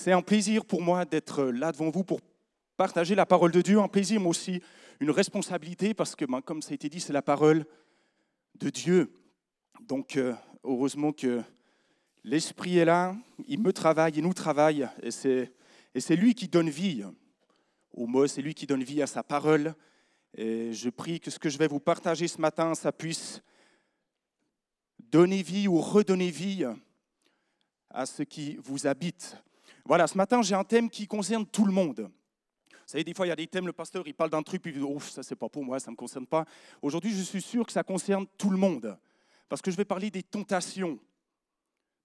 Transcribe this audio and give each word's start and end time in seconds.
C'est 0.00 0.12
un 0.12 0.22
plaisir 0.22 0.64
pour 0.64 0.80
moi 0.80 1.04
d'être 1.04 1.46
là 1.46 1.72
devant 1.72 1.90
vous 1.90 2.04
pour 2.04 2.20
partager 2.76 3.16
la 3.16 3.26
parole 3.26 3.50
de 3.50 3.60
Dieu, 3.60 3.80
un 3.80 3.88
plaisir, 3.88 4.20
mais 4.20 4.28
aussi 4.28 4.62
une 5.00 5.10
responsabilité, 5.10 5.92
parce 5.92 6.14
que, 6.14 6.24
ben, 6.24 6.40
comme 6.40 6.62
ça 6.62 6.70
a 6.70 6.74
été 6.74 6.88
dit, 6.88 7.00
c'est 7.00 7.12
la 7.12 7.20
parole 7.20 7.66
de 8.54 8.70
Dieu. 8.70 9.12
Donc, 9.80 10.16
euh, 10.16 10.34
heureusement 10.62 11.10
que 11.10 11.42
l'Esprit 12.22 12.78
est 12.78 12.84
là, 12.84 13.16
il 13.48 13.60
me 13.60 13.72
travaille, 13.72 14.12
il 14.14 14.22
nous 14.22 14.34
travaille, 14.34 14.88
et 15.02 15.10
c'est, 15.10 15.52
et 15.92 16.00
c'est 16.00 16.14
lui 16.14 16.32
qui 16.32 16.46
donne 16.46 16.70
vie 16.70 17.04
au 17.92 18.06
mot, 18.06 18.28
c'est 18.28 18.40
lui 18.40 18.54
qui 18.54 18.68
donne 18.68 18.84
vie 18.84 19.02
à 19.02 19.08
sa 19.08 19.24
parole. 19.24 19.74
Et 20.36 20.72
je 20.72 20.90
prie 20.90 21.18
que 21.18 21.32
ce 21.32 21.40
que 21.40 21.48
je 21.48 21.58
vais 21.58 21.66
vous 21.66 21.80
partager 21.80 22.28
ce 22.28 22.40
matin, 22.40 22.76
ça 22.76 22.92
puisse 22.92 23.42
donner 25.00 25.42
vie 25.42 25.66
ou 25.66 25.80
redonner 25.80 26.30
vie 26.30 26.64
à 27.90 28.06
ce 28.06 28.22
qui 28.22 28.56
vous 28.62 28.86
habite. 28.86 29.36
Voilà, 29.88 30.06
ce 30.06 30.18
matin, 30.18 30.42
j'ai 30.42 30.54
un 30.54 30.64
thème 30.64 30.90
qui 30.90 31.06
concerne 31.06 31.46
tout 31.46 31.64
le 31.64 31.72
monde. 31.72 32.10
Vous 32.70 32.76
savez, 32.84 33.04
des 33.04 33.14
fois, 33.14 33.24
il 33.24 33.30
y 33.30 33.32
a 33.32 33.36
des 33.36 33.46
thèmes, 33.46 33.66
le 33.66 33.72
pasteur, 33.72 34.06
il 34.06 34.12
parle 34.12 34.28
d'un 34.28 34.42
truc, 34.42 34.60
puis 34.60 34.70
il 34.70 34.80
dit, 34.80 34.84
ouf, 34.84 35.08
ça, 35.08 35.22
c'est 35.22 35.34
pas 35.34 35.48
pour 35.48 35.64
moi, 35.64 35.80
ça 35.80 35.86
ne 35.90 35.92
me 35.92 35.96
concerne 35.96 36.26
pas. 36.26 36.44
Aujourd'hui, 36.82 37.10
je 37.10 37.22
suis 37.22 37.40
sûr 37.40 37.64
que 37.64 37.72
ça 37.72 37.82
concerne 37.82 38.26
tout 38.36 38.50
le 38.50 38.58
monde, 38.58 38.98
parce 39.48 39.62
que 39.62 39.70
je 39.70 39.78
vais 39.78 39.86
parler 39.86 40.10
des 40.10 40.22
tentations. 40.22 40.98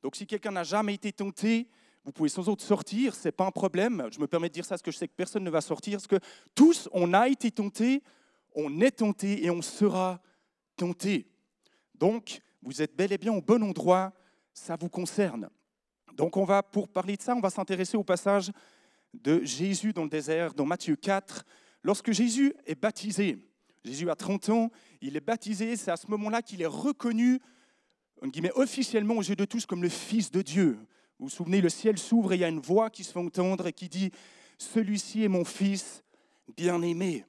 Donc, 0.02 0.16
si 0.16 0.26
quelqu'un 0.26 0.52
n'a 0.52 0.64
jamais 0.64 0.94
été 0.94 1.12
tenté, 1.12 1.68
vous 2.06 2.14
pouvez 2.14 2.30
sans 2.30 2.48
autre 2.48 2.64
sortir, 2.64 3.14
ce 3.16 3.28
n'est 3.28 3.34
pas 3.34 3.46
un 3.48 3.52
problème. 3.52 4.08
Je 4.14 4.20
me 4.22 4.28
permets 4.28 4.48
de 4.48 4.54
dire 4.54 4.64
ça 4.64 4.76
parce 4.76 4.82
que 4.82 4.92
je 4.92 4.98
sais 4.98 5.10
que 5.10 5.14
personne 5.14 5.44
ne 5.44 5.50
va 5.50 5.60
sortir, 5.60 5.98
parce 5.98 6.08
que 6.08 6.20
tous, 6.56 6.88
on 6.94 7.14
a 7.14 7.28
été 7.28 7.52
tentés, 7.52 8.02
on 8.56 8.80
est 8.80 8.92
tentés 8.92 9.44
et 9.44 9.50
on 9.50 9.62
sera 9.62 10.22
tentés. 10.78 11.28
Donc, 11.96 12.40
vous 12.62 12.82
êtes 12.82 12.96
bel 12.96 13.12
et 13.12 13.18
bien 13.18 13.34
au 13.34 13.42
bon 13.42 13.62
endroit, 13.62 14.14
ça 14.54 14.78
vous 14.78 14.90
concerne. 14.90 15.50
Donc, 16.14 16.38
on 16.38 16.46
va, 16.46 16.62
pour 16.64 16.88
parler 16.88 17.18
de 17.18 17.22
ça, 17.22 17.36
on 17.36 17.40
va 17.40 17.50
s'intéresser 17.50 17.98
au 17.98 18.04
passage 18.04 18.52
de 19.14 19.44
Jésus 19.44 19.94
dans 19.94 20.04
le 20.04 20.10
désert, 20.10 20.54
dans 20.54 20.66
Matthieu 20.66 20.96
4, 20.96 21.44
lorsque 21.84 22.12
Jésus 22.12 22.54
est 22.66 22.80
baptisé. 22.80 23.38
Jésus 23.84 24.10
a 24.10 24.16
30 24.16 24.50
ans, 24.50 24.72
il 25.02 25.18
est 25.18 25.26
baptisé, 25.26 25.76
c'est 25.76 25.92
à 25.92 25.98
ce 25.98 26.08
moment-là 26.08 26.42
qu'il 26.42 26.62
est 26.62 26.68
reconnu 26.68 27.40
officiellement 28.56 29.16
aux 29.16 29.22
yeux 29.22 29.36
de 29.36 29.46
tous 29.46 29.66
comme 29.66 29.84
le 29.84 29.90
Fils 29.90 30.32
de 30.32 30.42
Dieu. 30.42 30.78
Vous 31.20 31.26
vous 31.26 31.30
souvenez, 31.30 31.62
le 31.62 31.70
ciel 31.70 31.98
s'ouvre 31.98 32.34
et 32.34 32.36
il 32.38 32.42
y 32.42 32.46
a 32.46 32.50
une 32.50 32.62
voix 32.62 32.90
qui 32.90 33.04
se 33.04 33.12
fait 33.12 33.20
entendre 33.20 33.68
et 33.68 33.74
qui 33.74 33.90
dit, 33.90 34.12
Celui-ci 34.58 35.24
est 35.24 35.28
mon 35.28 35.46
Fils 35.46 36.04
bien-aimé. 36.56 37.26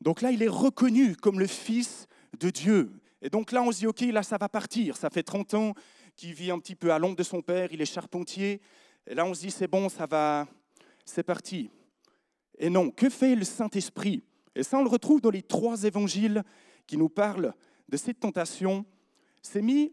Donc 0.00 0.20
là, 0.20 0.30
il 0.30 0.42
est 0.42 0.48
reconnu 0.48 1.16
comme 1.16 1.38
le 1.38 1.46
Fils 1.46 2.06
de 2.38 2.50
Dieu. 2.50 2.92
Et 3.22 3.30
donc 3.30 3.52
là, 3.52 3.62
on 3.62 3.72
se 3.72 3.78
dit, 3.78 3.86
OK, 3.86 4.00
là, 4.00 4.22
ça 4.22 4.36
va 4.36 4.48
partir. 4.48 4.96
Ça 4.96 5.08
fait 5.08 5.22
30 5.22 5.54
ans 5.54 5.74
qu'il 6.16 6.34
vit 6.34 6.50
un 6.50 6.58
petit 6.58 6.74
peu 6.74 6.92
à 6.92 6.98
l'ombre 6.98 7.16
de 7.16 7.22
son 7.22 7.42
père, 7.42 7.68
il 7.72 7.80
est 7.80 7.86
charpentier. 7.86 8.60
Et 9.06 9.14
là, 9.14 9.24
on 9.24 9.34
se 9.34 9.40
dit, 9.40 9.50
c'est 9.50 9.68
bon, 9.68 9.88
ça 9.88 10.06
va, 10.06 10.46
c'est 11.04 11.22
parti. 11.22 11.70
Et 12.58 12.70
non, 12.70 12.90
que 12.90 13.10
fait 13.10 13.34
le 13.34 13.44
Saint-Esprit? 13.44 14.22
Et 14.54 14.62
ça, 14.62 14.78
on 14.78 14.84
le 14.84 14.88
retrouve 14.88 15.20
dans 15.20 15.30
les 15.30 15.42
trois 15.42 15.82
évangiles 15.84 16.42
qui 16.86 16.96
nous 16.96 17.08
parlent 17.08 17.54
de 17.88 17.96
cette 17.96 18.20
tentation. 18.20 18.84
C'est 19.42 19.62
mis 19.62 19.92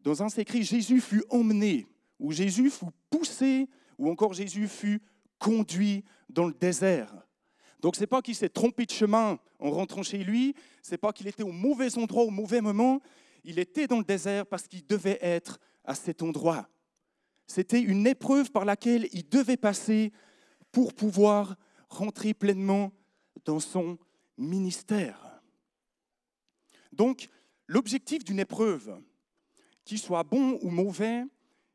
dans 0.00 0.22
un 0.22 0.28
écrit, 0.28 0.62
Jésus 0.62 1.00
fut 1.00 1.24
emmené, 1.30 1.86
ou 2.18 2.32
Jésus 2.32 2.70
fut 2.70 2.86
poussé, 3.10 3.68
ou 3.98 4.10
encore 4.10 4.32
Jésus 4.32 4.68
fut 4.68 5.02
conduit 5.38 6.04
dans 6.28 6.46
le 6.46 6.54
désert. 6.54 7.12
Donc 7.80 7.96
c'est 7.96 8.06
pas 8.06 8.22
qu'il 8.22 8.36
s'est 8.36 8.48
trompé 8.48 8.86
de 8.86 8.92
chemin 8.92 9.38
en 9.58 9.70
rentrant 9.70 10.02
chez 10.02 10.18
lui, 10.18 10.54
c'est 10.82 10.98
pas 10.98 11.12
qu'il 11.12 11.26
était 11.26 11.42
au 11.42 11.52
mauvais 11.52 11.98
endroit 11.98 12.22
au 12.22 12.30
mauvais 12.30 12.60
moment, 12.60 13.00
il 13.44 13.58
était 13.58 13.86
dans 13.86 13.98
le 13.98 14.04
désert 14.04 14.46
parce 14.46 14.66
qu'il 14.66 14.86
devait 14.86 15.18
être 15.20 15.58
à 15.84 15.94
cet 15.94 16.22
endroit. 16.22 16.68
C'était 17.46 17.80
une 17.80 18.06
épreuve 18.06 18.50
par 18.50 18.64
laquelle 18.64 19.08
il 19.12 19.28
devait 19.28 19.56
passer 19.56 20.12
pour 20.70 20.94
pouvoir 20.94 21.56
rentrer 21.88 22.34
pleinement 22.34 22.92
dans 23.44 23.60
son 23.60 23.98
ministère. 24.38 25.40
Donc, 26.92 27.28
l'objectif 27.66 28.24
d'une 28.24 28.40
épreuve, 28.40 28.98
qu'il 29.84 29.98
soit 29.98 30.22
bon 30.22 30.58
ou 30.62 30.70
mauvais, 30.70 31.24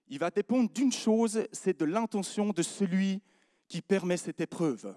il 0.08 0.20
va 0.20 0.32
dépendre 0.32 0.72
d'une 0.72 0.92
chose, 0.92 1.46
c'est 1.52 1.78
de 1.78 1.86
l'intention 1.86 2.52
de 2.52 2.62
celui 2.62 3.22
qui 3.68 3.82
permet 3.82 4.18
cette 4.18 4.40
épreuve. 4.40 4.96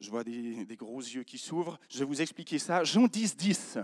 Je 0.00 0.10
vois 0.10 0.24
des, 0.24 0.76
gros 0.76 1.00
yeux 1.00 1.22
qui 1.22 1.38
s'ouvrent. 1.38 1.78
Je 1.88 2.00
vais 2.00 2.04
vous 2.04 2.20
expliquer 2.20 2.58
ça. 2.58 2.82
Jean 2.82 3.06
10, 3.06 3.36
10. 3.36 3.78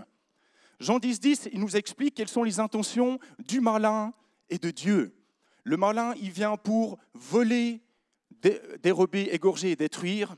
Jean 0.79 0.99
10, 0.99 1.19
10, 1.19 1.49
il 1.51 1.59
nous 1.59 1.75
explique 1.75 2.15
quelles 2.15 2.29
sont 2.29 2.43
les 2.43 2.59
intentions 2.59 3.19
du 3.39 3.59
malin 3.59 4.13
et 4.49 4.57
de 4.57 4.71
Dieu. 4.71 5.13
Le 5.63 5.75
malin, 5.75 6.13
il 6.21 6.31
vient 6.31 6.55
pour 6.55 6.97
voler, 7.13 7.81
dérober, 8.81 9.29
égorger 9.31 9.71
et 9.71 9.75
détruire. 9.75 10.35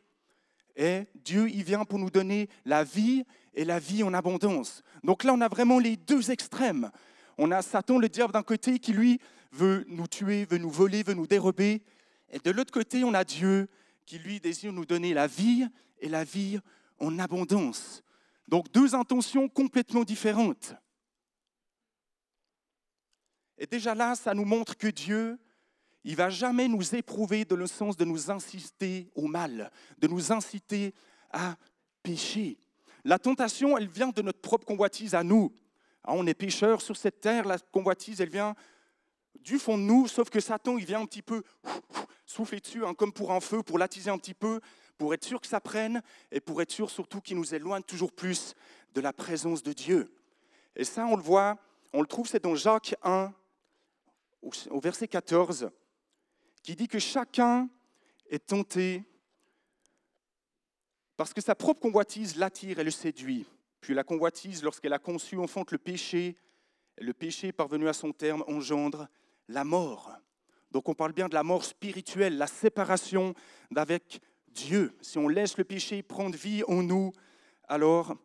Et 0.75 1.03
Dieu, 1.23 1.47
il 1.49 1.63
vient 1.63 1.85
pour 1.85 1.99
nous 1.99 2.09
donner 2.09 2.49
la 2.65 2.83
vie 2.83 3.23
et 3.53 3.65
la 3.65 3.79
vie 3.79 4.03
en 4.03 4.13
abondance. 4.13 4.81
Donc 5.03 5.23
là, 5.23 5.33
on 5.33 5.41
a 5.41 5.47
vraiment 5.47 5.77
les 5.77 5.95
deux 5.95 6.31
extrêmes. 6.31 6.89
On 7.37 7.51
a 7.51 7.61
Satan, 7.61 7.99
le 7.99 8.09
diable, 8.09 8.33
d'un 8.33 8.43
côté, 8.43 8.79
qui 8.79 8.93
lui 8.93 9.19
veut 9.51 9.85
nous 9.87 10.07
tuer, 10.07 10.45
veut 10.45 10.57
nous 10.57 10.71
voler, 10.71 11.03
veut 11.03 11.13
nous 11.13 11.27
dérober. 11.27 11.83
Et 12.31 12.39
de 12.39 12.51
l'autre 12.51 12.71
côté, 12.71 13.03
on 13.03 13.13
a 13.13 13.23
Dieu 13.23 13.67
qui 14.05 14.17
lui 14.17 14.39
désire 14.39 14.73
nous 14.73 14.85
donner 14.85 15.13
la 15.13 15.27
vie 15.27 15.67
et 15.99 16.09
la 16.09 16.23
vie 16.23 16.59
en 16.99 17.19
abondance. 17.19 18.03
Donc 18.51 18.69
deux 18.73 18.93
intentions 18.95 19.47
complètement 19.47 20.03
différentes. 20.03 20.75
Et 23.57 23.65
déjà 23.65 23.95
là, 23.95 24.13
ça 24.15 24.33
nous 24.33 24.43
montre 24.43 24.77
que 24.77 24.87
Dieu, 24.87 25.39
il 26.03 26.17
va 26.17 26.29
jamais 26.29 26.67
nous 26.67 26.93
éprouver 26.93 27.45
dans 27.45 27.55
le 27.55 27.65
sens 27.65 27.95
de 27.95 28.03
nous 28.03 28.29
inciter 28.29 29.09
au 29.15 29.27
mal, 29.27 29.71
de 29.99 30.07
nous 30.07 30.33
inciter 30.33 30.93
à 31.31 31.55
pécher. 32.03 32.57
La 33.05 33.19
tentation, 33.19 33.77
elle 33.77 33.87
vient 33.87 34.09
de 34.09 34.21
notre 34.21 34.41
propre 34.41 34.65
convoitise 34.65 35.15
à 35.15 35.23
nous. 35.23 35.53
Ah, 36.03 36.11
on 36.13 36.27
est 36.27 36.33
pécheurs 36.33 36.81
sur 36.81 36.97
cette 36.97 37.21
terre, 37.21 37.45
la 37.45 37.57
convoitise, 37.57 38.19
elle 38.19 38.29
vient 38.29 38.53
du 39.39 39.59
fond 39.59 39.77
de 39.77 39.83
nous, 39.83 40.07
sauf 40.07 40.29
que 40.29 40.41
Satan, 40.41 40.77
il 40.77 40.85
vient 40.85 40.99
un 40.99 41.05
petit 41.05 41.21
peu 41.21 41.41
souffler 42.25 42.59
dessus, 42.59 42.85
hein, 42.85 42.93
comme 42.95 43.13
pour 43.13 43.31
un 43.31 43.39
feu, 43.39 43.63
pour 43.63 43.79
l'attiser 43.79 44.09
un 44.09 44.17
petit 44.17 44.33
peu, 44.33 44.59
pour 45.01 45.15
être 45.15 45.23
sûr 45.23 45.41
que 45.41 45.47
ça 45.47 45.59
prenne, 45.59 46.03
et 46.31 46.39
pour 46.39 46.61
être 46.61 46.69
sûr 46.69 46.91
surtout 46.91 47.21
qu'il 47.21 47.35
nous 47.35 47.55
éloigne 47.55 47.81
toujours 47.81 48.11
plus 48.11 48.53
de 48.93 49.01
la 49.01 49.11
présence 49.11 49.63
de 49.63 49.73
Dieu. 49.73 50.13
Et 50.75 50.83
ça, 50.83 51.07
on 51.07 51.15
le 51.15 51.23
voit, 51.23 51.57
on 51.91 52.01
le 52.01 52.05
trouve, 52.05 52.27
c'est 52.27 52.43
dans 52.43 52.53
Jacques 52.53 52.93
1, 53.01 53.33
au 54.43 54.79
verset 54.79 55.07
14, 55.07 55.71
qui 56.61 56.75
dit 56.75 56.87
que 56.87 56.99
chacun 56.99 57.67
est 58.29 58.45
tenté 58.45 59.03
parce 61.17 61.33
que 61.33 61.41
sa 61.41 61.55
propre 61.55 61.79
convoitise 61.79 62.35
l'attire 62.35 62.77
et 62.77 62.83
le 62.83 62.91
séduit. 62.91 63.47
Puis 63.79 63.95
la 63.95 64.03
convoitise, 64.03 64.61
lorsqu'elle 64.61 64.93
a 64.93 64.99
conçu, 64.99 65.39
enfante 65.39 65.71
le 65.71 65.79
péché, 65.79 66.37
et 66.99 67.03
le 67.03 67.15
péché, 67.15 67.51
parvenu 67.51 67.87
à 67.87 67.93
son 67.93 68.11
terme, 68.11 68.43
engendre 68.47 69.07
la 69.47 69.63
mort. 69.63 70.11
Donc 70.69 70.87
on 70.89 70.93
parle 70.93 71.13
bien 71.13 71.27
de 71.27 71.33
la 71.33 71.43
mort 71.43 71.65
spirituelle, 71.65 72.37
la 72.37 72.45
séparation 72.45 73.33
d'avec 73.71 74.21
Dieu. 74.51 74.97
Si 75.01 75.17
on 75.17 75.27
laisse 75.27 75.57
le 75.57 75.63
péché 75.63 76.03
prendre 76.03 76.35
vie 76.35 76.63
en 76.67 76.83
nous, 76.83 77.11
alors 77.67 78.15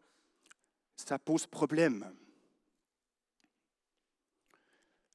ça 0.97 1.19
pose 1.19 1.47
problème. 1.47 2.13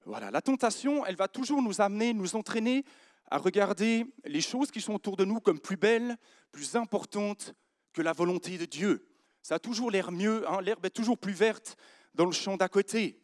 Voilà, 0.06 0.32
la 0.32 0.42
tentation, 0.42 1.06
elle 1.06 1.16
va 1.16 1.28
toujours 1.28 1.62
nous 1.62 1.82
amener, 1.82 2.14
nous 2.14 2.36
entraîner 2.36 2.84
à 3.30 3.38
regarder 3.38 4.06
les 4.26 4.42
choses 4.42 4.72
qui 4.72 4.82
sont 4.82 4.94
autour 4.94 5.16
de 5.16 5.26
nous 5.26 5.40
comme 5.40 5.60
plus 5.60 5.78
belles, 5.78 6.18
plus 6.52 6.76
importantes 6.76 7.54
que 7.94 8.02
la 8.02 8.14
volonté 8.14 8.58
de 8.58 8.66
Dieu. 8.66 9.08
Ça 9.42 9.56
a 9.56 9.60
toujours 9.60 9.92
l'air 9.92 10.12
mieux, 10.12 10.48
hein, 10.50 10.62
l'herbe 10.62 10.86
est 10.86 10.90
toujours 10.92 11.18
plus 11.18 11.34
verte 11.34 11.78
dans 12.14 12.26
le 12.26 12.32
champ 12.32 12.58
d'à 12.58 12.68
côté. 12.68 13.22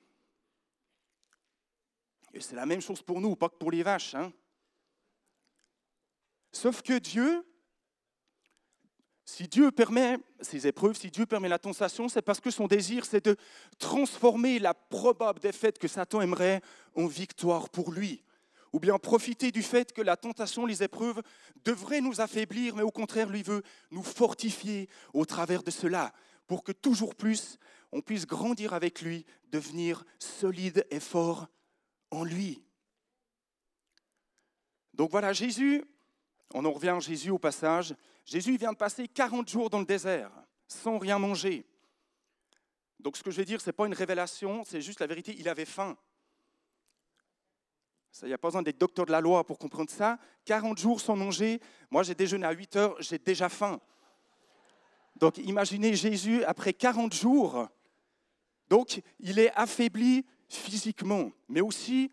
Et 2.33 2.39
c'est 2.39 2.55
la 2.55 2.65
même 2.65 2.81
chose 2.81 3.01
pour 3.01 3.19
nous, 3.21 3.35
pas 3.35 3.49
que 3.49 3.57
pour 3.57 3.71
les 3.71 3.83
vaches. 3.83 4.15
Hein. 4.15 4.31
Sauf 6.51 6.81
que 6.81 6.99
Dieu, 6.99 7.45
si 9.29 9.49
Dieu 9.49 9.71
permet 9.71 10.17
ces 10.39 10.67
épreuves, 10.67 10.95
si 10.95 11.11
Dieu 11.11 11.25
permet 11.25 11.49
la 11.49 11.59
tentation, 11.59 12.07
c'est 12.07 12.21
parce 12.21 12.39
que 12.39 12.49
son 12.49 12.65
désir, 12.65 13.03
c'est 13.03 13.25
de 13.25 13.35
transformer 13.77 14.57
la 14.57 14.73
probable 14.73 15.41
défaite 15.41 15.77
que 15.79 15.89
Satan 15.89 16.21
aimerait 16.21 16.61
en 16.95 17.07
victoire 17.07 17.69
pour 17.69 17.91
lui. 17.91 18.23
Ou 18.71 18.79
bien 18.79 18.97
profiter 18.97 19.51
du 19.51 19.63
fait 19.63 19.91
que 19.91 20.01
la 20.01 20.15
tentation, 20.15 20.65
les 20.65 20.81
épreuves 20.81 21.21
devraient 21.65 21.99
nous 21.99 22.21
affaiblir, 22.21 22.77
mais 22.77 22.83
au 22.83 22.89
contraire, 22.89 23.27
lui 23.27 23.43
veut 23.43 23.63
nous 23.91 24.01
fortifier 24.01 24.87
au 25.13 25.25
travers 25.25 25.61
de 25.61 25.71
cela, 25.71 26.13
pour 26.47 26.63
que 26.63 26.71
toujours 26.71 27.13
plus 27.13 27.59
on 27.91 27.99
puisse 27.99 28.25
grandir 28.25 28.73
avec 28.73 29.01
lui, 29.01 29.25
devenir 29.51 30.05
solide 30.19 30.87
et 30.89 31.01
fort 31.01 31.47
en 32.11 32.23
lui. 32.23 32.63
Donc 34.93 35.11
voilà, 35.11 35.33
Jésus, 35.33 35.83
on 36.53 36.63
en 36.63 36.71
revient 36.71 36.89
à 36.95 36.99
Jésus 36.99 37.29
au 37.29 37.39
passage, 37.39 37.93
Jésus 38.27 38.57
vient 38.57 38.73
de 38.73 38.77
passer 38.77 39.07
40 39.07 39.49
jours 39.49 39.69
dans 39.69 39.79
le 39.79 39.85
désert 39.85 40.31
sans 40.67 40.99
rien 40.99 41.17
manger. 41.17 41.65
Donc 42.99 43.15
ce 43.15 43.23
que 43.23 43.31
je 43.31 43.37
vais 43.37 43.45
dire, 43.45 43.61
ce 43.61 43.69
n'est 43.69 43.73
pas 43.73 43.87
une 43.87 43.93
révélation, 43.93 44.63
c'est 44.65 44.81
juste 44.81 44.99
la 44.99 45.07
vérité, 45.07 45.33
il 45.39 45.47
avait 45.47 45.65
faim. 45.65 45.97
Il 48.21 48.27
n'y 48.27 48.33
a 48.33 48.37
pas 48.37 48.49
besoin 48.49 48.63
d'être 48.63 48.79
docteur 48.79 49.05
de 49.05 49.11
la 49.11 49.21
loi 49.21 49.45
pour 49.45 49.57
comprendre 49.57 49.89
ça. 49.89 50.17
40 50.45 50.77
jours 50.77 50.99
sans 50.99 51.15
manger. 51.15 51.61
Moi, 51.91 52.03
j'ai 52.03 52.15
déjeuné 52.15 52.45
à 52.45 52.51
8 52.51 52.75
heures, 52.75 53.01
j'ai 53.01 53.19
déjà 53.19 53.47
faim. 53.47 53.79
Donc, 55.15 55.37
imaginez 55.37 55.95
Jésus 55.95 56.43
après 56.43 56.73
40 56.73 57.13
jours. 57.13 57.67
Donc, 58.69 59.01
il 59.19 59.39
est 59.39 59.51
affaibli 59.53 60.25
physiquement, 60.49 61.31
mais 61.47 61.61
aussi 61.61 62.11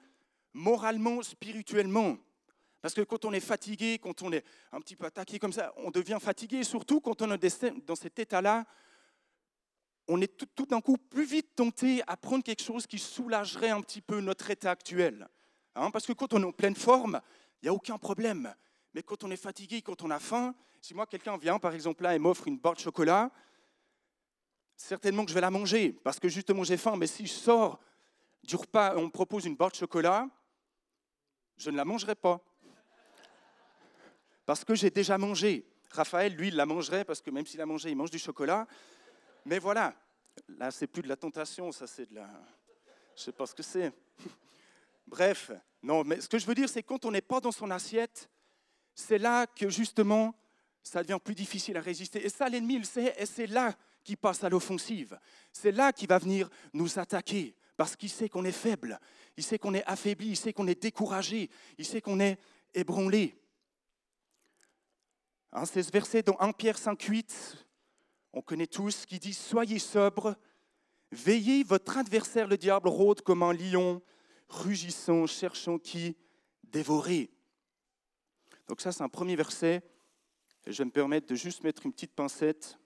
moralement, 0.53 1.23
spirituellement. 1.23 2.19
Parce 2.85 2.93
que 2.93 3.01
quand 3.01 3.25
on 3.25 3.33
est 3.33 3.41
fatigué, 3.41 3.99
quand 3.99 4.21
on 4.21 4.31
est 4.31 4.45
un 4.71 4.79
petit 4.79 4.95
peu 4.95 5.07
attaqué 5.07 5.39
comme 5.39 5.55
ça, 5.55 5.73
on 5.79 5.91
devient 5.91 6.19
fatigué. 6.21 6.59
Et 6.59 6.65
surtout 6.65 7.01
quand 7.01 7.23
on 7.23 7.33
est 7.33 7.87
dans 7.87 7.97
cet 7.97 8.19
état-là, 8.19 8.67
on 10.07 10.21
est 10.21 10.37
tout, 10.55 10.67
d'un 10.67 10.83
coup 10.83 10.99
plus 10.99 11.25
vite 11.25 11.55
tenté 11.57 12.03
à 12.07 12.19
prendre 12.19 12.45
quelque 12.45 12.63
chose 12.63 12.87
qui 12.87 12.99
soulagerait 12.99 13.71
un 13.71 13.81
petit 13.81 14.03
peu 14.03 14.21
notre 14.21 14.51
état 14.51 14.71
actuel. 14.71 15.27
Hein, 15.75 15.91
parce 15.93 16.05
que 16.05 16.13
quand 16.13 16.35
on 16.35 16.43
est 16.43 16.45
en 16.45 16.53
pleine 16.53 16.75
forme, 16.77 17.23
il 17.63 17.65
n'y 17.65 17.69
a 17.71 17.73
aucun 17.73 17.97
problème. 17.97 18.55
Mais 18.93 19.03
quand 19.03 19.25
on 19.25 19.31
est 19.31 19.37
fatigué, 19.39 19.81
quand 19.81 20.03
on 20.03 20.11
a 20.11 20.19
faim, 20.19 20.55
si 20.83 20.93
moi 20.93 21.07
quelqu'un 21.07 21.39
vient 21.39 21.59
par 21.59 21.73
exemple 21.73 22.03
là 22.03 22.15
et 22.15 22.19
m'offre 22.19 22.49
une 22.49 22.59
barre 22.59 22.75
de 22.75 22.81
chocolat, 22.81 23.31
certainement 24.77 25.25
que 25.25 25.31
je 25.31 25.35
vais 25.35 25.41
la 25.41 25.51
manger 25.51 25.95
parce 26.05 26.21
que 26.21 26.29
justement 26.29 26.65
j'ai 26.65 26.77
faim. 26.77 26.97
Mais 26.99 27.07
si 27.07 27.27
je 27.27 27.33
sors 27.33 27.81
du 28.43 28.57
repas 28.57 28.93
et 28.93 28.99
on 28.99 29.07
me 29.07 29.11
propose 29.11 29.47
une 29.47 29.57
barre 29.57 29.71
de 29.71 29.77
chocolat, 29.77 30.29
je 31.57 31.71
ne 31.71 31.79
la 31.79 31.87
mangerai 31.87 32.15
pas. 32.15 32.45
Parce 34.47 34.65
que 34.65 34.75
j'ai 34.75 34.91
déjà 34.91 35.19
mangé. 35.19 35.67
Raphaël, 35.91 36.35
lui, 36.35 36.49
il 36.49 36.57
la 36.57 36.67
mangerait 36.67 37.05
parce 37.05 37.21
que 37.21 37.31
même 37.31 37.47
s'il 37.47 37.61
a 37.61 37.67
mangé, 37.67 37.91
il 37.91 37.97
mange 37.97 38.11
du 38.11 38.19
chocolat. 38.19 38.67
Mais 39.45 39.59
voilà, 39.59 39.95
là, 40.49 40.71
c'est 40.71 40.87
plus 40.87 41.03
de 41.03 41.09
la 41.09 41.17
tentation, 41.17 41.71
ça, 41.73 41.87
c'est 41.87 42.09
de 42.11 42.17
la. 42.17 42.29
Je 43.17 43.23
sais 43.23 43.33
pas 43.33 43.47
ce 43.47 43.55
que 43.55 43.63
c'est. 43.63 43.93
Bref, 45.07 45.53
non, 45.83 46.03
mais 46.05 46.21
ce 46.21 46.29
que 46.29 46.39
je 46.39 46.47
veux 46.47 46.55
dire, 46.55 46.69
c'est 46.69 46.83
quand 46.83 47.05
on 47.05 47.11
n'est 47.11 47.21
pas 47.21 47.41
dans 47.41 47.53
son 47.53 47.71
assiette, 47.71 48.29
c'est 48.95 49.19
là 49.19 49.47
que 49.47 49.69
justement, 49.69 50.35
ça 50.83 51.03
devient 51.03 51.19
plus 51.23 51.35
difficile 51.35 51.77
à 51.77 51.81
résister. 51.81 52.25
Et 52.25 52.29
ça, 52.29 52.49
l'ennemi, 52.49 52.81
c'est 52.85 53.47
là 53.47 53.75
qu'il 54.03 54.17
passe 54.17 54.45
à 54.45 54.49
l'offensive. 54.49 55.19
C'est 55.53 55.73
là 55.73 55.93
qu'il 55.93 56.09
va 56.09 56.19
venir 56.19 56.49
nous 56.73 56.99
attaquer, 56.99 57.55
parce 57.77 57.97
qu'il 57.97 58.11
sait 58.11 58.29
qu'on 58.29 58.45
est 58.45 58.53
faible, 58.53 59.01
il 59.37 59.43
sait 59.43 59.59
qu'on 59.59 59.75
est 59.75 59.85
affaibli, 59.87 60.29
il 60.29 60.37
sait 60.37 60.53
qu'on 60.53 60.67
est 60.67 60.81
découragé, 60.81 61.51
il 61.79 61.85
sait 61.85 62.01
qu'on 62.01 62.21
est 62.21 62.39
ébranlé. 62.75 63.37
Hein, 65.57 65.67
c'est 65.67 65.85
ce 65.85 65.93
verset 65.93 66.25
dans 66.25 66.37
1 66.41 66.53
Pierre 66.53 66.77
5, 66.77 67.01
8, 67.01 67.67
on 68.33 68.43
connaît 68.43 68.67
tous, 68.67 69.07
qui 69.07 69.21
dit 69.21 69.33
Soyez 69.33 69.79
sobres, 69.79 70.35
veillez, 71.13 71.63
votre 71.63 71.97
adversaire 71.97 72.49
le 72.49 72.59
diable 72.59 72.89
rôde 72.89 73.21
comme 73.21 73.45
un 73.45 73.53
lion, 73.53 74.03
rugissant, 74.49 75.29
cherchant 75.29 75.79
qui 75.79 76.17
dévorer. 76.65 77.31
Donc, 78.67 78.81
ça, 78.81 78.91
c'est 78.91 79.05
un 79.05 79.09
premier 79.09 79.37
verset. 79.37 79.81
Et 80.67 80.73
je 80.73 80.79
vais 80.79 80.87
me 80.87 80.91
permettre 80.91 81.29
de 81.29 81.37
juste 81.37 81.63
mettre 81.63 81.87
une 81.87 81.93
petite 81.93 82.15
pincette 82.15 82.77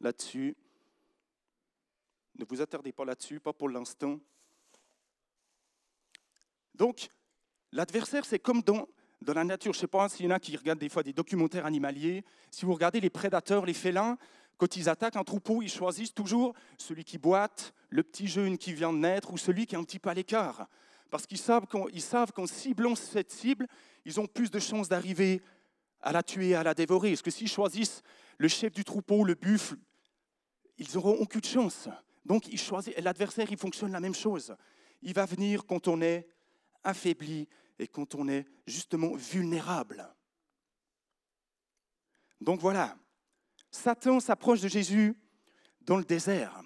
là-dessus. 0.00 0.56
Ne 2.36 2.44
vous 2.48 2.60
attardez 2.60 2.90
pas 2.90 3.04
là-dessus, 3.04 3.38
pas 3.38 3.52
pour 3.52 3.68
l'instant. 3.68 4.18
Donc, 6.74 7.08
l'adversaire, 7.70 8.24
c'est 8.24 8.40
comme 8.40 8.62
dans, 8.62 8.88
dans 9.26 9.34
la 9.34 9.44
nature. 9.44 9.72
Je 9.72 9.78
ne 9.78 9.80
sais 9.80 9.86
pas 9.88 10.08
s'il 10.08 10.24
y 10.24 10.28
en 10.28 10.34
a 10.34 10.38
qui 10.38 10.56
regardent 10.56 10.78
des 10.78 10.88
fois 10.88 11.02
des 11.02 11.12
documentaires 11.12 11.66
animaliers. 11.66 12.24
Si 12.50 12.64
vous 12.64 12.72
regardez 12.72 13.00
les 13.00 13.10
prédateurs, 13.10 13.66
les 13.66 13.74
félins, 13.74 14.16
quand 14.56 14.76
ils 14.76 14.88
attaquent 14.88 15.16
un 15.16 15.24
troupeau, 15.24 15.60
ils 15.60 15.68
choisissent 15.68 16.14
toujours 16.14 16.54
celui 16.78 17.04
qui 17.04 17.18
boite, 17.18 17.74
le 17.90 18.02
petit 18.02 18.28
jeune 18.28 18.56
qui 18.56 18.72
vient 18.72 18.92
de 18.92 18.98
naître 18.98 19.32
ou 19.32 19.36
celui 19.36 19.66
qui 19.66 19.74
est 19.74 19.78
un 19.78 19.84
petit 19.84 19.98
peu 19.98 20.08
à 20.08 20.14
l'écart. 20.14 20.68
Parce 21.10 21.26
qu'ils 21.26 21.38
savent 21.38 21.66
qu'en 21.66 22.46
ciblant 22.46 22.94
cette 22.94 23.32
cible, 23.32 23.66
ils 24.04 24.18
ont 24.18 24.26
plus 24.26 24.50
de 24.50 24.58
chances 24.58 24.88
d'arriver 24.88 25.42
à 26.00 26.12
la 26.12 26.22
tuer, 26.22 26.54
à 26.54 26.62
la 26.62 26.74
dévorer. 26.74 27.10
Parce 27.10 27.22
que 27.22 27.30
s'ils 27.30 27.50
choisissent 27.50 28.02
le 28.38 28.48
chef 28.48 28.72
du 28.72 28.84
troupeau, 28.84 29.24
le 29.24 29.34
buffle, 29.34 29.76
ils 30.78 30.88
n'auront 30.94 31.14
aucune 31.14 31.44
chance. 31.44 31.88
Donc. 32.24 32.44
L'adversaire, 32.98 33.48
il 33.50 33.58
fonctionne 33.58 33.92
la 33.92 34.00
même 34.00 34.14
chose. 34.14 34.54
Il 35.02 35.14
va 35.14 35.26
venir 35.26 35.66
quand 35.66 35.88
on 35.88 36.00
est 36.00 36.26
affaibli 36.82 37.48
et 37.78 37.88
quand 37.88 38.14
on 38.14 38.28
est 38.28 38.46
justement 38.66 39.14
vulnérable. 39.14 40.08
Donc 42.40 42.60
voilà, 42.60 42.96
Satan 43.70 44.20
s'approche 44.20 44.60
de 44.60 44.68
Jésus 44.68 45.14
dans 45.82 45.96
le 45.96 46.04
désert. 46.04 46.62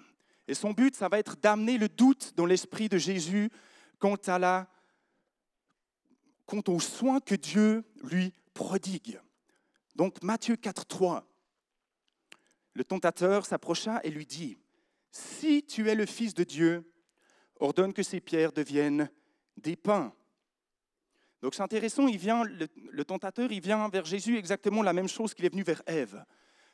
Et 0.47 0.53
son 0.53 0.71
but, 0.71 0.95
ça 0.95 1.07
va 1.07 1.19
être 1.19 1.37
d'amener 1.37 1.77
le 1.77 1.87
doute 1.87 2.33
dans 2.35 2.45
l'esprit 2.45 2.89
de 2.89 2.97
Jésus 2.97 3.49
quant, 3.99 4.15
à 4.27 4.39
la, 4.39 4.67
aux 6.67 6.79
soins 6.79 7.19
que 7.19 7.35
Dieu 7.35 7.83
lui 8.03 8.33
prodigue. 8.53 9.19
Donc 9.95 10.21
Matthieu 10.23 10.55
4, 10.55 10.85
3. 10.85 11.27
Le 12.73 12.83
tentateur 12.83 13.45
s'approcha 13.45 13.99
et 14.03 14.09
lui 14.09 14.25
dit, 14.25 14.57
Si 15.11 15.63
tu 15.63 15.89
es 15.89 15.95
le 15.95 16.05
Fils 16.05 16.33
de 16.33 16.43
Dieu, 16.43 16.91
ordonne 17.59 17.93
que 17.93 18.03
ces 18.03 18.19
pierres 18.19 18.51
deviennent 18.51 19.09
des 19.57 19.75
pains. 19.75 20.13
Donc 21.41 21.55
c'est 21.55 21.63
intéressant, 21.63 22.07
il 22.07 22.17
vient, 22.17 22.43
le, 22.43 23.03
tentateur, 23.03 23.51
il 23.51 23.61
vient 23.61 23.89
vers 23.89 24.05
Jésus 24.05 24.37
exactement 24.37 24.83
la 24.83 24.93
même 24.93 25.07
chose 25.07 25.33
qu'il 25.33 25.45
est 25.45 25.49
venu 25.49 25.63
vers 25.63 25.81
Ève. 25.87 26.23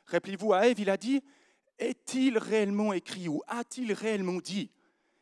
Rappelez-vous, 0.06 0.52
à 0.52 0.66
Ève, 0.66 0.78
il 0.80 0.90
a 0.90 0.96
dit, 0.96 1.22
est-il 1.78 2.36
réellement 2.36 2.92
écrit 2.92 3.28
ou 3.28 3.42
a-t-il 3.46 3.92
réellement 3.92 4.40
dit? 4.40 4.70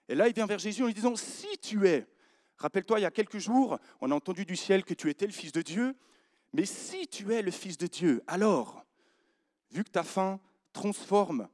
Et 0.09 0.15
là, 0.15 0.27
il 0.27 0.35
vient 0.35 0.47
vers 0.47 0.59
Jésus 0.59 0.83
en 0.83 0.87
lui 0.87 0.95
disant, 0.95 1.15
si 1.15 1.59
tu 1.59 1.87
es, 1.87 2.07
rappelle-toi, 2.57 2.99
il 2.99 3.03
y 3.03 3.07
a 3.07 3.11
quelques 3.11 3.39
jours, 3.39 3.79
on 4.01 4.11
a 4.11 4.15
entendu 4.15 4.45
du 4.45 4.57
ciel 4.57 4.85
que 4.85 4.95
tu 4.95 5.11
étais 5.11 5.27
le 5.27 5.33
Fils 5.33 5.53
de 5.53 5.63
Dieu, 5.63 5.95
mais 6.53 6.65
si 6.65 7.07
tu 7.07 7.33
es 7.33 7.43
le 7.43 7.51
Fils 7.51 7.79
de 7.79 7.87
Dieu, 7.87 8.23
alors, 8.27 8.85
vu 9.71 9.85
que 9.85 9.91
ta 9.91 10.03
faim 10.03 10.41
transforme 10.73 11.49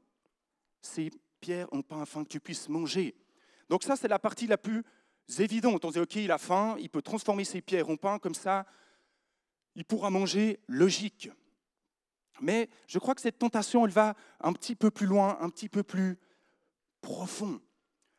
ces 0.80 1.10
pierres 1.40 1.68
en 1.72 1.82
pain 1.82 2.02
afin 2.02 2.24
que 2.24 2.28
tu 2.28 2.40
puisses 2.40 2.68
manger. 2.68 3.14
Donc 3.68 3.82
ça, 3.82 3.96
c'est 3.96 4.08
la 4.08 4.18
partie 4.18 4.46
la 4.46 4.58
plus 4.58 4.82
évidente. 5.38 5.84
On 5.84 5.90
dit, 5.90 5.98
OK, 5.98 6.16
il 6.16 6.30
a 6.30 6.38
faim, 6.38 6.76
il 6.78 6.90
peut 6.90 7.02
transformer 7.02 7.44
ses 7.44 7.60
pierres 7.60 7.88
en 7.88 7.96
pain, 7.96 8.18
comme 8.18 8.34
ça, 8.34 8.66
il 9.74 9.84
pourra 9.84 10.10
manger 10.10 10.60
logique. 10.68 11.30
Mais 12.40 12.68
je 12.86 12.98
crois 12.98 13.14
que 13.14 13.20
cette 13.20 13.38
tentation, 13.38 13.86
elle 13.86 13.92
va 13.92 14.14
un 14.40 14.52
petit 14.52 14.74
peu 14.74 14.90
plus 14.90 15.06
loin, 15.06 15.38
un 15.40 15.48
petit 15.48 15.68
peu 15.68 15.82
plus 15.82 16.18
profond. 17.00 17.60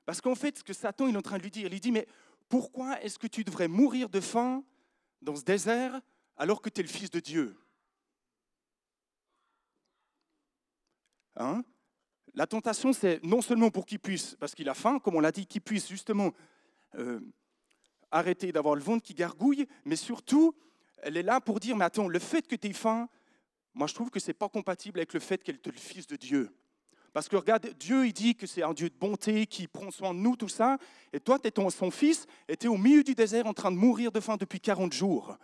Parce 0.05 0.21
qu'en 0.21 0.35
fait, 0.35 0.57
ce 0.57 0.63
que 0.63 0.73
Satan 0.73 1.07
est 1.07 1.15
en 1.15 1.21
train 1.21 1.37
de 1.37 1.43
lui 1.43 1.51
dire, 1.51 1.65
il 1.65 1.71
lui 1.71 1.79
dit, 1.79 1.91
mais 1.91 2.07
pourquoi 2.49 3.01
est-ce 3.01 3.17
que 3.17 3.27
tu 3.27 3.43
devrais 3.43 3.67
mourir 3.67 4.09
de 4.09 4.19
faim 4.19 4.63
dans 5.21 5.35
ce 5.35 5.43
désert 5.43 5.99
alors 6.37 6.61
que 6.61 6.69
tu 6.69 6.81
es 6.81 6.83
le 6.83 6.89
Fils 6.89 7.09
de 7.09 7.19
Dieu? 7.19 7.57
Hein? 11.35 11.63
La 12.35 12.47
tentation, 12.47 12.93
c'est 12.93 13.23
non 13.23 13.41
seulement 13.41 13.69
pour 13.69 13.85
qu'il 13.85 13.99
puisse, 13.99 14.35
parce 14.39 14.55
qu'il 14.55 14.69
a 14.69 14.73
faim, 14.73 14.99
comme 14.99 15.15
on 15.15 15.19
l'a 15.19 15.31
dit, 15.31 15.45
qu'il 15.45 15.61
puisse 15.61 15.87
justement 15.87 16.31
euh, 16.95 17.19
arrêter 18.11 18.51
d'avoir 18.51 18.75
le 18.75 18.81
ventre 18.81 19.03
qui 19.03 19.13
gargouille, 19.13 19.67
mais 19.85 19.95
surtout, 19.95 20.55
elle 21.01 21.17
est 21.17 21.23
là 21.23 21.41
pour 21.41 21.59
dire, 21.59 21.75
mais 21.75 21.85
attends, 21.85 22.07
le 22.07 22.19
fait 22.19 22.47
que 22.47 22.55
tu 22.55 22.67
aies 22.67 22.73
faim, 22.73 23.09
moi 23.73 23.87
je 23.87 23.93
trouve 23.93 24.09
que 24.09 24.19
ce 24.19 24.27
n'est 24.27 24.35
pas 24.35 24.49
compatible 24.49 24.99
avec 24.99 25.13
le 25.13 25.19
fait 25.19 25.43
qu'elle 25.43 25.55
est 25.55 25.67
le 25.67 25.73
Fils 25.73 26.07
de 26.07 26.15
Dieu. 26.15 26.49
Parce 27.13 27.29
que 27.29 27.35
regarde, 27.35 27.69
Dieu, 27.79 28.07
il 28.07 28.13
dit 28.13 28.35
que 28.35 28.47
c'est 28.47 28.63
un 28.63 28.73
Dieu 28.73 28.89
de 28.89 28.95
bonté, 28.95 29.45
qui 29.45 29.67
prend 29.67 29.91
soin 29.91 30.15
de 30.15 30.19
nous, 30.19 30.35
tout 30.35 30.49
ça. 30.49 30.79
Et 31.13 31.19
toi, 31.19 31.37
tu 31.37 31.47
es 31.47 31.69
son 31.69 31.91
fils, 31.91 32.25
et 32.47 32.57
tu 32.57 32.65
es 32.65 32.69
au 32.69 32.77
milieu 32.77 33.03
du 33.03 33.13
désert 33.13 33.45
en 33.45 33.53
train 33.53 33.71
de 33.71 33.77
mourir 33.77 34.11
de 34.11 34.19
faim 34.19 34.35
depuis 34.39 34.59
40 34.59 34.91
jours. 34.91 35.37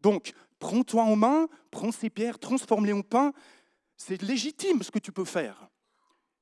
Donc, 0.00 0.32
prends-toi 0.58 1.04
en 1.04 1.14
main, 1.14 1.46
prends 1.70 1.92
ces 1.92 2.10
pierres, 2.10 2.40
transforme-les 2.40 2.92
en 2.92 3.02
pain. 3.02 3.32
C'est 3.96 4.20
légitime 4.22 4.82
ce 4.82 4.90
que 4.90 4.98
tu 4.98 5.12
peux 5.12 5.24
faire. 5.24 5.68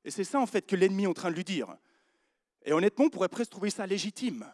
Et 0.03 0.09
c'est 0.09 0.23
ça, 0.23 0.39
en 0.39 0.47
fait, 0.47 0.65
que 0.65 0.75
l'ennemi 0.75 1.03
est 1.03 1.07
en 1.07 1.13
train 1.13 1.29
de 1.29 1.35
lui 1.35 1.43
dire. 1.43 1.77
Et 2.63 2.73
honnêtement, 2.73 3.05
on 3.05 3.09
pourrait 3.09 3.29
presque 3.29 3.51
trouver 3.51 3.69
ça 3.69 3.85
légitime. 3.85 4.51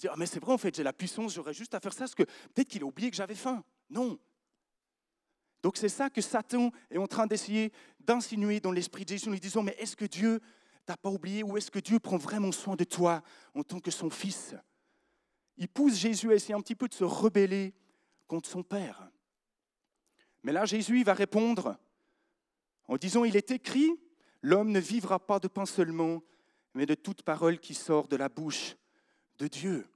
Dire, 0.00 0.10
ah, 0.12 0.16
mais 0.18 0.26
c'est 0.26 0.40
vrai, 0.40 0.52
en 0.52 0.58
fait, 0.58 0.74
j'ai 0.74 0.82
la 0.82 0.92
puissance, 0.92 1.34
j'aurais 1.34 1.54
juste 1.54 1.74
à 1.74 1.80
faire 1.80 1.92
ça, 1.92 2.00
parce 2.00 2.14
que 2.14 2.24
peut-être 2.24 2.68
qu'il 2.68 2.82
a 2.82 2.86
oublié 2.86 3.10
que 3.10 3.16
j'avais 3.16 3.34
faim. 3.34 3.64
Non, 3.88 4.18
donc 5.66 5.78
c'est 5.78 5.88
ça 5.88 6.10
que 6.10 6.20
Satan 6.20 6.70
est 6.92 6.98
en 6.98 7.08
train 7.08 7.26
d'essayer 7.26 7.72
d'insinuer 7.98 8.60
dans 8.60 8.70
l'esprit 8.70 9.04
de 9.04 9.08
Jésus 9.08 9.28
en 9.28 9.32
lui 9.32 9.40
disant, 9.40 9.64
mais 9.64 9.74
est-ce 9.80 9.96
que 9.96 10.04
Dieu 10.04 10.40
t'a 10.84 10.96
pas 10.96 11.10
oublié 11.10 11.42
ou 11.42 11.56
est-ce 11.56 11.72
que 11.72 11.80
Dieu 11.80 11.98
prend 11.98 12.18
vraiment 12.18 12.52
soin 12.52 12.76
de 12.76 12.84
toi 12.84 13.20
en 13.52 13.64
tant 13.64 13.80
que 13.80 13.90
son 13.90 14.08
fils? 14.08 14.54
Il 15.56 15.68
pousse 15.68 15.96
Jésus 15.96 16.30
à 16.30 16.36
essayer 16.36 16.54
un 16.54 16.60
petit 16.60 16.76
peu 16.76 16.86
de 16.86 16.94
se 16.94 17.02
rebeller 17.02 17.74
contre 18.28 18.48
son 18.48 18.62
Père. 18.62 19.10
Mais 20.44 20.52
là, 20.52 20.66
Jésus 20.66 21.02
va 21.02 21.14
répondre 21.14 21.76
en 22.86 22.96
disant, 22.96 23.24
il 23.24 23.36
est 23.36 23.50
écrit, 23.50 23.90
l'homme 24.42 24.70
ne 24.70 24.78
vivra 24.78 25.18
pas 25.18 25.40
de 25.40 25.48
pain 25.48 25.66
seulement, 25.66 26.22
mais 26.76 26.86
de 26.86 26.94
toute 26.94 27.22
parole 27.22 27.58
qui 27.58 27.74
sort 27.74 28.06
de 28.06 28.16
la 28.16 28.28
bouche 28.28 28.76
de 29.38 29.48
Dieu. 29.48 29.86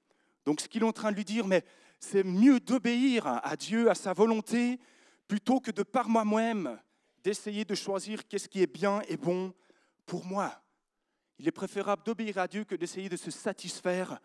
Donc 0.46 0.60
ce 0.60 0.68
qu'il 0.68 0.82
est 0.82 0.86
en 0.86 0.92
train 0.92 1.12
de 1.12 1.16
lui 1.16 1.24
dire, 1.24 1.46
mais 1.46 1.62
c'est 1.98 2.24
mieux 2.24 2.58
d'obéir 2.58 3.26
à 3.26 3.54
Dieu, 3.56 3.90
à 3.90 3.94
sa 3.94 4.14
volonté, 4.14 4.80
plutôt 5.28 5.60
que 5.60 5.70
de 5.70 5.82
par 5.82 6.08
moi-même 6.08 6.80
d'essayer 7.22 7.66
de 7.66 7.74
choisir 7.74 8.26
qu'est-ce 8.26 8.48
qui 8.48 8.62
est 8.62 8.66
bien 8.66 9.02
et 9.08 9.18
bon 9.18 9.52
pour 10.06 10.24
moi. 10.24 10.62
Il 11.38 11.46
est 11.46 11.52
préférable 11.52 12.02
d'obéir 12.02 12.38
à 12.38 12.48
Dieu 12.48 12.64
que 12.64 12.74
d'essayer 12.74 13.10
de 13.10 13.16
se 13.16 13.30
satisfaire 13.30 14.18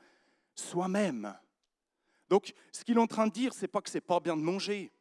soi-même. 0.56 1.38
Donc, 2.30 2.54
ce 2.72 2.86
qu'il 2.86 2.96
est 2.96 3.02
en 3.02 3.08
train 3.08 3.28
de 3.28 3.34
dire, 3.34 3.54
c'est 3.54 3.68
pas 3.68 3.82
que 3.82 3.90
c'est 3.90 4.00
pas 4.02 4.22
bien 4.22 4.38
de 4.38 4.42
manger. 4.42 4.94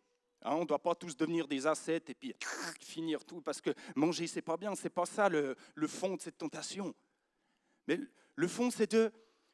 Hein, 0.43 0.57
on 0.57 0.61
ne 0.61 0.67
doit 0.67 0.83
pas 0.83 0.97
tous 0.97 1.17
devenir 1.17 1.47
des 1.47 1.69
ascètes 1.69 2.11
et 2.11 2.15
puis 2.15 2.35
finir 2.81 3.25
tout 3.25 3.41
parce 3.41 3.61
que 3.61 3.71
manger, 3.95 4.27
c'est 4.27 4.43
pas 4.43 4.57
bien. 4.57 4.75
C'est 4.75 4.91
pas 4.91 5.07
ça 5.07 5.29
le, 5.29 5.57
le, 5.75 5.87
fond 5.87 6.17
de 6.17 6.21
cette 6.21 6.37
tentation. 6.37 6.93
Mais 7.87 7.99
le 8.37 8.49
fond, 8.49 8.71
c'est 8.71 8.91
de, 8.91 9.13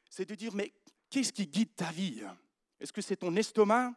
c'est 0.09 0.29
de 0.29 0.35
dire, 0.35 0.55
mais 0.55 0.73
qu'est-ce 1.09 1.33
qui 1.33 1.47
guide 1.47 1.75
ta 1.75 1.91
vie? 1.91 2.23
Est-ce 2.79 2.93
que 2.93 3.03
c'est 3.03 3.17
ton 3.17 3.35
estomac? 3.37 3.95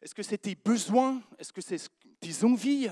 Est-ce 0.00 0.14
que 0.14 0.22
c'est 0.22 0.38
tes 0.38 0.54
besoins? 0.54 1.22
Est-ce 1.38 1.52
que 1.52 1.60
c'est 1.60 1.80
tes 2.20 2.44
envies? 2.44 2.88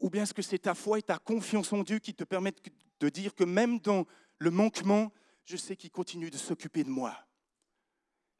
Ou 0.00 0.10
bien 0.10 0.22
est-ce 0.22 0.34
que 0.34 0.42
c'est 0.42 0.58
ta 0.58 0.74
foi 0.74 0.98
et 0.98 1.02
ta 1.02 1.18
confiance 1.18 1.72
en 1.72 1.82
Dieu 1.82 1.98
qui 1.98 2.14
te 2.14 2.24
permettent 2.24 2.64
de 3.00 3.08
dire 3.08 3.34
que 3.34 3.44
même 3.44 3.78
dans 3.80 4.06
le 4.38 4.50
manquement, 4.50 5.12
je 5.44 5.56
sais 5.56 5.76
qu'il 5.76 5.90
continue 5.90 6.30
de 6.30 6.38
s'occuper 6.38 6.84
de 6.84 6.90
moi? 6.90 7.16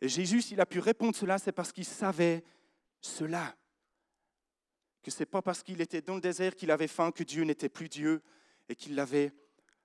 Et 0.01 0.09
Jésus, 0.09 0.43
s'il 0.43 0.61
a 0.61 0.67
pu 0.67 0.79
répondre 0.79 1.17
cela, 1.17 1.39
c'est 1.39 1.53
parce 1.53 1.73
qu'il 1.73 1.85
savait 1.85 2.45
cela. 3.01 3.57
Que 5.03 5.11
ce 5.11 5.21
n'est 5.21 5.27
pas 5.27 5.43
parce 5.43 5.63
qu'il 5.63 5.81
était 5.81 6.03
dans 6.03 6.15
le 6.15 6.21
désert 6.21 6.55
qu'il 6.55 6.71
avait 6.71 6.89
faim 6.89 7.11
que 7.11 7.25
Dieu 7.25 7.43
n'était 7.45 7.69
plus 7.69 7.89
Dieu 7.89 8.23
et 8.69 8.77
qu'il 8.77 8.95
l'avait 8.95 9.33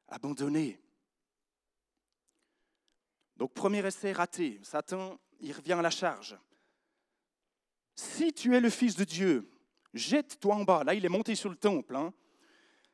abandonné. 0.07 0.79
Donc 3.37 3.53
premier 3.53 3.85
essai 3.85 4.11
raté. 4.11 4.59
Satan, 4.63 5.19
il 5.39 5.51
revient 5.53 5.73
à 5.73 5.81
la 5.81 5.89
charge. 5.89 6.37
Si 7.95 8.33
tu 8.33 8.55
es 8.55 8.59
le 8.59 8.69
Fils 8.69 8.95
de 8.95 9.03
Dieu, 9.03 9.51
jette-toi 9.93 10.55
en 10.55 10.63
bas. 10.63 10.83
Là, 10.83 10.93
il 10.93 11.05
est 11.05 11.09
monté 11.09 11.35
sur 11.35 11.49
le 11.49 11.55
temple. 11.55 11.95
Hein. 11.95 12.13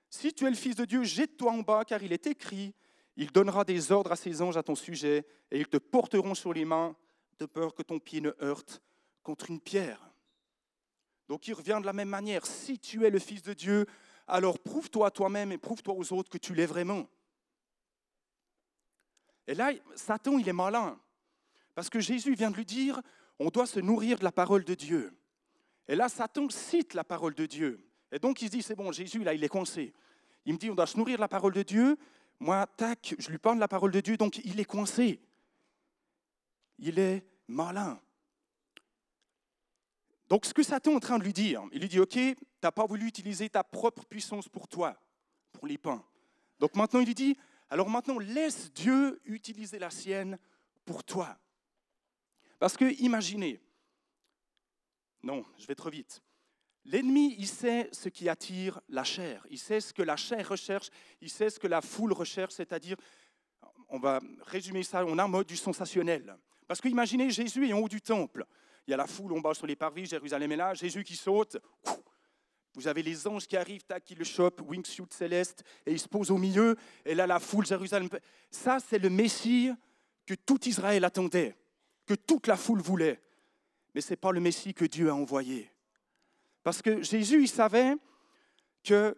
Si 0.10 0.34
tu 0.34 0.46
es 0.46 0.50
le 0.50 0.56
Fils 0.56 0.76
de 0.76 0.86
Dieu, 0.86 1.04
jette-toi 1.04 1.52
en 1.52 1.60
bas, 1.60 1.86
car 1.86 2.02
il 2.04 2.12
est 2.12 2.28
écrit, 2.28 2.74
il 3.16 3.32
donnera 3.32 3.64
des 3.64 3.92
ordres 3.92 4.12
à 4.12 4.16
ses 4.16 4.42
anges 4.42 4.58
à 4.58 4.64
ton 4.64 4.76
sujet, 4.76 5.26
et 5.52 5.60
ils 5.60 5.68
te 5.68 5.78
porteront 5.78 6.36
sur 6.36 6.54
les 6.54 6.66
mains 6.66 6.96
de 7.38 7.46
peur 7.46 7.74
que 7.74 7.84
ton 7.84 8.00
pied 8.00 8.22
ne 8.22 8.32
heurte 8.42 8.82
contre 9.24 9.50
une 9.50 9.62
pierre. 9.62 10.10
Donc 11.28 11.48
il 11.48 11.54
revient 11.54 11.78
de 11.80 11.86
la 11.86 11.94
même 11.94 12.10
manière. 12.10 12.46
Si 12.46 12.80
tu 12.80 13.06
es 13.06 13.10
le 13.10 13.20
Fils 13.20 13.44
de 13.44 13.54
Dieu, 13.54 13.86
alors 14.30 14.60
prouve-toi 14.60 15.12
toi-même 15.12 15.52
et 15.52 15.58
prouve-toi 15.58 15.94
aux 15.94 16.14
autres 16.14 16.30
que 16.30 16.38
tu 16.38 16.54
l'es 16.54 16.66
vraiment. 16.66 17.08
Et 19.48 19.56
là, 19.56 19.72
Satan, 19.96 20.38
il 20.38 20.48
est 20.48 20.54
malin. 20.54 21.00
Parce 21.76 21.90
que 21.90 22.00
Jésus 22.00 22.36
vient 22.36 22.52
de 22.52 22.56
lui 22.56 22.66
dire, 22.66 23.02
on 23.40 23.50
doit 23.50 23.66
se 23.66 23.80
nourrir 23.80 24.20
de 24.20 24.24
la 24.24 24.32
parole 24.32 24.64
de 24.64 24.76
Dieu. 24.76 25.14
Et 25.88 25.96
là, 25.96 26.10
Satan 26.10 26.50
cite 26.50 26.94
la 26.94 27.04
parole 27.04 27.34
de 27.34 27.46
Dieu. 27.46 27.86
Et 28.12 28.20
donc 28.20 28.42
il 28.42 28.46
se 28.46 28.52
dit, 28.52 28.62
c'est 28.62 28.76
bon, 28.76 28.92
Jésus, 28.92 29.24
là, 29.24 29.34
il 29.34 29.44
est 29.44 29.50
coincé. 29.50 29.94
Il 30.46 30.54
me 30.54 30.60
dit, 30.60 30.70
on 30.70 30.76
doit 30.76 30.88
se 30.88 30.98
nourrir 30.98 31.18
de 31.18 31.22
la 31.22 31.28
parole 31.28 31.54
de 31.54 31.64
Dieu. 31.64 31.98
Moi, 32.40 32.66
tac, 32.78 33.16
je 33.18 33.30
lui 33.30 33.38
parle 33.38 33.56
de 33.56 33.62
la 33.62 33.68
parole 33.68 33.92
de 33.92 34.00
Dieu, 34.00 34.18
donc 34.18 34.38
il 34.44 34.60
est 34.60 34.66
coincé 34.66 35.20
il 36.80 37.00
est 37.00 37.26
malin. 37.48 38.00
Donc 40.28 40.46
ce 40.46 40.54
que 40.54 40.64
Satan 40.64 40.92
est 40.92 40.96
en 40.96 41.00
train 41.00 41.20
de 41.20 41.24
lui 41.24 41.34
dire, 41.34 41.64
il 41.72 41.82
lui 41.82 41.90
dit, 41.90 42.00
OK, 42.00 42.18
tu 42.62 42.66
n'as 42.66 42.72
pas 42.72 42.86
voulu 42.86 43.08
utiliser 43.08 43.50
ta 43.50 43.64
propre 43.64 44.06
puissance 44.06 44.50
pour 44.50 44.68
toi, 44.68 45.00
pour 45.52 45.68
les 45.68 45.78
pains. 45.78 46.04
Donc 46.60 46.76
maintenant 46.76 47.00
il 47.00 47.06
lui 47.06 47.16
dit, 47.16 47.38
alors 47.70 47.90
maintenant 47.90 48.20
laisse 48.20 48.72
Dieu 48.74 49.22
utiliser 49.26 49.80
la 49.80 49.90
sienne 49.90 50.38
pour 50.86 51.04
toi. 51.04 51.38
Parce 52.60 52.76
que 52.76 52.86
imaginez, 53.02 53.62
non, 55.24 55.46
je 55.58 55.66
vais 55.68 55.76
trop 55.76 55.90
vite. 55.90 56.22
L'ennemi, 56.86 57.36
il 57.38 57.48
sait 57.48 57.90
ce 57.92 58.10
qui 58.10 58.30
attire 58.30 58.82
la 58.90 59.04
chair, 59.04 59.46
il 59.50 59.60
sait 59.60 59.80
ce 59.80 59.94
que 59.94 60.02
la 60.02 60.16
chair 60.16 60.48
recherche, 60.50 60.90
il 61.22 61.30
sait 61.30 61.50
ce 61.50 61.60
que 61.60 61.68
la 61.68 61.82
foule 61.82 62.14
recherche, 62.14 62.54
c'est-à-dire, 62.54 62.98
on 63.90 64.00
va 64.00 64.20
résumer 64.42 64.84
ça, 64.84 65.06
on 65.06 65.18
a 65.18 65.24
un 65.24 65.28
mode 65.28 65.48
du 65.48 65.58
sensationnel. 65.58 66.38
Parce 66.68 66.82
que 66.82 66.88
imaginez 66.88 67.30
Jésus 67.30 67.68
est 67.68 67.74
en 67.74 67.80
haut 67.80 67.90
du 67.90 68.02
temple. 68.02 68.46
Il 68.88 68.92
y 68.92 68.94
a 68.94 68.98
la 68.98 69.08
foule 69.08 69.34
en 69.34 69.40
bas 69.40 69.54
sur 69.54 69.68
les 69.68 69.76
parvis, 69.76 70.06
Jérusalem 70.06 70.52
est 70.52 70.56
là, 70.56 70.74
Jésus 70.74 71.04
qui 71.04 71.16
saute. 71.16 71.58
Vous 72.76 72.88
avez 72.88 73.04
les 73.04 73.28
anges 73.28 73.48
qui 73.48 73.58
arrivent, 73.58 73.84
qui 74.06 74.16
le 74.16 74.24
chopent, 74.24 74.62
wingsuit 74.62 75.06
céleste, 75.10 75.64
et 75.86 75.92
il 75.92 76.00
se 76.00 76.08
pose 76.08 76.32
au 76.32 76.38
milieu. 76.38 76.76
Et 77.06 77.16
là, 77.16 77.26
la 77.28 77.40
foule, 77.40 77.66
Jérusalem. 77.66 78.10
Ça, 78.52 78.78
c'est 78.80 79.00
le 79.00 79.10
Messie 79.10 79.72
que 80.26 80.36
tout 80.36 80.68
Israël 80.68 81.04
attendait, 81.04 81.56
que 82.06 82.14
toute 82.14 82.48
la 82.48 82.56
foule 82.56 82.82
voulait. 82.82 83.20
Mais 83.96 84.02
ce 84.02 84.12
n'est 84.12 84.18
pas 84.18 84.32
le 84.32 84.40
Messie 84.40 84.74
que 84.74 84.86
Dieu 84.86 85.10
a 85.10 85.16
envoyé. 85.16 85.72
Parce 86.64 86.82
que 86.82 87.02
Jésus, 87.02 87.42
il 87.42 87.48
savait 87.48 87.96
que 88.84 89.18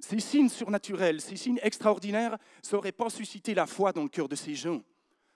ces 0.00 0.20
signes 0.20 0.48
surnaturels, 0.48 1.20
ces 1.20 1.36
signes 1.36 1.60
extraordinaires, 1.62 2.38
ça 2.62 2.76
n'aurait 2.76 2.92
pas 2.92 3.10
suscité 3.10 3.54
la 3.54 3.66
foi 3.66 3.92
dans 3.92 4.02
le 4.02 4.08
cœur 4.08 4.28
de 4.28 4.36
ces 4.36 4.54
gens. 4.54 4.82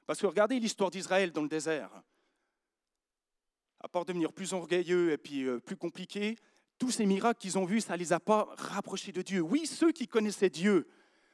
Parce 0.06 0.20
que 0.20 0.26
regardez 0.26 0.60
l'histoire 0.60 0.90
d'Israël 0.90 1.32
dans 1.32 1.42
le 1.42 1.48
désert. 1.48 1.90
À 3.82 3.88
part 3.88 4.04
devenir 4.04 4.32
plus 4.32 4.52
orgueilleux 4.52 5.12
et 5.12 5.18
puis 5.18 5.44
euh, 5.44 5.58
plus 5.58 5.76
compliqué, 5.76 6.36
tous 6.78 6.90
ces 6.90 7.06
miracles 7.06 7.40
qu'ils 7.40 7.58
ont 7.58 7.64
vus, 7.64 7.80
ça 7.80 7.94
ne 7.94 7.98
les 7.98 8.12
a 8.12 8.20
pas 8.20 8.48
rapprochés 8.56 9.12
de 9.12 9.22
Dieu. 9.22 9.40
Oui, 9.40 9.66
ceux 9.66 9.92
qui 9.92 10.06
connaissaient 10.06 10.50
Dieu, 10.50 10.88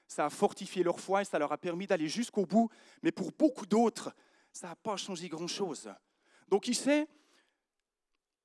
ça 0.06 0.26
a 0.26 0.30
fortifié 0.30 0.82
leur 0.82 0.98
foi 0.98 1.22
et 1.22 1.24
ça 1.24 1.38
leur 1.38 1.52
a 1.52 1.58
permis 1.58 1.86
d'aller 1.86 2.08
jusqu'au 2.08 2.46
bout, 2.46 2.70
mais 3.02 3.12
pour 3.12 3.32
beaucoup 3.32 3.66
d'autres, 3.66 4.14
ça 4.52 4.68
n'a 4.68 4.76
pas 4.76 4.96
changé 4.96 5.28
grand-chose. 5.28 5.90
Donc 6.48 6.68
il 6.68 6.74
sait, 6.74 7.06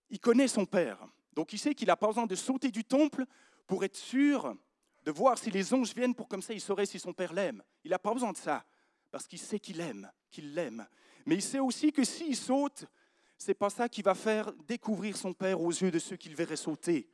il 0.10 0.20
connaît 0.20 0.48
son 0.48 0.66
Père. 0.66 1.08
Donc 1.34 1.54
il 1.54 1.60
sait 1.60 1.74
qu'il 1.74 1.88
n'a 1.88 1.96
pas 1.96 2.08
besoin 2.08 2.28
de 2.28 2.36
sauter 2.36 2.70
du 2.70 2.84
temple 2.84 3.26
pour 3.66 3.84
être 3.84 3.96
sûr 3.96 4.56
de 5.04 5.12
voir 5.12 5.38
si 5.38 5.52
les 5.52 5.74
anges 5.74 5.94
viennent 5.94 6.16
pour 6.16 6.28
comme 6.28 6.42
ça 6.42 6.54
il 6.54 6.62
saurait 6.62 6.86
si 6.86 7.00
son 7.00 7.14
Père 7.14 7.34
l'aime. 7.34 7.64
Il 7.84 7.92
n'a 7.92 8.00
pas 8.00 8.14
besoin 8.14 8.32
de 8.32 8.38
ça 8.38 8.66
parce 9.12 9.28
qu'il 9.28 9.40
sait 9.40 9.60
qu'il 9.60 9.80
aime, 9.80 10.12
qu'il 10.30 10.54
l'aime. 10.54 10.88
Mais 11.26 11.36
il 11.36 11.42
sait 11.42 11.60
aussi 11.60 11.92
que 11.92 12.04
s'il 12.04 12.36
saute, 12.36 12.86
c'est 13.44 13.54
pas 13.54 13.70
ça 13.70 13.90
qui 13.90 14.02
va 14.02 14.16
faire 14.16 14.54
découvrir 14.68 15.18
son 15.18 15.34
Père 15.34 15.62
aux 15.62 15.72
yeux 15.72 15.92
de 15.92 16.00
ceux 16.00 16.16
qu'il 16.16 16.34
verrait 16.34 16.56
sauter. 16.56 17.10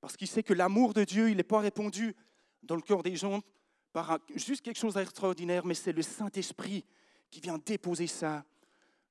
Parce 0.00 0.18
qu'il 0.18 0.28
sait 0.28 0.42
que 0.42 0.52
l'amour 0.52 0.92
de 0.92 1.02
Dieu, 1.02 1.30
il 1.30 1.38
n'est 1.38 1.42
pas 1.42 1.60
répondu 1.60 2.14
dans 2.62 2.76
le 2.76 2.82
cœur 2.82 3.02
des 3.02 3.16
gens 3.16 3.40
par 3.92 4.18
juste 4.34 4.60
quelque 4.62 4.78
chose 4.78 4.94
d'extraordinaire, 4.94 5.64
mais 5.64 5.74
c'est 5.74 5.92
le 5.92 6.02
Saint-Esprit 6.02 6.84
qui 7.30 7.40
vient 7.40 7.56
déposer 7.56 8.06
ça 8.06 8.44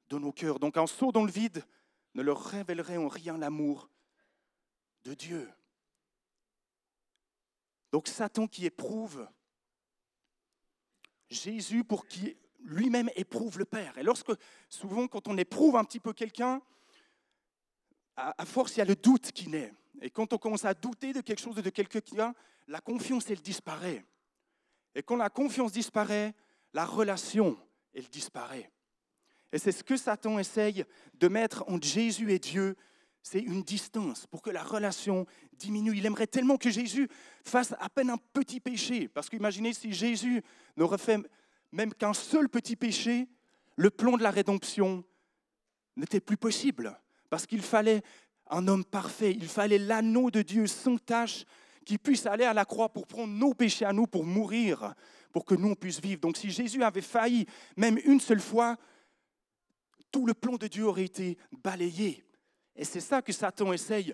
dans 0.08 0.20
nos 0.20 0.32
cœurs. 0.32 0.60
Donc 0.60 0.78
un 0.78 0.86
saut 0.86 1.12
dans 1.12 1.24
le 1.24 1.32
vide 1.32 1.66
ne 2.14 2.22
leur 2.22 2.44
révélerait 2.44 2.98
en 2.98 3.08
rien 3.08 3.38
l'amour 3.38 3.90
de 5.06 5.16
Dieu. 5.16 5.50
Donc 7.92 8.08
Satan 8.08 8.48
qui 8.48 8.68
éprouve 8.68 9.28
Jésus 11.30 11.84
pour 11.84 12.06
qui 12.06 12.38
lui-même 12.64 13.10
éprouve 13.16 13.60
le 13.60 13.66
Père. 13.66 13.98
Et 13.98 14.04
lorsque, 14.04 14.32
souvent, 14.70 15.08
quand 15.08 15.28
on 15.28 15.38
éprouve 15.38 15.76
un 15.76 15.84
petit 15.84 16.00
peu 16.00 16.14
quelqu'un, 16.14 16.62
à, 18.16 18.46
force, 18.46 18.76
il 18.76 18.80
y 18.80 18.82
a 18.82 18.86
le 18.86 18.96
doute 18.96 19.32
qui 19.32 19.50
naît. 19.50 19.74
Et 20.02 20.10
quand 20.10 20.34
on 20.34 20.38
commence 20.38 20.66
à 20.66 20.74
douter 20.74 21.14
de 21.14 21.22
quelque 21.22 21.42
chose, 21.42 21.56
de 21.56 21.70
quelqu'un, 21.70 22.34
la 22.68 22.82
confiance, 22.82 23.30
elle 23.30 23.42
disparaît. 23.42 24.06
Et 24.96 25.04
quand 25.04 25.16
la 25.16 25.30
confiance 25.30 25.72
disparaît, 25.72 26.34
la 26.74 26.86
relation, 26.86 27.58
elle 27.94 28.08
disparaît. 28.10 28.70
Et 29.52 29.60
c'est 29.60 29.72
ce 29.72 29.84
que 29.84 29.98
Satan 29.98 30.40
essaye 30.40 30.86
de 31.16 31.28
mettre 31.28 31.64
entre 31.68 31.88
Jésus 31.88 32.32
et 32.32 32.40
Dieu, 32.40 32.76
c'est 33.22 33.40
une 33.40 33.64
distance 33.64 34.28
pour 34.28 34.42
que 34.42 34.50
la 34.50 34.64
relation 34.64 35.26
diminue. 35.54 35.96
Il 35.96 36.06
aimerait 36.06 36.28
tellement 36.28 36.58
que 36.58 36.70
Jésus 36.70 37.08
fasse 37.46 37.74
à 37.80 37.90
peine 37.90 38.10
un 38.10 38.18
petit 38.34 38.60
péché. 38.60 39.08
Parce 39.08 39.30
qu'imaginez 39.30 39.74
si 39.74 39.94
Jésus 39.94 40.44
n'aurait 40.76 40.98
fait 40.98 41.20
même 41.74 41.94
qu'un 41.94 42.14
seul 42.14 42.48
petit 42.48 42.76
péché, 42.76 43.28
le 43.76 43.90
plan 43.90 44.16
de 44.16 44.24
la 44.24 44.32
rédemption 44.32 45.04
n'était 45.98 46.22
plus 46.22 46.38
possible. 46.38 46.98
Parce 47.30 47.48
qu'il 47.48 47.64
fallait 47.64 48.04
un 48.50 48.68
homme 48.68 48.86
parfait, 48.86 49.32
il 49.32 49.48
fallait 49.48 49.80
l'anneau 49.80 50.30
de 50.30 50.44
Dieu 50.44 50.68
sans 50.68 50.98
tâche 50.98 51.46
qui 51.84 51.98
puisse 51.98 52.28
aller 52.28 52.46
à 52.46 52.54
la 52.54 52.64
croix 52.64 52.90
pour 52.90 53.08
prendre 53.08 53.34
nos 53.34 53.56
péchés 53.56 53.86
à 53.86 53.92
nous, 53.92 54.06
pour 54.06 54.24
mourir, 54.24 54.94
pour 55.32 55.46
que 55.46 55.56
nous 55.56 55.70
on 55.70 55.76
puisse 55.76 56.00
vivre. 56.00 56.22
Donc 56.22 56.38
si 56.38 56.52
Jésus 56.52 56.84
avait 56.84 57.02
failli 57.02 57.48
même 57.76 58.00
une 58.06 58.20
seule 58.20 58.40
fois, 58.40 58.78
tout 60.12 60.28
le 60.28 60.36
plan 60.36 60.58
de 60.58 60.68
Dieu 60.68 60.86
aurait 60.86 61.06
été 61.06 61.40
balayé. 61.64 62.24
Et 62.76 62.86
c'est 62.86 63.02
ça 63.02 63.24
que 63.24 63.34
Satan 63.34 63.74
essaye 63.74 64.14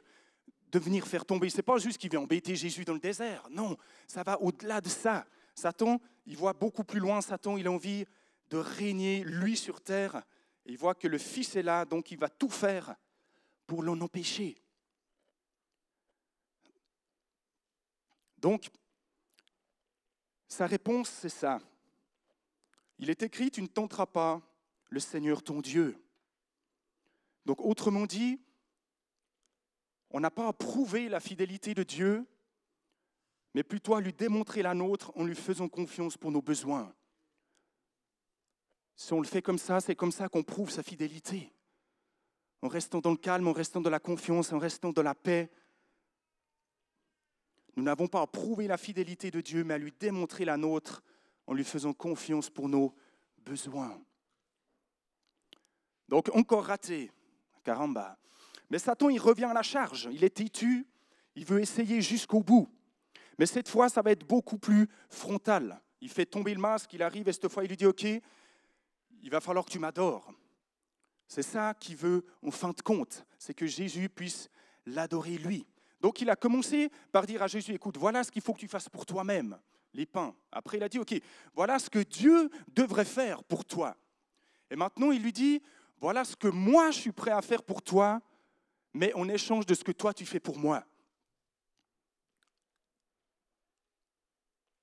de 0.72 0.80
venir 0.80 1.06
faire 1.06 1.26
tomber. 1.26 1.50
Ce 1.50 1.58
n'est 1.58 1.64
pas 1.64 1.78
juste 1.78 1.98
qu'il 1.98 2.10
vient 2.10 2.22
embêter 2.22 2.56
Jésus 2.56 2.86
dans 2.86 2.94
le 2.94 3.00
désert. 3.00 3.46
Non, 3.52 3.76
ça 4.08 4.24
va 4.24 4.42
au-delà 4.42 4.80
de 4.80 4.88
ça. 4.88 5.26
Satan, 5.60 6.00
il 6.26 6.38
voit 6.38 6.54
beaucoup 6.54 6.86
plus 6.86 7.00
loin. 7.00 7.22
Satan, 7.22 7.58
il 7.58 7.68
a 7.68 7.72
envie 7.72 8.06
de 8.50 8.58
régner, 8.58 9.24
lui, 9.26 9.58
sur 9.58 9.82
terre. 9.82 10.24
il 10.66 10.78
voit 10.78 10.96
que 10.96 11.08
le 11.08 11.18
Fils 11.18 11.56
est 11.56 11.64
là, 11.64 11.86
donc 11.86 12.12
il 12.12 12.18
va 12.18 12.30
tout 12.30 12.50
faire 12.50 12.96
pour 13.68 13.84
l'en 13.84 14.00
empêcher. 14.00 14.58
Donc, 18.38 18.70
sa 20.48 20.66
réponse, 20.66 21.10
c'est 21.10 21.30
ça. 21.30 21.60
Il 22.98 23.10
est 23.10 23.22
écrit, 23.22 23.52
tu 23.52 23.62
ne 23.62 23.68
tenteras 23.68 24.06
pas 24.06 24.42
le 24.90 25.00
Seigneur 25.00 25.44
ton 25.44 25.60
Dieu. 25.60 26.02
Donc, 27.46 27.60
autrement 27.62 28.06
dit, 28.06 28.40
on 30.10 30.22
n'a 30.22 30.32
pas 30.32 30.48
à 30.48 30.54
prouver 30.54 31.10
la 31.10 31.20
fidélité 31.20 31.74
de 31.74 31.84
Dieu, 31.84 32.26
mais 33.54 33.64
plutôt 33.64 33.96
à 33.96 34.02
lui 34.02 34.14
démontrer 34.14 34.62
la 34.62 34.74
nôtre 34.74 35.12
en 35.16 35.24
lui 35.24 35.36
faisant 35.36 35.68
confiance 35.68 36.18
pour 36.18 36.32
nos 36.32 36.42
besoins. 36.42 36.94
Si 38.96 39.14
on 39.14 39.22
le 39.22 39.28
fait 39.28 39.42
comme 39.42 39.58
ça, 39.58 39.80
c'est 39.80 39.96
comme 39.96 40.12
ça 40.12 40.30
qu'on 40.30 40.44
prouve 40.44 40.70
sa 40.70 40.84
fidélité. 40.84 41.52
En 42.62 42.68
restant 42.68 43.00
dans 43.00 43.12
le 43.12 43.18
calme, 43.18 43.48
en 43.48 43.54
restant 43.54 43.80
dans 43.80 43.90
la 43.90 44.00
confiance, 44.00 44.52
en 44.52 44.60
restant 44.60 44.92
dans 44.92 45.02
la 45.02 45.16
paix. 45.16 45.50
Nous 47.78 47.84
n'avons 47.84 48.08
pas 48.08 48.22
à 48.22 48.28
prouver 48.28 48.68
la 48.68 48.78
fidélité 48.78 49.32
de 49.32 49.40
Dieu, 49.40 49.64
mais 49.64 49.76
à 49.76 49.78
lui 49.78 49.94
démontrer 49.98 50.44
la 50.44 50.58
nôtre 50.58 51.02
en 51.48 51.54
lui 51.54 51.64
faisant 51.64 51.94
confiance 51.94 52.50
pour 52.50 52.68
nos 52.68 52.94
besoins. 53.38 54.00
Donc 56.10 56.30
encore 56.36 56.66
raté, 56.66 57.12
caramba. 57.64 58.18
Mais 58.70 58.80
Satan, 58.80 59.10
il 59.10 59.20
revient 59.20 59.46
à 59.46 59.54
la 59.54 59.64
charge. 59.64 60.10
Il 60.12 60.24
est 60.24 60.36
têtu, 60.36 60.88
il 61.36 61.46
veut 61.46 61.62
essayer 61.62 62.02
jusqu'au 62.02 62.42
bout. 62.44 62.68
Mais 63.40 63.46
cette 63.46 63.70
fois, 63.70 63.88
ça 63.88 64.02
va 64.02 64.12
être 64.12 64.28
beaucoup 64.28 64.58
plus 64.58 64.90
frontal. 65.10 65.82
Il 66.02 66.10
fait 66.10 66.26
tomber 66.26 66.54
le 66.54 66.60
masque, 66.60 66.94
il 66.94 67.02
arrive 67.02 67.30
et 67.30 67.34
cette 67.34 67.48
fois, 67.48 67.64
il 67.64 67.70
lui 67.70 67.78
dit, 67.78 67.86
OK, 67.86 68.04
il 68.04 69.30
va 69.30 69.40
falloir 69.40 69.64
que 69.64 69.72
tu 69.72 69.80
m'adores. 69.80 70.30
C'est 71.26 71.42
ça 71.42 71.74
qu'il 71.74 71.96
veut 71.96 72.26
en 72.46 72.52
fin 72.52 72.72
de 72.72 72.82
compte, 72.82 73.26
c'est 73.38 73.54
que 73.54 73.66
Jésus 73.66 74.10
puisse 74.10 74.50
l'adorer 74.86 75.38
lui. 75.38 75.66
Donc 76.02 76.22
il 76.22 76.30
a 76.30 76.36
commencé 76.36 76.90
par 77.12 77.26
dire 77.26 77.42
à 77.42 77.48
Jésus, 77.48 77.74
écoute, 77.74 77.98
voilà 77.98 78.24
ce 78.24 78.32
qu'il 78.32 78.42
faut 78.42 78.54
que 78.54 78.60
tu 78.60 78.68
fasses 78.68 78.90
pour 78.90 79.06
toi-même, 79.06 79.58
les 79.94 80.06
pains. 80.06 80.34
Après 80.52 80.78
il 80.78 80.84
a 80.84 80.90
dit, 80.90 80.98
ok, 80.98 81.14
voilà 81.54 81.78
ce 81.78 81.90
que 81.90 82.00
Dieu 82.00 82.50
devrait 82.74 83.06
faire 83.06 83.44
pour 83.44 83.64
toi. 83.64 83.96
Et 84.72 84.76
maintenant 84.76 85.12
il 85.12 85.22
lui 85.22 85.32
dit, 85.32 85.62
voilà 86.00 86.26
ce 86.26 86.36
que 86.36 86.48
moi 86.48 86.90
je 86.92 87.00
suis 87.00 87.12
prêt 87.12 87.32
à 87.32 87.42
faire 87.42 87.62
pour 87.62 87.84
toi, 87.84 88.22
mais 88.94 89.14
en 89.14 89.30
échange 89.30 89.66
de 89.66 89.76
ce 89.76 89.84
que 89.84 89.92
toi 89.92 90.14
tu 90.14 90.26
fais 90.26 90.40
pour 90.40 90.58
moi. 90.58 90.84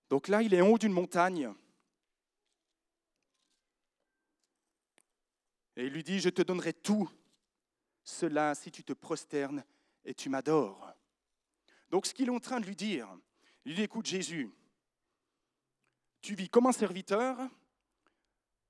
Donc 0.09 0.29
là, 0.29 0.43
il 0.43 0.55
est 0.55 0.61
en 0.61 0.69
haut 0.69 0.79
d'une 0.79 0.93
montagne. 0.93 1.53
Et 5.77 5.87
il 5.87 5.93
lui 5.93 6.03
dit, 6.03 6.21
je 6.21 6.31
te 6.31 6.43
donnerai 6.43 6.73
tout 6.73 7.11
cela 8.03 8.55
si 8.55 8.71
tu 8.71 8.83
te 8.83 8.93
prosternes 8.93 9.65
et 10.05 10.15
tu 10.15 10.29
m'adores. 10.29 10.93
Donc 11.91 12.07
ce 12.07 12.15
qu'il 12.15 12.29
est 12.29 12.33
en 12.33 12.41
train 12.41 12.61
de 12.61 12.67
lui 12.67 12.77
dire, 12.77 13.09
il 13.65 13.75
dit, 13.75 13.83
écoute 13.83 14.07
Jésus, 14.07 14.51
tu 16.21 16.35
vis 16.35 16.49
comme 16.49 16.67
un 16.67 16.73
serviteur 16.73 17.39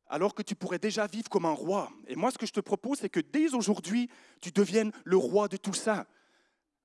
alors 0.08 0.34
que 0.34 0.42
tu 0.42 0.54
pourrais 0.54 0.78
déjà 0.78 1.06
vivre 1.06 1.28
comme 1.28 1.44
un 1.44 1.52
roi. 1.52 1.90
Et 2.06 2.16
moi 2.16 2.30
ce 2.30 2.38
que 2.38 2.46
je 2.46 2.52
te 2.52 2.60
propose, 2.60 2.98
c'est 2.98 3.08
que 3.08 3.20
dès 3.20 3.54
aujourd'hui, 3.54 4.10
tu 4.40 4.50
deviennes 4.50 4.92
le 5.04 5.16
roi 5.16 5.48
de 5.48 5.56
tout 5.56 5.74
ça. 5.74 6.06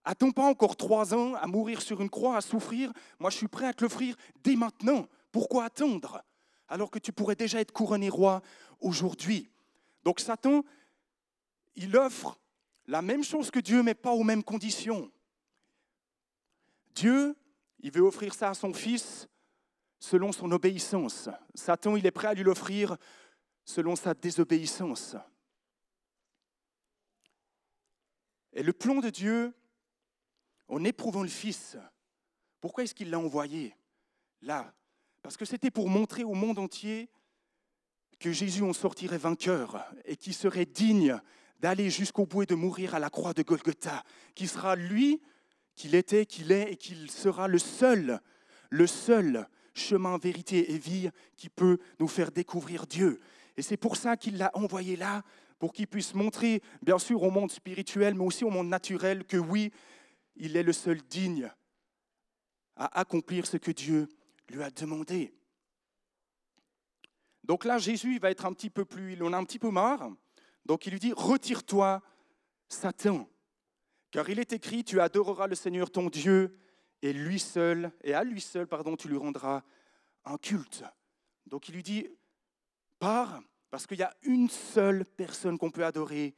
Attends 0.03 0.31
pas 0.31 0.45
encore 0.45 0.75
trois 0.75 1.13
ans 1.13 1.35
à 1.35 1.45
mourir 1.45 1.81
sur 1.81 2.01
une 2.01 2.09
croix, 2.09 2.37
à 2.37 2.41
souffrir? 2.41 2.91
Moi, 3.19 3.29
je 3.29 3.37
suis 3.37 3.47
prêt 3.47 3.67
à 3.67 3.73
te 3.73 3.83
l'offrir 3.83 4.15
dès 4.43 4.55
maintenant. 4.55 5.07
Pourquoi 5.31 5.65
attendre? 5.65 6.23
Alors 6.67 6.89
que 6.89 6.99
tu 6.99 7.11
pourrais 7.11 7.35
déjà 7.35 7.59
être 7.59 7.71
couronné 7.71 8.09
roi 8.09 8.41
aujourd'hui 8.79 9.49
Donc 10.03 10.19
Satan, 10.19 10.63
il 11.75 11.95
offre 11.95 12.39
la 12.87 13.01
même 13.01 13.23
chose 13.23 13.51
que 13.51 13.59
Dieu, 13.59 13.83
mais 13.83 13.93
pas 13.93 14.11
aux 14.11 14.23
mêmes 14.23 14.43
conditions. 14.43 15.11
Dieu, 16.95 17.35
il 17.79 17.91
veut 17.91 18.01
offrir 18.01 18.33
ça 18.33 18.49
à 18.49 18.53
son 18.53 18.73
fils 18.73 19.27
selon 19.99 20.31
son 20.31 20.51
obéissance. 20.51 21.29
Satan, 21.53 21.95
il 21.95 22.05
est 22.05 22.11
prêt 22.11 22.27
à 22.27 22.33
lui 22.33 22.43
l'offrir 22.43 22.97
selon 23.63 23.95
sa 23.95 24.13
désobéissance. 24.13 25.15
Et 28.53 28.63
le 28.63 28.73
plan 28.73 28.95
de 28.95 29.09
Dieu, 29.09 29.53
en 30.71 30.83
éprouvant 30.85 31.21
le 31.21 31.29
Fils. 31.29 31.77
Pourquoi 32.59 32.83
est-ce 32.83 32.95
qu'il 32.95 33.11
l'a 33.11 33.19
envoyé 33.19 33.75
là? 34.41 34.73
Parce 35.21 35.37
que 35.37 35.45
c'était 35.45 35.69
pour 35.69 35.89
montrer 35.89 36.23
au 36.23 36.33
monde 36.33 36.57
entier 36.57 37.09
que 38.19 38.31
Jésus 38.31 38.63
en 38.63 38.73
sortirait 38.73 39.17
vainqueur 39.17 39.85
et 40.05 40.15
qu'il 40.15 40.33
serait 40.33 40.65
digne 40.65 41.19
d'aller 41.59 41.89
jusqu'au 41.89 42.25
bout 42.25 42.43
et 42.43 42.45
de 42.47 42.55
mourir 42.55 42.95
à 42.95 42.99
la 42.99 43.09
croix 43.09 43.33
de 43.33 43.43
Golgotha, 43.43 44.03
qui 44.33 44.47
sera 44.47 44.75
lui, 44.75 45.21
qu'il 45.75 45.93
était, 45.93 46.25
qu'il 46.25 46.51
est 46.51 46.71
et 46.71 46.75
qu'il 46.77 47.11
sera 47.11 47.47
le 47.47 47.59
seul, 47.59 48.19
le 48.69 48.87
seul 48.87 49.47
chemin, 49.73 50.17
vérité 50.17 50.71
et 50.73 50.77
vie 50.77 51.09
qui 51.35 51.49
peut 51.49 51.77
nous 51.99 52.07
faire 52.07 52.31
découvrir 52.31 52.87
Dieu. 52.87 53.19
Et 53.57 53.61
c'est 53.61 53.77
pour 53.77 53.95
ça 53.95 54.17
qu'il 54.17 54.37
l'a 54.37 54.51
envoyé 54.53 54.95
là, 54.95 55.23
pour 55.59 55.73
qu'il 55.73 55.87
puisse 55.87 56.15
montrer, 56.15 56.61
bien 56.81 56.97
sûr, 56.97 57.21
au 57.21 57.29
monde 57.29 57.51
spirituel, 57.51 58.15
mais 58.15 58.25
aussi 58.25 58.43
au 58.43 58.49
monde 58.49 58.69
naturel, 58.69 59.25
que 59.25 59.37
oui, 59.37 59.71
il 60.41 60.57
est 60.57 60.63
le 60.63 60.73
seul 60.73 61.01
digne 61.03 61.49
à 62.75 62.99
accomplir 62.99 63.45
ce 63.45 63.57
que 63.57 63.69
Dieu 63.69 64.09
lui 64.49 64.63
a 64.63 64.71
demandé. 64.71 65.33
Donc 67.43 67.63
là, 67.63 67.77
Jésus 67.77 68.17
va 68.17 68.31
être 68.31 68.45
un 68.45 68.53
petit 68.53 68.71
peu 68.71 68.83
plus, 68.83 69.13
il 69.13 69.23
en 69.23 69.33
a 69.33 69.37
un 69.37 69.43
petit 69.43 69.59
peu 69.59 69.69
marre. 69.69 70.11
Donc 70.65 70.87
il 70.87 70.93
lui 70.93 70.99
dit, 70.99 71.13
retire-toi, 71.15 72.01
Satan, 72.69 73.29
car 74.09 74.29
il 74.29 74.39
est 74.39 74.51
écrit, 74.51 74.83
tu 74.83 74.99
adoreras 74.99 75.45
le 75.45 75.55
Seigneur 75.55 75.91
ton 75.91 76.09
Dieu, 76.09 76.57
et 77.03 77.13
lui 77.13 77.39
seul, 77.39 77.91
et 78.03 78.15
à 78.15 78.23
lui 78.23 78.41
seul, 78.41 78.65
pardon, 78.65 78.95
tu 78.95 79.07
lui 79.07 79.17
rendras 79.17 79.61
un 80.25 80.37
culte. 80.37 80.83
Donc 81.45 81.69
il 81.69 81.75
lui 81.75 81.83
dit, 81.83 82.07
pars, 82.97 83.41
parce 83.69 83.85
qu'il 83.85 83.99
y 83.99 84.03
a 84.03 84.15
une 84.23 84.49
seule 84.49 85.05
personne 85.05 85.59
qu'on 85.59 85.71
peut 85.71 85.85
adorer, 85.85 86.35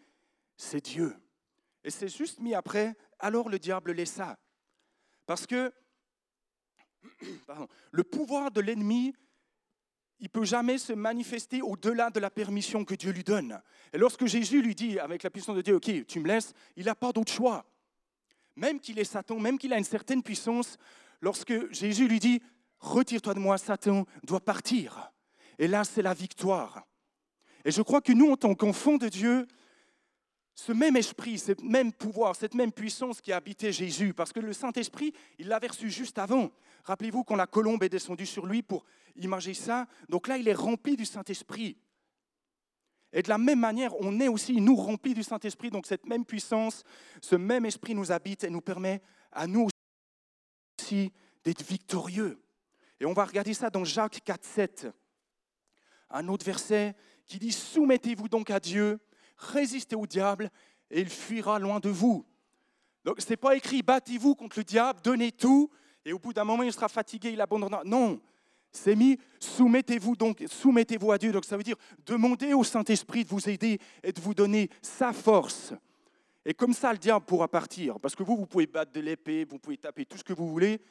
c'est 0.57 0.83
Dieu. 0.83 1.15
Et 1.85 1.89
c'est 1.89 2.09
juste 2.09 2.39
mis 2.39 2.53
après, 2.53 2.95
alors 3.23 3.49
le 3.49 3.57
diable 3.57 3.93
laissa. 3.93 4.37
Parce 5.25 5.47
que 5.47 5.73
le 7.91 8.03
pouvoir 8.03 8.51
de 8.51 8.61
l'ennemi, 8.61 9.15
il 10.19 10.29
peut 10.29 10.45
jamais 10.45 10.77
se 10.77 10.93
manifester 10.93 11.61
au-delà 11.61 12.09
de 12.09 12.19
la 12.19 12.29
permission 12.29 12.85
que 12.85 12.95
Dieu 12.95 13.11
lui 13.11 13.23
donne. 13.23 13.61
Et 13.93 13.97
lorsque 13.97 14.25
Jésus 14.25 14.61
lui 14.61 14.75
dit, 14.75 14.99
avec 14.99 15.23
la 15.23 15.29
puissance 15.29 15.55
de 15.55 15.61
Dieu, 15.61 15.75
OK, 15.75 16.05
tu 16.05 16.19
me 16.19 16.27
laisses, 16.27 16.53
il 16.75 16.85
n'a 16.85 16.95
pas 16.95 17.11
d'autre 17.11 17.31
choix. 17.31 17.65
Même 18.55 18.79
qu'il 18.79 18.99
est 18.99 19.05
Satan, 19.05 19.39
même 19.39 19.57
qu'il 19.57 19.73
a 19.73 19.77
une 19.77 19.83
certaine 19.83 20.21
puissance, 20.21 20.77
lorsque 21.21 21.71
Jésus 21.73 22.07
lui 22.07 22.19
dit, 22.19 22.41
retire-toi 22.79 23.33
de 23.33 23.39
moi, 23.39 23.57
Satan 23.57 24.05
doit 24.23 24.41
partir. 24.41 25.11
Et 25.57 25.67
là, 25.67 25.83
c'est 25.83 26.01
la 26.01 26.13
victoire. 26.13 26.85
Et 27.65 27.71
je 27.71 27.81
crois 27.81 28.01
que 28.01 28.11
nous, 28.11 28.31
en 28.31 28.37
tant 28.37 28.53
qu'enfants 28.53 28.97
de 28.97 29.07
Dieu, 29.07 29.47
ce 30.55 30.71
même 30.71 30.95
esprit, 30.95 31.39
ce 31.39 31.53
même 31.63 31.91
pouvoir, 31.91 32.35
cette 32.35 32.53
même 32.53 32.71
puissance 32.71 33.21
qui 33.21 33.31
a 33.31 33.37
habité 33.37 33.71
Jésus, 33.71 34.13
parce 34.13 34.31
que 34.31 34.39
le 34.39 34.53
Saint-Esprit, 34.53 35.13
il 35.39 35.47
l'avait 35.47 35.67
reçu 35.67 35.89
juste 35.89 36.19
avant. 36.19 36.51
Rappelez-vous 36.83 37.23
quand 37.23 37.35
la 37.35 37.47
colombe 37.47 37.83
est 37.83 37.89
descendue 37.89 38.25
sur 38.25 38.45
lui 38.45 38.61
pour 38.61 38.85
imaginer 39.15 39.55
ça. 39.55 39.87
Donc 40.09 40.27
là, 40.27 40.37
il 40.37 40.47
est 40.47 40.53
rempli 40.53 40.95
du 40.95 41.05
Saint-Esprit. 41.05 41.77
Et 43.13 43.21
de 43.21 43.29
la 43.29 43.37
même 43.37 43.59
manière, 43.59 43.93
on 43.99 44.19
est 44.19 44.27
aussi, 44.27 44.59
nous, 44.59 44.75
remplis 44.75 45.13
du 45.13 45.23
Saint-Esprit. 45.23 45.69
Donc 45.69 45.85
cette 45.85 46.05
même 46.05 46.25
puissance, 46.25 46.83
ce 47.21 47.35
même 47.35 47.65
esprit 47.65 47.95
nous 47.95 48.11
habite 48.11 48.43
et 48.43 48.49
nous 48.49 48.61
permet 48.61 49.01
à 49.31 49.47
nous 49.47 49.69
aussi 50.79 51.11
d'être 51.43 51.63
victorieux. 51.63 52.41
Et 52.99 53.05
on 53.05 53.13
va 53.13 53.25
regarder 53.25 53.53
ça 53.53 53.69
dans 53.69 53.83
Jacques 53.83 54.21
4, 54.23 54.43
7. 54.43 54.87
Un 56.09 56.27
autre 56.27 56.45
verset 56.45 56.95
qui 57.25 57.37
dit 57.39 57.51
Soumettez-vous 57.51 58.29
donc 58.29 58.49
à 58.49 58.59
Dieu 58.59 58.99
résistez 59.43 59.95
au 59.95 60.07
diable 60.07 60.49
et 60.89 61.01
il 61.01 61.09
fuira 61.09 61.59
loin 61.59 61.79
de 61.79 61.89
vous. 61.89 62.25
Donc 63.03 63.19
ce 63.19 63.29
n'est 63.29 63.37
pas 63.37 63.55
écrit 63.55 63.81
battez-vous 63.81 64.35
contre 64.35 64.59
le 64.59 64.63
diable, 64.63 64.99
donnez 65.03 65.31
tout, 65.31 65.69
et 66.05 66.13
au 66.13 66.19
bout 66.19 66.33
d'un 66.33 66.43
moment 66.43 66.63
il 66.63 66.73
sera 66.73 66.87
fatigué, 66.87 67.31
il 67.31 67.41
abandonnera. 67.41 67.83
Non, 67.85 68.21
c'est 68.71 68.95
mis 68.95 69.19
soumettez-vous 69.39 70.15
donc, 70.15 70.43
soumettez-vous 70.47 71.11
à 71.11 71.17
Dieu. 71.17 71.31
Donc 71.31 71.45
ça 71.45 71.57
veut 71.57 71.63
dire 71.63 71.77
demandez 72.05 72.53
au 72.53 72.63
Saint-Esprit 72.63 73.23
de 73.23 73.29
vous 73.29 73.49
aider 73.49 73.79
et 74.01 74.11
de 74.11 74.21
vous 74.21 74.33
donner 74.33 74.69
sa 74.81 75.13
force. 75.13 75.73
Et 76.45 76.53
comme 76.53 76.73
ça, 76.73 76.91
le 76.91 76.97
diable 76.97 77.25
pourra 77.25 77.47
partir. 77.47 77.99
Parce 77.99 78.15
que 78.15 78.23
vous, 78.23 78.35
vous 78.35 78.45
pouvez 78.45 78.67
battre 78.67 78.91
de 78.91 78.99
l'épée, 78.99 79.45
vous 79.45 79.59
pouvez 79.59 79.77
taper 79.77 80.05
tout 80.05 80.17
ce 80.17 80.23
que 80.23 80.33
vous 80.33 80.49
voulez. 80.49 80.81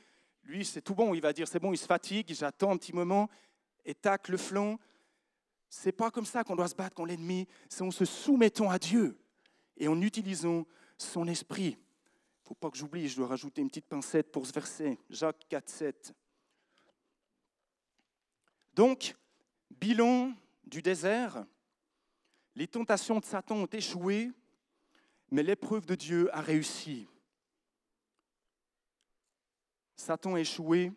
Lui, 0.44 0.64
c'est 0.64 0.80
tout 0.80 0.94
bon. 0.94 1.12
Il 1.14 1.20
va 1.20 1.32
dire 1.32 1.46
c'est 1.46 1.58
bon, 1.58 1.72
il 1.72 1.78
se 1.78 1.86
fatigue, 1.86 2.32
j'attends 2.34 2.72
un 2.72 2.76
petit 2.76 2.94
moment, 2.94 3.28
et 3.84 3.94
tac, 3.94 4.28
le 4.28 4.36
flanc, 4.36 4.78
c'est 5.74 5.90
pas 5.90 6.10
comme 6.10 6.26
ça 6.26 6.44
qu'on 6.44 6.54
doit 6.54 6.68
se 6.68 6.74
battre 6.74 6.94
contre 6.94 7.08
l'ennemi, 7.08 7.48
c'est 7.66 7.82
en 7.82 7.90
se 7.90 8.04
soumettant 8.04 8.68
à 8.68 8.78
Dieu 8.78 9.18
et 9.78 9.88
en 9.88 9.98
utilisant 10.02 10.66
son 10.98 11.26
esprit. 11.26 11.78
Il 11.78 12.42
ne 12.42 12.48
faut 12.48 12.54
pas 12.54 12.70
que 12.70 12.76
j'oublie, 12.76 13.08
je 13.08 13.16
dois 13.16 13.26
rajouter 13.26 13.62
une 13.62 13.68
petite 13.68 13.86
pincette 13.86 14.30
pour 14.30 14.46
ce 14.46 14.52
verset, 14.52 14.98
Jacques 15.08 15.46
4, 15.48 15.70
7. 15.70 16.14
Donc, 18.74 19.16
bilan 19.70 20.34
du 20.66 20.82
désert, 20.82 21.46
les 22.54 22.68
tentations 22.68 23.18
de 23.18 23.24
Satan 23.24 23.56
ont 23.56 23.66
échoué, 23.66 24.30
mais 25.30 25.42
l'épreuve 25.42 25.86
de 25.86 25.94
Dieu 25.94 26.28
a 26.36 26.42
réussi. 26.42 27.08
Satan 29.96 30.34
a 30.34 30.40
échoué, 30.40 30.92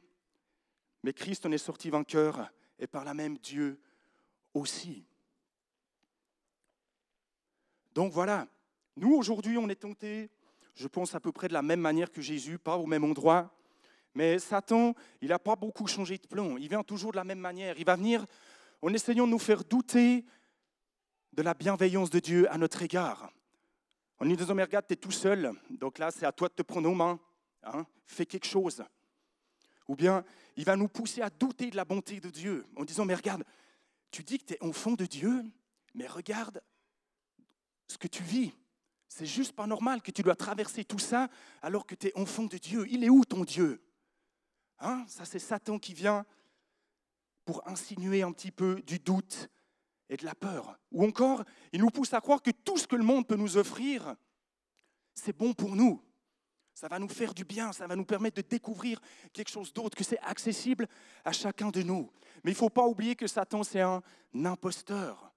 mais 1.02 1.14
Christ 1.14 1.46
en 1.46 1.54
est 1.54 1.58
sorti 1.58 1.90
vainqueur, 1.90 2.52
et 2.78 2.88
par 2.88 3.06
là 3.06 3.14
même 3.14 3.38
Dieu 3.38 3.80
aussi. 4.56 5.06
Donc 7.94 8.12
voilà, 8.12 8.48
nous 8.98 9.14
aujourd'hui 9.14 9.58
on 9.58 9.70
est 9.70 9.76
tentés, 9.76 10.30
je 10.76 10.88
pense 10.88 11.16
à 11.16 11.20
peu 11.20 11.32
près 11.32 11.48
de 11.48 11.54
la 11.54 11.62
même 11.62 11.80
manière 11.80 12.12
que 12.12 12.22
Jésus, 12.22 12.58
pas 12.58 12.78
au 12.78 12.86
même 12.86 13.04
endroit, 13.04 13.54
mais 14.14 14.40
Satan, 14.40 14.96
il 15.22 15.30
n'a 15.30 15.40
pas 15.40 15.56
beaucoup 15.56 15.88
changé 15.88 16.18
de 16.18 16.28
plan, 16.28 16.58
il 16.58 16.68
vient 16.68 16.84
toujours 16.84 17.12
de 17.12 17.18
la 17.18 17.24
même 17.24 17.40
manière, 17.40 17.78
il 17.78 17.86
va 17.86 17.96
venir 17.96 18.26
en 18.82 18.94
essayant 18.94 19.26
de 19.26 19.32
nous 19.32 19.40
faire 19.40 19.64
douter 19.64 20.26
de 21.34 21.42
la 21.42 21.54
bienveillance 21.54 22.10
de 22.10 22.20
Dieu 22.20 22.52
à 22.52 22.58
notre 22.58 22.82
égard. 22.82 23.32
En 24.20 24.26
nous 24.26 24.38
disant, 24.38 24.56
mais 24.56 24.64
regarde, 24.64 24.88
tu 24.88 24.94
es 24.94 24.98
tout 24.98 25.12
seul, 25.12 25.52
donc 25.70 26.00
là, 26.00 26.10
c'est 26.12 26.26
à 26.26 26.32
toi 26.32 26.48
de 26.48 26.54
te 26.54 26.62
prendre 26.62 26.90
aux 26.90 26.96
mains, 26.96 27.20
hein, 27.64 27.86
fais 28.06 28.26
quelque 28.26 28.48
chose. 28.48 28.82
Ou 29.90 29.96
bien, 29.96 30.24
il 30.56 30.64
va 30.64 30.78
nous 30.78 30.88
pousser 30.88 31.22
à 31.22 31.30
douter 31.30 31.70
de 31.70 31.76
la 31.76 31.84
bonté 31.84 32.22
de 32.22 32.30
Dieu, 32.30 32.66
en 32.78 32.86
disant, 32.86 33.04
mais 33.04 33.16
regarde, 33.16 33.44
tu 34.16 34.24
dis 34.24 34.38
que 34.38 34.46
tu 34.46 34.54
es 34.54 34.64
enfant 34.64 34.94
de 34.94 35.06
Dieu, 35.06 35.44
mais 35.94 36.08
regarde 36.08 36.64
ce 37.90 37.98
que 37.98 38.08
tu 38.08 38.24
vis. 38.24 38.54
C'est 39.10 39.26
juste 39.26 39.52
pas 39.52 39.68
normal 39.68 40.02
que 40.02 40.10
tu 40.10 40.22
dois 40.22 40.38
traverser 40.38 40.86
tout 40.86 41.00
ça 41.00 41.28
alors 41.62 41.86
que 41.86 41.96
tu 41.96 42.08
es 42.08 42.18
enfant 42.18 42.46
de 42.46 42.58
Dieu. 42.58 42.88
Il 42.90 43.04
est 43.04 43.10
où 43.10 43.26
ton 43.26 43.44
Dieu? 43.44 43.84
Hein? 44.80 45.04
Ça, 45.10 45.26
c'est 45.26 45.40
Satan 45.40 45.80
qui 45.80 45.94
vient 45.94 46.26
pour 47.44 47.68
insinuer 47.68 48.22
un 48.22 48.32
petit 48.32 48.52
peu 48.52 48.82
du 48.84 49.00
doute 49.00 49.50
et 50.08 50.16
de 50.16 50.24
la 50.24 50.34
peur. 50.34 50.80
Ou 50.94 51.04
encore, 51.04 51.44
il 51.74 51.82
nous 51.82 51.90
pousse 51.90 52.14
à 52.14 52.22
croire 52.22 52.42
que 52.42 52.52
tout 52.52 52.78
ce 52.78 52.88
que 52.88 52.96
le 52.96 53.04
monde 53.04 53.28
peut 53.28 53.36
nous 53.36 53.58
offrir, 53.58 54.16
c'est 55.14 55.36
bon 55.36 55.54
pour 55.54 55.76
nous. 55.76 56.02
Ça 56.76 56.90
va 56.90 57.00
nous 57.00 57.08
faire 57.08 57.34
du 57.34 57.46
bien, 57.46 57.72
ça 57.72 57.88
va 57.88 57.96
nous 57.96 58.04
permettre 58.04 58.36
de 58.42 58.48
découvrir 58.48 59.00
quelque 59.32 59.50
chose 59.50 59.74
d'autre, 59.74 59.96
que 59.96 60.04
c'est 60.04 60.20
accessible 60.20 60.88
à 61.24 61.32
chacun 61.32 61.70
de 61.70 61.82
nous. 61.82 62.12
Mais 62.44 62.52
il 62.52 62.54
ne 62.54 62.60
faut 62.60 62.70
pas 62.70 62.86
oublier 62.86 63.16
que 63.16 63.28
Satan, 63.28 63.64
c'est 63.64 63.80
un 63.80 64.04
imposteur. 64.44 65.32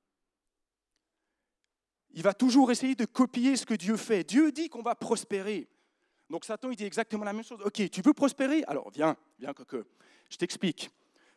Il 2.11 2.25
va 2.25 2.35
toujours 2.35 2.73
essayer 2.73 2.97
de 2.97 3.05
copier 3.05 3.57
ce 3.57 3.65
que 3.65 3.75
Dieu 3.75 3.97
fait. 3.97 4.25
Dieu 4.25 4.51
dit 4.51 4.69
qu'on 4.69 4.83
va 4.83 4.97
prospérer. 4.97 5.69
Donc 6.29 6.45
Satan, 6.45 6.71
il 6.71 6.77
dit 6.77 6.85
exactement 6.85 7.25
la 7.25 7.33
même 7.33 7.45
chose. 7.45 7.61
Ok, 7.65 7.89
tu 7.89 8.03
veux 8.03 8.15
prospérer? 8.15 8.65
Alors 8.67 8.91
viens, 8.91 9.17
viens, 9.39 9.55
que 9.55 9.87
Je 10.29 10.37
t'explique. 10.37 10.91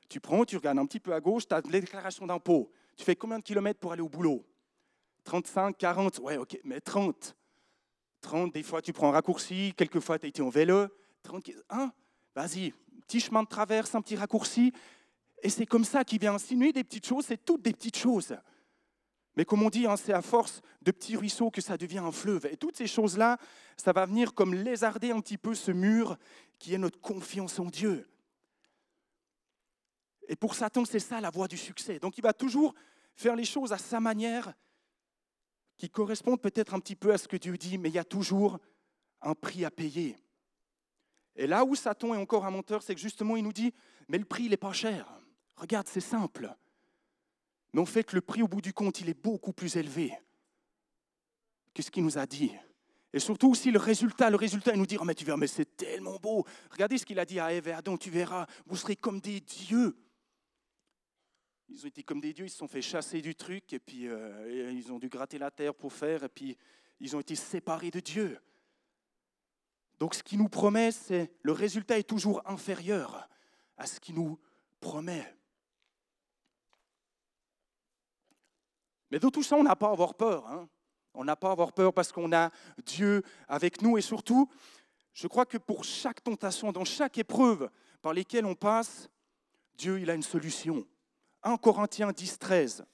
Tu 0.09 0.19
prends, 0.19 0.43
tu 0.45 0.57
regardes 0.57 0.79
un 0.79 0.87
petit 0.87 0.99
peu 0.99 1.13
à 1.13 1.21
gauche, 1.21 1.47
tu 1.47 1.53
as 1.53 1.61
les 1.69 1.79
déclarations 1.79 2.25
d'impôts. 2.25 2.71
Tu 2.97 3.03
fais 3.03 3.15
combien 3.15 3.37
de 3.37 3.43
kilomètres 3.43 3.79
pour 3.79 3.93
aller 3.93 4.01
au 4.01 4.09
boulot? 4.09 4.43
35, 5.25 5.77
40 5.77 6.19
Ouais, 6.19 6.37
ok, 6.37 6.59
mais 6.63 6.81
30. 6.81 7.35
30, 8.21 8.53
des 8.53 8.63
fois 8.63 8.81
tu 8.81 8.93
prends 8.93 9.09
un 9.09 9.13
raccourci, 9.13 9.73
quelquefois 9.75 10.19
tu 10.19 10.25
as 10.25 10.29
été 10.29 10.41
en 10.41 10.49
vélo. 10.49 10.87
30, 11.23 11.51
hein 11.69 11.91
Vas-y, 12.35 12.73
petit 13.01 13.19
chemin 13.19 13.43
de 13.43 13.47
traverse, 13.47 13.93
un 13.95 14.01
petit 14.01 14.15
raccourci. 14.15 14.71
Et 15.43 15.49
c'est 15.49 15.65
comme 15.65 15.83
ça 15.83 16.03
qu'il 16.03 16.19
vient 16.19 16.35
insinuer 16.35 16.71
des 16.71 16.83
petites 16.83 17.05
choses, 17.05 17.25
c'est 17.25 17.43
toutes 17.43 17.61
des 17.61 17.73
petites 17.73 17.97
choses. 17.97 18.35
Mais 19.35 19.45
comme 19.45 19.63
on 19.63 19.69
dit, 19.69 19.85
hein, 19.85 19.95
c'est 19.97 20.13
à 20.13 20.21
force 20.21 20.61
de 20.81 20.91
petits 20.91 21.15
ruisseaux 21.15 21.51
que 21.51 21.61
ça 21.61 21.77
devient 21.77 21.99
un 21.99 22.11
fleuve. 22.11 22.45
Et 22.47 22.57
toutes 22.57 22.75
ces 22.75 22.87
choses-là, 22.87 23.37
ça 23.77 23.93
va 23.93 24.05
venir 24.05 24.33
comme 24.33 24.53
lézarder 24.53 25.11
un 25.11 25.21
petit 25.21 25.37
peu 25.37 25.55
ce 25.55 25.71
mur 25.71 26.17
qui 26.59 26.73
est 26.73 26.77
notre 26.77 26.99
confiance 26.99 27.57
en 27.59 27.65
Dieu. 27.65 28.07
Et 30.27 30.35
pour 30.35 30.55
Satan, 30.55 30.85
c'est 30.85 30.99
ça 30.99 31.21
la 31.21 31.29
voie 31.29 31.47
du 31.47 31.57
succès. 31.57 31.99
Donc 31.99 32.17
il 32.17 32.21
va 32.21 32.33
toujours 32.33 32.73
faire 33.15 33.35
les 33.35 33.45
choses 33.45 33.73
à 33.73 33.77
sa 33.77 33.99
manière, 33.99 34.53
qui 35.81 35.89
correspondent 35.89 36.39
peut-être 36.39 36.75
un 36.75 36.79
petit 36.79 36.95
peu 36.95 37.11
à 37.11 37.17
ce 37.17 37.27
que 37.27 37.37
Dieu 37.37 37.57
dit, 37.57 37.79
mais 37.79 37.89
il 37.89 37.95
y 37.95 37.97
a 37.97 38.03
toujours 38.03 38.59
un 39.19 39.33
prix 39.33 39.65
à 39.65 39.71
payer. 39.71 40.15
Et 41.35 41.47
là 41.47 41.65
où 41.65 41.73
Satan 41.73 42.13
est 42.13 42.17
encore 42.17 42.45
un 42.45 42.51
menteur, 42.51 42.83
c'est 42.83 42.93
que 42.93 43.01
justement, 43.01 43.35
il 43.35 43.43
nous 43.43 43.51
dit, 43.51 43.73
mais 44.07 44.19
le 44.19 44.25
prix, 44.25 44.43
il 44.43 44.51
n'est 44.51 44.57
pas 44.57 44.73
cher. 44.73 45.11
Regarde, 45.55 45.87
c'est 45.87 45.99
simple. 45.99 46.55
Mais 47.73 47.81
en 47.81 47.87
fait, 47.87 48.13
le 48.13 48.21
prix 48.21 48.43
au 48.43 48.47
bout 48.47 48.61
du 48.61 48.73
compte, 48.73 49.01
il 49.01 49.09
est 49.09 49.19
beaucoup 49.19 49.53
plus 49.53 49.75
élevé 49.75 50.13
que 51.73 51.81
ce 51.81 51.89
qu'il 51.89 52.03
nous 52.03 52.19
a 52.19 52.27
dit. 52.27 52.51
Et 53.11 53.17
surtout 53.17 53.49
aussi 53.49 53.71
le 53.71 53.79
résultat, 53.79 54.29
le 54.29 54.35
résultat, 54.35 54.73
il 54.73 54.77
nous 54.77 54.85
dit, 54.85 54.99
oh, 55.01 55.03
mais 55.03 55.15
tu 55.15 55.25
verras, 55.25 55.39
mais 55.39 55.47
c'est 55.47 55.77
tellement 55.77 56.17
beau. 56.17 56.45
Regardez 56.69 56.99
ce 56.99 57.07
qu'il 57.07 57.17
a 57.17 57.25
dit 57.25 57.39
à 57.39 57.53
Ève 57.53 57.69
et 57.69 57.73
Adam, 57.73 57.97
tu 57.97 58.11
verras, 58.11 58.45
vous 58.67 58.75
serez 58.75 58.97
comme 58.97 59.19
des 59.19 59.39
dieux. 59.39 59.97
Ils 61.73 61.85
ont 61.85 61.87
été 61.87 62.03
comme 62.03 62.19
des 62.19 62.33
dieux, 62.33 62.45
ils 62.45 62.49
se 62.49 62.57
sont 62.57 62.67
fait 62.67 62.81
chasser 62.81 63.21
du 63.21 63.33
truc, 63.33 63.71
et 63.71 63.79
puis 63.79 64.07
euh, 64.07 64.71
ils 64.73 64.91
ont 64.91 64.99
dû 64.99 65.07
gratter 65.07 65.37
la 65.37 65.51
terre 65.51 65.73
pour 65.73 65.93
faire, 65.93 66.25
et 66.25 66.29
puis 66.29 66.57
ils 66.99 67.15
ont 67.15 67.21
été 67.21 67.33
séparés 67.33 67.91
de 67.91 68.01
Dieu. 68.01 68.37
Donc 69.97 70.13
ce 70.13 70.21
qu'il 70.21 70.39
nous 70.39 70.49
promet, 70.49 70.91
c'est 70.91 71.31
le 71.41 71.53
résultat 71.53 71.97
est 71.97 72.03
toujours 72.03 72.41
inférieur 72.45 73.29
à 73.77 73.85
ce 73.85 74.01
qu'il 74.01 74.15
nous 74.15 74.37
promet. 74.81 75.25
Mais 79.09 79.19
de 79.19 79.29
tout 79.29 79.43
ça, 79.43 79.55
on 79.55 79.63
n'a 79.63 79.75
pas 79.75 79.87
à 79.87 79.91
avoir 79.91 80.15
peur. 80.15 80.47
Hein. 80.47 80.67
On 81.13 81.23
n'a 81.23 81.37
pas 81.37 81.49
à 81.49 81.51
avoir 81.51 81.71
peur 81.71 81.93
parce 81.93 82.11
qu'on 82.11 82.33
a 82.33 82.49
Dieu 82.85 83.23
avec 83.47 83.81
nous. 83.81 83.97
Et 83.97 84.01
surtout, 84.01 84.49
je 85.13 85.27
crois 85.27 85.45
que 85.45 85.57
pour 85.57 85.85
chaque 85.85 86.21
tentation, 86.21 86.71
dans 86.73 86.85
chaque 86.85 87.17
épreuve 87.17 87.69
par 88.01 88.13
lesquelles 88.13 88.45
on 88.45 88.55
passe, 88.55 89.09
Dieu, 89.75 89.99
il 90.01 90.09
a 90.09 90.15
une 90.15 90.23
solution. 90.23 90.85
1 91.43 91.57
Corinthiens 91.57 92.11
10, 92.11 92.39
13. 92.39 92.85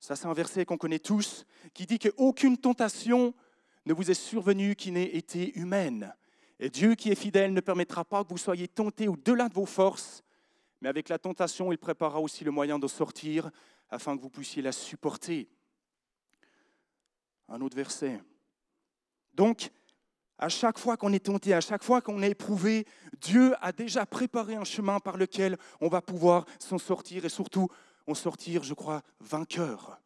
Ça, 0.00 0.16
c'est 0.16 0.26
un 0.26 0.32
verset 0.32 0.64
qu'on 0.64 0.78
connaît 0.78 0.98
tous, 0.98 1.44
qui 1.74 1.86
dit 1.86 1.98
qu'aucune 1.98 2.56
tentation 2.56 3.34
ne 3.86 3.92
vous 3.92 4.10
est 4.10 4.14
survenue 4.14 4.76
qui 4.76 4.92
n'ait 4.92 5.16
été 5.16 5.58
humaine. 5.58 6.14
Et 6.60 6.70
Dieu 6.70 6.94
qui 6.94 7.10
est 7.10 7.14
fidèle 7.14 7.52
ne 7.52 7.60
permettra 7.60 8.04
pas 8.04 8.24
que 8.24 8.30
vous 8.30 8.38
soyez 8.38 8.68
tentés 8.68 9.08
au-delà 9.08 9.48
de 9.48 9.54
vos 9.54 9.66
forces, 9.66 10.22
mais 10.80 10.88
avec 10.88 11.08
la 11.08 11.18
tentation, 11.18 11.72
il 11.72 11.78
préparera 11.78 12.20
aussi 12.20 12.44
le 12.44 12.50
moyen 12.50 12.78
de 12.78 12.86
sortir 12.86 13.50
afin 13.90 14.16
que 14.16 14.22
vous 14.22 14.30
puissiez 14.30 14.62
la 14.62 14.72
supporter. 14.72 15.48
Un 17.48 17.60
autre 17.60 17.76
verset. 17.76 18.20
Donc, 19.34 19.70
à 20.38 20.48
chaque 20.48 20.78
fois 20.78 20.96
qu'on 20.96 21.12
est 21.12 21.26
tenté, 21.26 21.52
à 21.52 21.60
chaque 21.60 21.82
fois 21.82 22.00
qu'on 22.00 22.22
est 22.22 22.30
éprouvé, 22.30 22.86
Dieu 23.20 23.54
a 23.60 23.72
déjà 23.72 24.06
préparé 24.06 24.54
un 24.54 24.64
chemin 24.64 25.00
par 25.00 25.16
lequel 25.16 25.56
on 25.80 25.88
va 25.88 26.00
pouvoir 26.00 26.46
s'en 26.58 26.78
sortir 26.78 27.24
et 27.24 27.28
surtout 27.28 27.68
en 28.06 28.14
sortir, 28.14 28.62
je 28.62 28.74
crois, 28.74 29.02
vainqueur. 29.20 30.00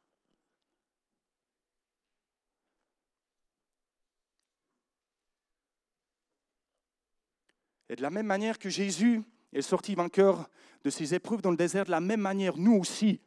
Et 7.90 7.96
de 7.96 8.02
la 8.02 8.10
même 8.10 8.26
manière 8.26 8.58
que 8.58 8.70
Jésus 8.70 9.22
est 9.52 9.60
sorti 9.60 9.94
vainqueur 9.94 10.48
de 10.82 10.88
ses 10.88 11.14
épreuves 11.14 11.42
dans 11.42 11.50
le 11.50 11.58
désert, 11.58 11.84
de 11.84 11.90
la 11.90 12.00
même 12.00 12.22
manière, 12.22 12.56
nous 12.56 12.74
aussi, 12.74 13.20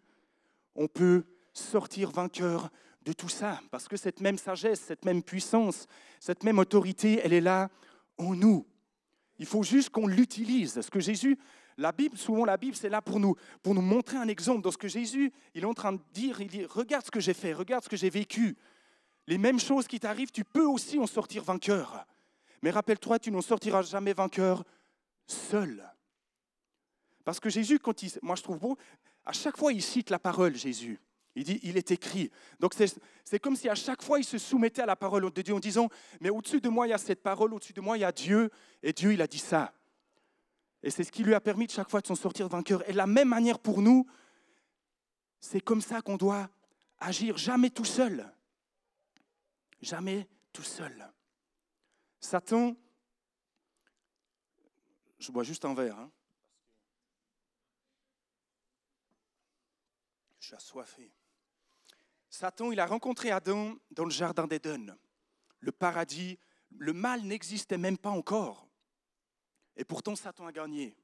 on 0.75 0.87
peut 0.87 1.23
sortir 1.53 2.09
vainqueur 2.09 2.71
de 3.05 3.13
tout 3.13 3.29
ça, 3.29 3.61
parce 3.69 3.87
que 3.87 3.97
cette 3.97 4.19
même 4.19 4.37
sagesse, 4.37 4.81
cette 4.81 5.05
même 5.05 5.21
puissance, 5.21 5.87
cette 6.19 6.43
même 6.43 6.57
autorité, 6.59 7.21
elle 7.23 7.33
est 7.33 7.41
là 7.41 7.69
en 8.17 8.33
nous. 8.33 8.65
Il 9.37 9.45
faut 9.45 9.63
juste 9.63 9.89
qu'on 9.89 10.07
l'utilise. 10.07 10.81
Ce 10.81 10.89
que 10.89 10.99
Jésus, 10.99 11.37
la 11.77 11.91
Bible, 11.91 12.17
souvent 12.17 12.45
la 12.45 12.57
Bible, 12.57 12.75
c'est 12.75 12.89
là 12.89 13.01
pour 13.01 13.19
nous, 13.19 13.35
pour 13.61 13.75
nous 13.75 13.81
montrer 13.81 14.17
un 14.17 14.27
exemple. 14.27 14.61
Dans 14.61 14.71
ce 14.71 14.77
que 14.77 14.87
Jésus, 14.87 15.31
il 15.53 15.63
est 15.63 15.67
en 15.67 15.73
train 15.73 15.93
de 15.93 16.01
dire, 16.13 16.41
il 16.41 16.47
dit, 16.47 16.65
regarde 16.65 17.05
ce 17.05 17.11
que 17.11 17.19
j'ai 17.19 17.33
fait, 17.33 17.53
regarde 17.53 17.83
ce 17.83 17.89
que 17.89 17.97
j'ai 17.97 18.09
vécu. 18.09 18.57
Les 19.27 19.37
mêmes 19.37 19.59
choses 19.59 19.87
qui 19.87 19.99
t'arrivent, 19.99 20.31
tu 20.31 20.43
peux 20.43 20.65
aussi 20.65 20.97
en 20.97 21.07
sortir 21.07 21.43
vainqueur. 21.43 22.05
Mais 22.63 22.71
rappelle-toi, 22.71 23.19
tu 23.19 23.31
n'en 23.31 23.41
sortiras 23.41 23.83
jamais 23.83 24.13
vainqueur 24.13 24.63
seul. 25.27 25.83
Parce 27.23 27.39
que 27.39 27.49
Jésus, 27.49 27.79
quand 27.79 28.01
il, 28.03 28.11
moi 28.21 28.35
je 28.35 28.43
trouve 28.43 28.59
beau, 28.59 28.77
à 29.25 29.33
chaque 29.33 29.57
fois 29.57 29.73
il 29.73 29.81
cite 29.81 30.09
la 30.09 30.19
parole, 30.19 30.55
Jésus. 30.55 30.99
Il 31.35 31.43
dit, 31.43 31.59
il 31.63 31.77
est 31.77 31.91
écrit. 31.91 32.31
Donc 32.59 32.73
c'est 32.73 33.39
comme 33.39 33.55
si 33.55 33.67
à 33.67 33.75
chaque 33.75 34.01
fois 34.01 34.19
il 34.19 34.23
se 34.23 34.37
soumettait 34.37 34.81
à 34.81 34.85
la 34.85 34.95
parole 34.95 35.29
de 35.31 35.41
Dieu 35.41 35.53
en 35.53 35.59
disant, 35.59 35.89
mais 36.21 36.29
au-dessus 36.29 36.61
de 36.61 36.69
moi 36.69 36.87
il 36.87 36.91
y 36.91 36.93
a 36.93 36.97
cette 36.97 37.21
parole, 37.21 37.53
au-dessus 37.53 37.73
de 37.73 37.81
moi 37.81 37.97
il 37.97 38.01
y 38.01 38.05
a 38.05 38.11
Dieu, 38.11 38.49
et 38.81 38.93
Dieu 38.93 39.13
il 39.13 39.21
a 39.21 39.27
dit 39.27 39.39
ça. 39.39 39.73
Et 40.81 40.91
c'est 40.91 41.03
ce 41.03 41.11
qui 41.11 41.23
lui 41.23 41.33
a 41.33 41.41
permis 41.41 41.65
de 41.65 41.71
chaque 41.71 41.89
fois 41.89 41.99
de 41.99 42.07
s'en 42.07 42.15
sortir 42.15 42.47
vainqueur. 42.47 42.87
Et 42.87 42.93
de 42.93 42.97
la 42.97 43.07
même 43.07 43.27
manière 43.27 43.59
pour 43.59 43.81
nous, 43.81 44.07
c'est 45.39 45.59
comme 45.59 45.81
ça 45.81 46.01
qu'on 46.01 46.15
doit 46.15 46.49
agir, 46.99 47.37
jamais 47.37 47.69
tout 47.69 47.85
seul. 47.85 48.31
Jamais 49.81 50.27
tout 50.53 50.63
seul. 50.63 51.11
Satan, 52.19 52.75
je 55.19 55.31
bois 55.31 55.43
juste 55.43 55.65
un 55.65 55.73
verre. 55.73 55.97
Hein. 55.97 56.11
Je 60.39 60.47
suis 60.47 60.55
assoiffé. 60.55 61.11
Satan, 62.35 62.73
il 62.73 62.81
a 62.81 62.85
rencontré 62.85 63.31
Adam 63.31 63.77
dans 63.91 64.03
le 64.03 64.11
jardin 64.11 64.45
d'Éden. 64.45 64.97
Le 65.61 65.71
paradis, 65.71 66.37
le 66.69 66.91
mal 66.91 67.21
n'existait 67.21 67.77
même 67.77 67.97
pas 67.97 68.09
encore. 68.09 68.67
Et 69.77 69.85
pourtant, 69.85 70.17
Satan 70.17 70.45
a 70.45 70.51
gagné. 70.51 70.97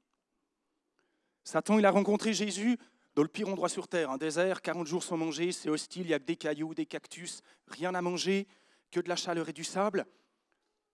Satan, 1.42 1.78
il 1.78 1.86
a 1.86 1.90
rencontré 1.90 2.34
Jésus 2.34 2.78
dans 3.14 3.22
le 3.22 3.28
pire 3.28 3.48
endroit 3.48 3.70
sur 3.70 3.88
terre, 3.88 4.10
un 4.10 4.18
désert, 4.18 4.60
40 4.60 4.86
jours 4.86 5.02
sans 5.02 5.16
manger, 5.16 5.52
c'est 5.52 5.70
hostile, 5.70 6.02
il 6.02 6.08
n'y 6.08 6.14
a 6.14 6.18
que 6.18 6.24
des 6.24 6.36
cailloux, 6.36 6.74
des 6.74 6.86
cactus, 6.86 7.40
rien 7.66 7.94
à 7.94 8.02
manger, 8.02 8.46
que 8.90 9.00
de 9.00 9.08
la 9.08 9.16
chaleur 9.16 9.48
et 9.48 9.54
du 9.54 9.64
sable. 9.64 10.06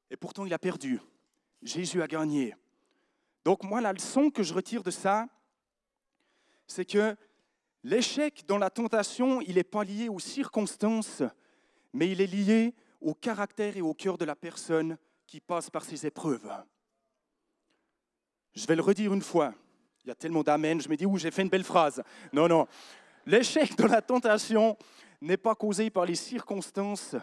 Et 0.09 0.16
pourtant, 0.16 0.46
il 0.46 0.55
a 0.55 0.59
perdu. 0.59 1.01
Jésus 1.62 2.01
a 2.01 2.07
gagné. 2.07 2.55
Donc 3.44 3.64
moi, 3.64 3.81
la 3.81 3.92
leçon 3.92 4.31
que 4.31 4.44
je 4.44 4.55
retire 4.55 4.85
de 4.85 4.92
ça, 4.92 5.29
c'est 6.68 6.85
que 6.85 7.16
L'échec 7.85 8.45
dans 8.47 8.59
la 8.59 8.71
tentation, 8.71 9.41
il 9.41 9.55
n'est 9.55 9.64
pas 9.64 9.85
lié 9.85 10.09
aux 10.09 10.19
circonstances, 10.19 11.23
mais 11.93 12.11
il 12.11 12.21
est 12.21 12.27
lié 12.27 12.75
au 13.01 13.14
caractère 13.14 13.77
et 13.77 13.83
au 13.83 13.95
cœur 13.95 14.19
de 14.19 14.25
la 14.25 14.35
personne 14.35 14.99
qui 15.27 15.41
passe 15.41 15.71
par 15.71 15.85
ces 15.85 16.07
épreuves. 16.07 16.51
Je 18.55 18.67
vais 18.67 18.77
le 18.77 18.83
redire 18.83 19.14
une 19.14 19.23
fois. 19.23 19.55
Il 20.05 20.09
y 20.09 20.11
a 20.11 20.14
tellement 20.14 20.43
d'amen, 20.43 20.81
je 20.81 20.88
me 20.88 20.97
dis, 20.97 21.07
ouh, 21.07 21.19
j'ai 21.19 21.31
fait 21.31 21.43
une 21.43 21.49
belle 21.49 21.64
phrase. 21.64 22.03
Non, 22.33 22.49
non. 22.49 22.67
L'échec 23.27 23.77
de 23.77 23.85
la 23.85 24.03
tentation 24.03 24.77
n'est 25.21 25.37
pas 25.37 25.55
causé 25.55 25.91
par 25.91 26.07
les 26.07 26.14
circonstances, 26.14 27.14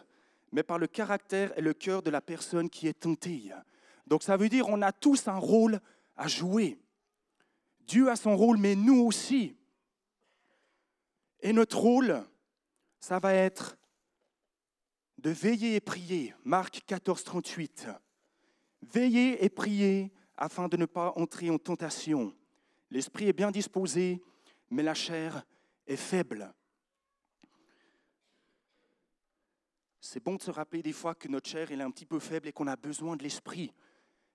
mais 0.52 0.64
par 0.64 0.78
le 0.78 0.88
caractère 0.88 1.52
et 1.58 1.62
le 1.62 1.74
cœur 1.74 2.02
de 2.02 2.10
la 2.10 2.22
personne 2.22 2.70
qui 2.70 2.88
est 2.88 3.00
tentée. 3.00 3.52
Donc 4.08 4.24
ça 4.24 4.38
veut 4.38 4.50
dire 4.50 4.70
on 4.70 4.82
a 4.82 4.92
tous 4.92 5.28
un 5.28 5.38
rôle 5.38 5.80
à 6.16 6.28
jouer. 6.28 6.80
Dieu 7.82 8.10
a 8.10 8.16
son 8.16 8.38
rôle, 8.38 8.58
mais 8.58 8.76
nous 8.76 9.02
aussi. 9.02 9.56
Et 11.46 11.54
notre 11.54 11.78
rôle, 11.78 12.24
ça 13.00 13.20
va 13.20 13.32
être 13.36 13.78
de 15.20 15.30
veiller 15.30 15.76
et 15.76 15.80
prier. 15.80 16.34
Marc 16.44 16.82
14, 16.88 17.24
38. 17.24 17.88
Veillez 18.82 19.46
et 19.46 19.50
priez 19.50 20.12
afin 20.38 20.68
de 20.68 20.76
ne 20.76 20.88
pas 20.88 21.14
entrer 21.16 21.52
en 21.52 21.60
tentation. 21.60 22.36
L'esprit 22.90 23.28
est 23.28 23.34
bien 23.34 23.52
disposé, 23.52 24.24
mais 24.72 24.82
la 24.82 24.96
chair 24.96 25.46
est 25.86 25.98
faible. 25.98 26.52
C'est 30.02 30.24
bon 30.24 30.38
de 30.38 30.42
se 30.42 30.50
rappeler 30.50 30.82
des 30.82 30.94
fois 30.94 31.14
que 31.14 31.28
notre 31.28 31.48
chair 31.48 31.72
est 31.72 31.80
un 31.80 31.92
petit 31.92 32.08
peu 32.08 32.18
faible 32.18 32.48
et 32.48 32.54
qu'on 32.54 32.66
a 32.66 32.76
besoin 32.76 33.16
de 33.16 33.22
l'esprit. 33.22 33.72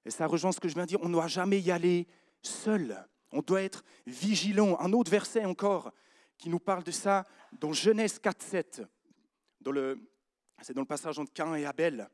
Et 0.05 0.11
ça 0.11 0.29
rejoint 0.29 0.53
ce 0.53 0.61
que 0.61 0.69
je 0.69 0.75
viens 0.75 0.85
de 0.85 0.91
dire, 0.91 1.03
on 1.03 1.09
ne 1.09 1.15
doit 1.15 1.27
jamais 1.27 1.59
y 1.59 1.73
aller 1.73 2.07
seul. 2.41 3.05
On 3.33 3.43
doit 3.43 3.63
être 3.63 3.83
vigilant. 4.07 4.79
Un 4.79 4.93
autre 4.93 5.11
verset 5.11 5.45
encore 5.45 5.93
qui 6.41 6.49
nous 6.49 6.59
parle 6.59 6.83
de 6.83 6.91
ça 6.91 7.27
dans 7.53 7.73
Genèse 7.73 8.19
4, 8.19 8.43
7. 8.43 8.83
c'est 10.63 10.73
dans 10.73 10.81
le 10.81 10.87
passage 10.87 11.19
entre 11.19 11.33
Cain 11.33 11.55
et 11.55 11.67
Abel, 11.67 12.09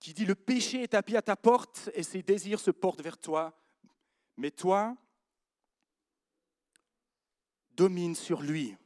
qui 0.00 0.12
dit 0.12 0.26
Le 0.26 0.34
péché 0.34 0.82
est 0.82 0.88
tapis 0.88 1.16
à 1.16 1.22
ta 1.22 1.36
porte 1.36 1.90
et 1.94 2.02
ses 2.02 2.22
désirs 2.22 2.58
se 2.58 2.72
portent 2.72 3.02
vers 3.02 3.18
toi. 3.18 3.56
Mais 4.36 4.50
toi, 4.50 4.96
domine 7.70 8.16
sur 8.16 8.42
lui. 8.42 8.76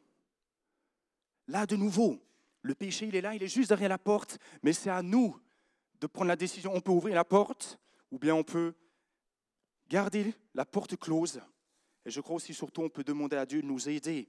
Là, 1.48 1.64
de 1.64 1.76
nouveau, 1.76 2.20
le 2.60 2.74
péché, 2.74 3.06
il 3.06 3.16
est 3.16 3.20
là, 3.22 3.34
il 3.34 3.42
est 3.42 3.48
juste 3.48 3.70
derrière 3.70 3.88
la 3.88 3.98
porte, 3.98 4.38
mais 4.62 4.72
c'est 4.74 4.90
à 4.90 5.02
nous 5.02 5.40
de 6.00 6.06
prendre 6.06 6.28
la 6.28 6.36
décision. 6.36 6.72
On 6.74 6.80
peut 6.80 6.92
ouvrir 6.92 7.14
la 7.14 7.24
porte, 7.24 7.78
ou 8.10 8.18
bien 8.18 8.34
on 8.34 8.44
peut 8.44 8.74
garder 9.88 10.34
la 10.54 10.66
porte 10.66 10.96
close. 10.96 11.40
Et 12.04 12.10
je 12.10 12.20
crois 12.20 12.36
aussi, 12.36 12.52
surtout, 12.52 12.82
on 12.82 12.88
peut 12.88 13.04
demander 13.04 13.36
à 13.36 13.46
Dieu 13.46 13.62
de 13.62 13.66
nous 13.66 13.88
aider 13.88 14.28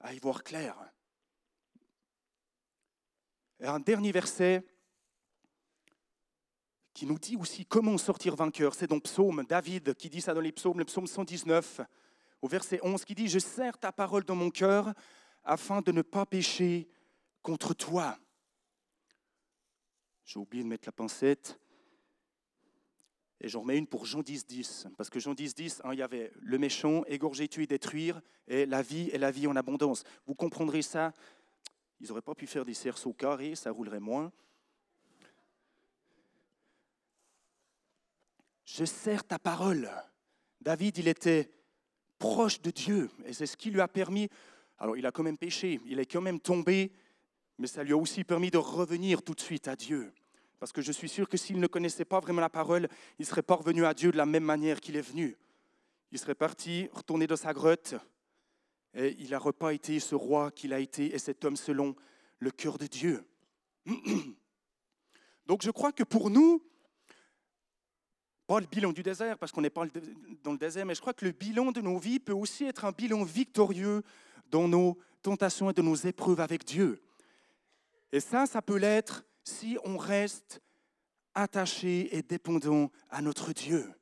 à 0.00 0.14
y 0.14 0.18
voir 0.18 0.42
clair. 0.42 0.76
Et 3.60 3.66
un 3.66 3.80
dernier 3.80 4.12
verset 4.12 4.64
qui 6.92 7.06
nous 7.06 7.18
dit 7.18 7.36
aussi 7.36 7.66
comment 7.66 7.98
sortir 7.98 8.36
vainqueur. 8.36 8.74
C'est 8.74 8.86
dans 8.86 9.00
Psaume, 9.00 9.44
David 9.48 9.94
qui 9.94 10.08
dit 10.08 10.20
ça 10.20 10.32
dans 10.32 10.40
les 10.40 10.52
psaumes, 10.52 10.78
le 10.78 10.84
psaume 10.84 11.06
119 11.06 11.80
au 12.40 12.48
verset 12.48 12.78
11 12.82 13.04
qui 13.04 13.14
dit, 13.14 13.28
Je 13.28 13.38
serre 13.38 13.78
ta 13.78 13.90
parole 13.90 14.24
dans 14.24 14.36
mon 14.36 14.50
cœur 14.50 14.92
afin 15.42 15.80
de 15.80 15.92
ne 15.92 16.02
pas 16.02 16.26
pécher 16.26 16.88
contre 17.42 17.74
toi. 17.74 18.18
J'ai 20.24 20.38
oublié 20.38 20.62
de 20.62 20.68
mettre 20.68 20.86
la 20.86 20.92
pincette. 20.92 21.58
Et 23.44 23.48
j'en 23.48 23.60
remets 23.60 23.76
une 23.76 23.86
pour 23.86 24.06
Jean 24.06 24.22
10, 24.22 24.46
10. 24.46 24.86
Parce 24.96 25.10
que 25.10 25.20
Jean 25.20 25.34
10, 25.34 25.54
10, 25.54 25.82
hein, 25.84 25.90
il 25.92 25.98
y 25.98 26.02
avait 26.02 26.32
le 26.40 26.56
méchant, 26.56 27.04
égorger, 27.04 27.46
tuer, 27.46 27.66
détruire, 27.66 28.22
et 28.48 28.64
la 28.64 28.80
vie 28.80 29.10
et 29.12 29.18
la 29.18 29.30
vie 29.30 29.46
en 29.46 29.54
abondance. 29.54 30.02
Vous 30.26 30.34
comprendrez 30.34 30.80
ça. 30.80 31.12
Ils 32.00 32.08
n'auraient 32.08 32.22
pas 32.22 32.34
pu 32.34 32.46
faire 32.46 32.64
des 32.64 32.72
cerceaux 32.72 33.12
carrés, 33.12 33.54
ça 33.54 33.70
roulerait 33.70 34.00
moins. 34.00 34.32
Je 38.64 38.86
serre 38.86 39.24
ta 39.24 39.38
parole. 39.38 39.90
David, 40.62 40.96
il 40.96 41.06
était 41.06 41.50
proche 42.18 42.62
de 42.62 42.70
Dieu. 42.70 43.10
Et 43.26 43.34
c'est 43.34 43.44
ce 43.44 43.58
qui 43.58 43.70
lui 43.70 43.82
a 43.82 43.88
permis, 43.88 44.30
alors 44.78 44.96
il 44.96 45.04
a 45.04 45.12
quand 45.12 45.22
même 45.22 45.36
péché, 45.36 45.82
il 45.84 45.98
est 45.98 46.10
quand 46.10 46.22
même 46.22 46.40
tombé, 46.40 46.92
mais 47.58 47.66
ça 47.66 47.84
lui 47.84 47.92
a 47.92 47.96
aussi 47.98 48.24
permis 48.24 48.50
de 48.50 48.56
revenir 48.56 49.22
tout 49.22 49.34
de 49.34 49.40
suite 49.42 49.68
à 49.68 49.76
Dieu. 49.76 50.14
Parce 50.64 50.72
que 50.72 50.80
je 50.80 50.92
suis 50.92 51.10
sûr 51.10 51.28
que 51.28 51.36
s'il 51.36 51.60
ne 51.60 51.66
connaissait 51.66 52.06
pas 52.06 52.20
vraiment 52.20 52.40
la 52.40 52.48
parole, 52.48 52.88
il 53.18 53.26
serait 53.26 53.42
pas 53.42 53.56
revenu 53.56 53.84
à 53.84 53.92
Dieu 53.92 54.10
de 54.10 54.16
la 54.16 54.24
même 54.24 54.44
manière 54.44 54.80
qu'il 54.80 54.96
est 54.96 55.02
venu. 55.02 55.36
Il 56.10 56.18
serait 56.18 56.34
parti, 56.34 56.88
retourné 56.90 57.26
dans 57.26 57.36
sa 57.36 57.52
grotte, 57.52 57.94
et 58.94 59.14
il 59.18 59.28
n'aurait 59.28 59.52
pas 59.52 59.74
été 59.74 60.00
ce 60.00 60.14
roi 60.14 60.50
qu'il 60.50 60.72
a 60.72 60.78
été 60.78 61.14
et 61.14 61.18
cet 61.18 61.44
homme 61.44 61.58
selon 61.58 61.94
le 62.38 62.50
cœur 62.50 62.78
de 62.78 62.86
Dieu. 62.86 63.22
Donc 65.46 65.60
je 65.60 65.70
crois 65.70 65.92
que 65.92 66.02
pour 66.02 66.30
nous, 66.30 66.62
pas 68.46 68.58
le 68.58 68.66
bilan 68.66 68.92
du 68.92 69.02
désert, 69.02 69.36
parce 69.36 69.52
qu'on 69.52 69.60
n'est 69.60 69.68
pas 69.68 69.84
dans 70.42 70.52
le 70.52 70.58
désert, 70.58 70.86
mais 70.86 70.94
je 70.94 71.02
crois 71.02 71.12
que 71.12 71.26
le 71.26 71.32
bilan 71.32 71.72
de 71.72 71.82
nos 71.82 71.98
vies 71.98 72.20
peut 72.20 72.32
aussi 72.32 72.64
être 72.64 72.86
un 72.86 72.92
bilan 72.92 73.22
victorieux 73.22 74.02
dans 74.50 74.66
nos 74.66 74.96
tentations 75.20 75.68
et 75.68 75.74
dans 75.74 75.82
nos 75.82 75.94
épreuves 75.94 76.40
avec 76.40 76.64
Dieu. 76.64 77.02
Et 78.12 78.20
ça, 78.20 78.46
ça 78.46 78.62
peut 78.62 78.78
l'être 78.78 79.26
si 79.44 79.78
on 79.84 79.96
reste 79.96 80.60
attaché 81.34 82.16
et 82.16 82.22
dépendant 82.22 82.90
à 83.10 83.22
notre 83.22 83.52
Dieu. 83.52 83.92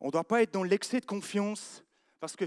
On 0.00 0.06
ne 0.06 0.12
doit 0.12 0.24
pas 0.24 0.42
être 0.42 0.52
dans 0.52 0.64
l'excès 0.64 1.00
de 1.00 1.06
confiance, 1.06 1.82
parce 2.20 2.36
que, 2.36 2.44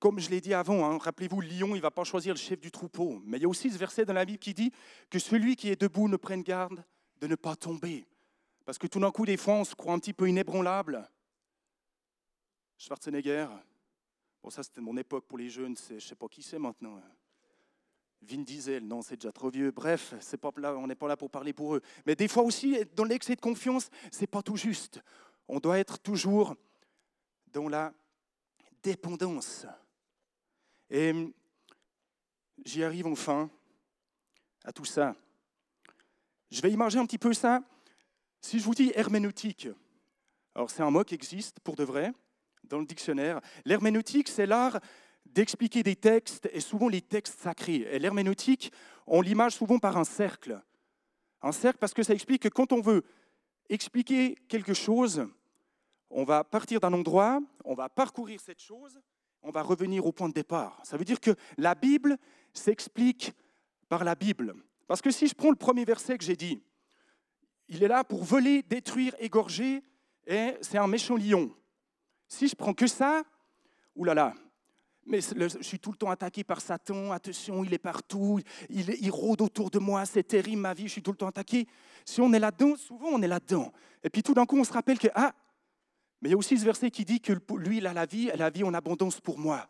comme 0.00 0.18
je 0.18 0.28
l'ai 0.28 0.40
dit 0.40 0.54
avant, 0.54 0.84
hein, 0.84 0.98
rappelez-vous, 0.98 1.40
le 1.40 1.48
lion, 1.48 1.68
il 1.68 1.76
ne 1.76 1.80
va 1.80 1.90
pas 1.90 2.04
choisir 2.04 2.34
le 2.34 2.38
chef 2.38 2.60
du 2.60 2.70
troupeau. 2.70 3.22
Mais 3.24 3.38
il 3.38 3.42
y 3.42 3.44
a 3.46 3.48
aussi 3.48 3.70
ce 3.70 3.78
verset 3.78 4.04
dans 4.04 4.12
la 4.12 4.24
Bible 4.24 4.40
qui 4.40 4.54
dit 4.54 4.72
que 5.08 5.18
celui 5.18 5.56
qui 5.56 5.68
est 5.68 5.80
debout 5.80 6.08
ne 6.08 6.16
prenne 6.16 6.42
garde 6.42 6.84
de 7.20 7.26
ne 7.26 7.36
pas 7.36 7.54
tomber. 7.54 8.06
Parce 8.64 8.78
que 8.78 8.86
tout 8.86 8.98
d'un 8.98 9.12
coup, 9.12 9.24
des 9.24 9.36
fois, 9.36 9.54
on 9.54 9.64
se 9.64 9.74
croit 9.74 9.94
un 9.94 9.98
petit 9.98 10.12
peu 10.12 10.28
inébranlable. 10.28 11.08
Schwarzenegger, 12.76 13.46
bon, 14.42 14.50
ça 14.50 14.62
c'était 14.62 14.80
mon 14.80 14.96
époque 14.96 15.26
pour 15.26 15.38
les 15.38 15.48
jeunes, 15.48 15.76
je 15.88 15.94
ne 15.94 16.00
sais 16.00 16.16
pas 16.16 16.26
qui 16.28 16.42
c'est 16.42 16.58
maintenant. 16.58 17.00
Vin 18.26 18.42
Diesel, 18.42 18.86
non, 18.86 19.02
c'est 19.02 19.16
déjà 19.16 19.32
trop 19.32 19.50
vieux. 19.50 19.70
Bref, 19.70 20.14
c'est 20.20 20.36
pas 20.36 20.50
là, 20.56 20.74
on 20.76 20.86
n'est 20.86 20.94
pas 20.94 21.08
là 21.08 21.16
pour 21.16 21.30
parler 21.30 21.52
pour 21.52 21.76
eux. 21.76 21.82
Mais 22.06 22.16
des 22.16 22.28
fois 22.28 22.42
aussi, 22.42 22.78
dans 22.94 23.04
l'excès 23.04 23.36
de 23.36 23.40
confiance, 23.40 23.90
c'est 24.10 24.26
pas 24.26 24.42
tout 24.42 24.56
juste. 24.56 25.00
On 25.48 25.60
doit 25.60 25.78
être 25.78 25.98
toujours 25.98 26.54
dans 27.52 27.68
la 27.68 27.92
dépendance. 28.82 29.66
Et 30.90 31.12
j'y 32.64 32.82
arrive 32.82 33.06
enfin 33.06 33.50
à 34.64 34.72
tout 34.72 34.84
ça. 34.84 35.14
Je 36.50 36.60
vais 36.62 36.70
imaginer 36.70 37.02
un 37.02 37.06
petit 37.06 37.18
peu 37.18 37.32
ça. 37.32 37.62
Si 38.40 38.58
je 38.58 38.64
vous 38.64 38.74
dis 38.74 38.92
herméneutique, 38.94 39.68
alors 40.54 40.70
c'est 40.70 40.82
un 40.82 40.90
mot 40.90 41.04
qui 41.04 41.14
existe 41.14 41.60
pour 41.60 41.76
de 41.76 41.84
vrai 41.84 42.12
dans 42.64 42.78
le 42.78 42.86
dictionnaire. 42.86 43.40
L'herméneutique, 43.64 44.28
c'est 44.28 44.46
l'art 44.46 44.80
d'expliquer 45.34 45.82
des 45.82 45.96
textes 45.96 46.48
et 46.52 46.60
souvent 46.60 46.88
les 46.88 47.02
textes 47.02 47.40
sacrés. 47.40 47.86
Et 47.90 47.98
l'herméneutique, 47.98 48.72
on 49.06 49.20
l'image 49.20 49.54
souvent 49.54 49.78
par 49.78 49.96
un 49.96 50.04
cercle. 50.04 50.62
Un 51.42 51.52
cercle 51.52 51.78
parce 51.78 51.92
que 51.92 52.02
ça 52.02 52.14
explique 52.14 52.42
que 52.42 52.48
quand 52.48 52.72
on 52.72 52.80
veut 52.80 53.02
expliquer 53.68 54.36
quelque 54.48 54.74
chose, 54.74 55.26
on 56.08 56.24
va 56.24 56.44
partir 56.44 56.80
d'un 56.80 56.92
endroit, 56.92 57.40
on 57.64 57.74
va 57.74 57.88
parcourir 57.88 58.40
cette 58.40 58.60
chose, 58.60 59.00
on 59.42 59.50
va 59.50 59.62
revenir 59.62 60.06
au 60.06 60.12
point 60.12 60.28
de 60.28 60.34
départ. 60.34 60.80
Ça 60.84 60.96
veut 60.96 61.04
dire 61.04 61.20
que 61.20 61.34
la 61.58 61.74
Bible 61.74 62.16
s'explique 62.52 63.32
par 63.88 64.04
la 64.04 64.14
Bible. 64.14 64.54
Parce 64.86 65.02
que 65.02 65.10
si 65.10 65.26
je 65.26 65.34
prends 65.34 65.50
le 65.50 65.56
premier 65.56 65.84
verset 65.84 66.16
que 66.16 66.24
j'ai 66.24 66.36
dit, 66.36 66.62
il 67.68 67.82
est 67.82 67.88
là 67.88 68.04
pour 68.04 68.22
voler, 68.22 68.62
détruire, 68.62 69.14
égorger, 69.18 69.82
et 70.26 70.54
c'est 70.60 70.78
un 70.78 70.86
méchant 70.86 71.16
lion. 71.16 71.54
Si 72.28 72.46
je 72.46 72.54
prends 72.54 72.74
que 72.74 72.86
ça, 72.86 73.22
oulala, 73.94 74.34
mais 75.06 75.20
je 75.20 75.58
suis 75.62 75.78
tout 75.78 75.90
le 75.90 75.96
temps 75.96 76.10
attaqué 76.10 76.44
par 76.44 76.60
Satan, 76.60 77.12
attention, 77.12 77.64
il 77.64 77.74
est 77.74 77.78
partout, 77.78 78.40
il, 78.70 78.90
il 79.00 79.10
rôde 79.10 79.42
autour 79.42 79.70
de 79.70 79.78
moi, 79.78 80.06
c'est 80.06 80.22
terrible 80.22 80.62
ma 80.62 80.74
vie, 80.74 80.84
je 80.84 80.92
suis 80.92 81.02
tout 81.02 81.10
le 81.10 81.16
temps 81.16 81.28
attaqué. 81.28 81.66
Si 82.04 82.20
on 82.20 82.32
est 82.32 82.38
là-dedans, 82.38 82.76
souvent 82.76 83.08
on 83.08 83.22
est 83.22 83.28
là-dedans. 83.28 83.72
Et 84.02 84.10
puis 84.10 84.22
tout 84.22 84.34
d'un 84.34 84.46
coup, 84.46 84.58
on 84.58 84.64
se 84.64 84.72
rappelle 84.72 84.98
que, 84.98 85.08
ah, 85.14 85.32
mais 86.20 86.30
il 86.30 86.32
y 86.32 86.34
a 86.34 86.38
aussi 86.38 86.56
ce 86.56 86.64
verset 86.64 86.90
qui 86.90 87.04
dit 87.04 87.20
que 87.20 87.34
lui, 87.56 87.78
il 87.78 87.86
a 87.86 87.92
la 87.92 88.06
vie, 88.06 88.28
et 88.28 88.36
la 88.36 88.48
vie 88.48 88.64
en 88.64 88.72
abondance 88.72 89.20
pour 89.20 89.38
moi. 89.38 89.66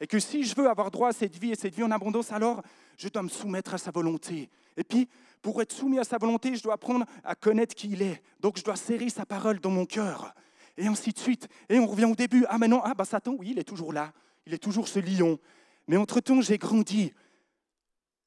Et 0.00 0.06
que 0.06 0.18
si 0.18 0.42
je 0.42 0.54
veux 0.54 0.68
avoir 0.68 0.90
droit 0.90 1.08
à 1.08 1.12
cette 1.12 1.36
vie 1.36 1.52
et 1.52 1.54
cette 1.54 1.74
vie 1.74 1.82
en 1.82 1.90
abondance, 1.90 2.30
alors 2.30 2.62
je 2.98 3.08
dois 3.08 3.22
me 3.22 3.28
soumettre 3.28 3.72
à 3.72 3.78
sa 3.78 3.90
volonté. 3.90 4.50
Et 4.76 4.84
puis, 4.84 5.08
pour 5.40 5.62
être 5.62 5.72
soumis 5.72 5.98
à 5.98 6.04
sa 6.04 6.18
volonté, 6.18 6.56
je 6.56 6.62
dois 6.62 6.74
apprendre 6.74 7.06
à 7.22 7.34
connaître 7.34 7.74
qui 7.74 7.90
il 7.90 8.02
est. 8.02 8.22
Donc, 8.40 8.58
je 8.58 8.64
dois 8.64 8.76
serrer 8.76 9.08
sa 9.08 9.24
parole 9.24 9.60
dans 9.60 9.70
mon 9.70 9.86
cœur. 9.86 10.34
Et 10.76 10.86
ainsi 10.86 11.12
de 11.12 11.18
suite. 11.18 11.48
Et 11.68 11.78
on 11.78 11.86
revient 11.86 12.06
au 12.06 12.14
début. 12.14 12.44
Ah, 12.48 12.58
maintenant, 12.58 12.82
ah, 12.84 12.94
bah, 12.94 13.04
Satan, 13.04 13.36
oui, 13.38 13.50
il 13.52 13.58
est 13.58 13.64
toujours 13.64 13.92
là. 13.92 14.12
Il 14.46 14.54
est 14.54 14.58
toujours 14.58 14.88
ce 14.88 14.98
lion. 14.98 15.38
Mais 15.86 15.96
entre-temps, 15.96 16.40
j'ai 16.40 16.58
grandi. 16.58 17.12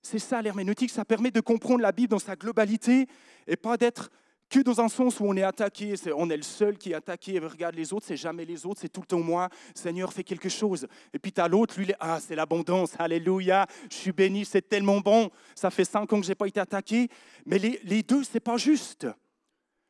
C'est 0.01 0.19
ça 0.19 0.41
l'herméneutique, 0.41 0.91
ça 0.91 1.06
permet 1.06 1.32
de 1.32 1.41
comprendre 1.41 1.82
la 1.82 1.91
Bible 1.91 2.12
dans 2.12 2.19
sa 2.19 2.36
globalité 2.36 3.08
et 3.45 3.56
pas 3.56 3.77
d'être 3.77 4.10
que 4.49 4.60
dans 4.60 4.80
un 4.80 4.88
sens 4.88 5.19
où 5.19 5.25
on 5.25 5.36
est 5.36 5.43
attaqué, 5.43 5.95
on 6.15 6.30
est 6.30 6.38
le 6.38 6.43
seul 6.43 6.77
qui 6.77 6.91
est 6.91 6.95
attaqué 6.95 7.36
et 7.36 7.39
regarde 7.39 7.75
les 7.75 7.91
autres, 7.91 8.06
c'est 8.08 8.15
jamais 8.15 8.45
les 8.45 8.65
autres, 8.65 8.80
c'est 8.80 8.89
tout 8.89 9.01
le 9.01 9.08
temps 9.08 9.19
moi, 9.19 9.49
Seigneur, 9.75 10.13
fais 10.13 10.23
quelque 10.23 10.47
chose. 10.47 10.88
Et 11.13 11.19
puis 11.19 11.34
tu 11.34 11.41
as 11.41 11.47
l'autre, 11.47 11.77
lui, 11.77 11.91
ah, 11.99 12.19
c'est 12.21 12.36
l'abondance, 12.36 12.93
alléluia, 12.97 13.67
je 13.91 13.95
suis 13.95 14.12
béni, 14.13 14.45
c'est 14.45 14.62
tellement 14.62 15.01
bon, 15.01 15.30
ça 15.53 15.69
fait 15.69 15.84
cinq 15.84 16.13
ans 16.13 16.19
que 16.19 16.25
je 16.25 16.32
n'ai 16.32 16.36
pas 16.36 16.47
été 16.47 16.60
attaqué. 16.60 17.10
Mais 17.45 17.60
les, 17.60 17.80
les 17.84 18.03
deux, 18.03 18.23
c'est 18.23 18.39
pas 18.39 18.58
juste. 18.58 19.08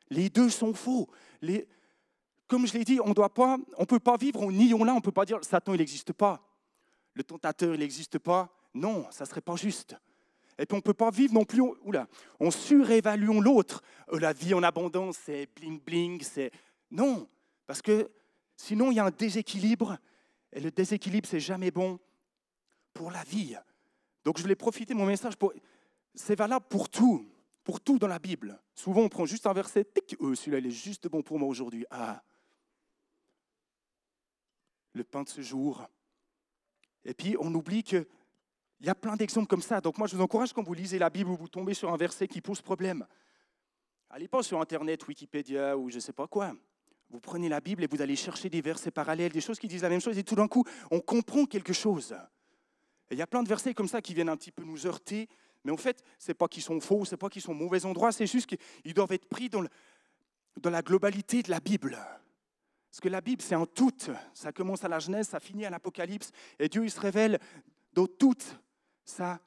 Les 0.09 0.29
deux 0.29 0.49
sont 0.49 0.73
faux. 0.73 1.07
Les, 1.41 1.67
comme 2.47 2.65
je 2.65 2.73
l'ai 2.73 2.83
dit, 2.83 2.99
on 3.03 3.13
on 3.77 3.85
peut 3.85 3.99
pas 3.99 4.17
vivre 4.17 4.41
en 4.43 4.51
niant 4.51 4.83
là, 4.83 4.93
on 4.93 5.01
peut 5.01 5.11
pas 5.11 5.25
dire 5.25 5.43
Satan 5.43 5.73
il 5.73 5.79
n'existe 5.79 6.13
pas, 6.13 6.41
le 7.13 7.23
tentateur 7.23 7.73
il 7.73 7.79
n'existe 7.79 8.19
pas. 8.19 8.53
Non, 8.73 9.07
ça 9.11 9.25
serait 9.25 9.41
pas 9.41 9.55
juste. 9.55 9.95
Et 10.59 10.65
puis 10.65 10.73
on 10.73 10.77
ne 10.77 10.81
peut 10.81 10.93
pas 10.93 11.11
vivre 11.11 11.33
non 11.33 11.45
plus, 11.45 11.61
oula, 11.61 12.07
on 12.39 12.49
l'autre. 13.41 13.83
Euh, 14.11 14.19
la 14.19 14.33
vie 14.33 14.53
en 14.53 14.63
abondance, 14.63 15.17
c'est 15.23 15.47
bling 15.55 15.79
bling, 15.79 16.21
c'est... 16.21 16.51
Non, 16.89 17.27
parce 17.67 17.81
que 17.81 18.09
sinon 18.55 18.91
il 18.91 18.95
y 18.95 18.99
a 18.99 19.05
un 19.05 19.11
déséquilibre, 19.11 19.97
et 20.51 20.59
le 20.59 20.71
déséquilibre, 20.71 21.27
c'est 21.27 21.39
jamais 21.39 21.69
bon 21.69 21.99
pour 22.93 23.11
la 23.11 23.23
vie. 23.23 23.55
Donc 24.23 24.37
je 24.37 24.41
voulais 24.41 24.55
profiter 24.55 24.93
de 24.93 24.99
mon 24.99 25.05
message 25.05 25.35
pour... 25.35 25.53
C'est 26.15 26.35
valable 26.35 26.65
pour 26.67 26.89
tout, 26.89 27.29
pour 27.63 27.79
tout 27.79 27.99
dans 27.99 28.07
la 28.07 28.17
Bible. 28.17 28.59
Souvent 28.73 29.01
on 29.01 29.09
prend 29.09 29.25
juste 29.25 29.45
un 29.45 29.53
verset, 29.53 29.85
euh, 30.21 30.33
celui-là 30.33 30.59
il 30.59 30.67
est 30.67 30.71
juste 30.71 31.07
bon 31.07 31.21
pour 31.21 31.37
moi 31.37 31.47
aujourd'hui. 31.47 31.85
Ah, 31.91 32.23
le 34.97 35.03
pain 35.03 35.23
de 35.23 35.29
ce 35.29 35.41
jour. 35.41 35.87
Et 37.05 37.13
puis 37.13 37.35
on 37.39 37.53
oublie 37.53 37.83
qu'il 37.83 38.05
y 38.81 38.89
a 38.89 38.95
plein 38.95 39.15
d'exemples 39.15 39.47
comme 39.47 39.61
ça. 39.61 39.79
Donc 39.79 39.97
moi 39.97 40.07
je 40.07 40.15
vous 40.15 40.21
encourage 40.21 40.51
quand 40.51 40.63
vous 40.63 40.73
lisez 40.73 40.99
la 40.99 41.09
Bible 41.09 41.29
ou 41.29 41.37
vous 41.37 41.47
tombez 41.47 41.73
sur 41.73 41.93
un 41.93 41.97
verset 41.97 42.27
qui 42.27 42.41
pose 42.41 42.61
problème. 42.61 43.07
Allez 44.09 44.27
pas 44.27 44.43
sur 44.43 44.59
Internet, 44.59 45.07
Wikipédia 45.07 45.77
ou 45.77 45.89
je 45.89 45.95
ne 45.95 45.99
sais 45.99 46.13
pas 46.13 46.27
quoi. 46.27 46.53
Vous 47.09 47.21
prenez 47.21 47.47
la 47.47 47.61
Bible 47.61 47.83
et 47.83 47.87
vous 47.87 48.01
allez 48.01 48.17
chercher 48.17 48.49
des 48.49 48.61
versets 48.61 48.91
parallèles, 48.91 49.31
des 49.31 49.41
choses 49.41 49.59
qui 49.59 49.67
disent 49.67 49.83
la 49.83 49.89
même 49.89 50.01
chose, 50.01 50.17
et 50.17 50.23
tout 50.23 50.35
d'un 50.35 50.49
coup, 50.49 50.65
on 50.91 50.99
comprend 50.99 51.45
quelque 51.45 51.71
chose. 51.71 52.13
Et 53.09 53.15
il 53.15 53.17
y 53.17 53.21
a 53.21 53.27
plein 53.27 53.43
de 53.43 53.47
versets 53.47 53.73
comme 53.73 53.87
ça 53.87 54.01
qui 54.01 54.13
viennent 54.13 54.27
un 54.27 54.35
petit 54.35 54.51
peu 54.51 54.63
nous 54.63 54.85
heurter, 54.85 55.29
mais 55.63 55.71
en 55.71 55.77
fait, 55.77 56.03
ce 56.19 56.29
n'est 56.29 56.33
pas 56.33 56.49
qu'ils 56.49 56.63
sont 56.63 56.81
faux, 56.81 57.05
ce 57.05 57.11
n'est 57.11 57.17
pas 57.17 57.29
qu'ils 57.29 57.41
sont 57.41 57.53
mauvais 57.53 57.85
endroits, 57.85 58.11
c'est 58.11 58.27
juste 58.27 58.47
qu'ils 58.47 58.93
doivent 58.93 59.13
être 59.13 59.27
pris 59.29 59.49
dans 59.49 59.61
la 60.69 60.81
globalité 60.81 61.43
de 61.43 61.49
la 61.49 61.61
Bible. 61.61 61.97
Parce 62.97 63.03
que 63.03 63.09
la 63.09 63.21
Bible, 63.21 63.43
c'est 63.43 63.53
en 63.53 63.67
tout. 63.67 63.93
Ça 64.33 64.51
commence 64.51 64.83
à 64.83 64.87
la 64.87 64.97
Genèse, 64.97 65.27
ça 65.27 65.39
finit 65.39 65.65
à 65.65 65.69
l'Apocalypse. 65.69 66.31
Et 66.57 66.67
Dieu, 66.67 66.83
il 66.83 66.89
se 66.89 66.99
révèle 66.99 67.37
dans 67.93 68.07
toute 68.07 68.59
sa 69.05 69.39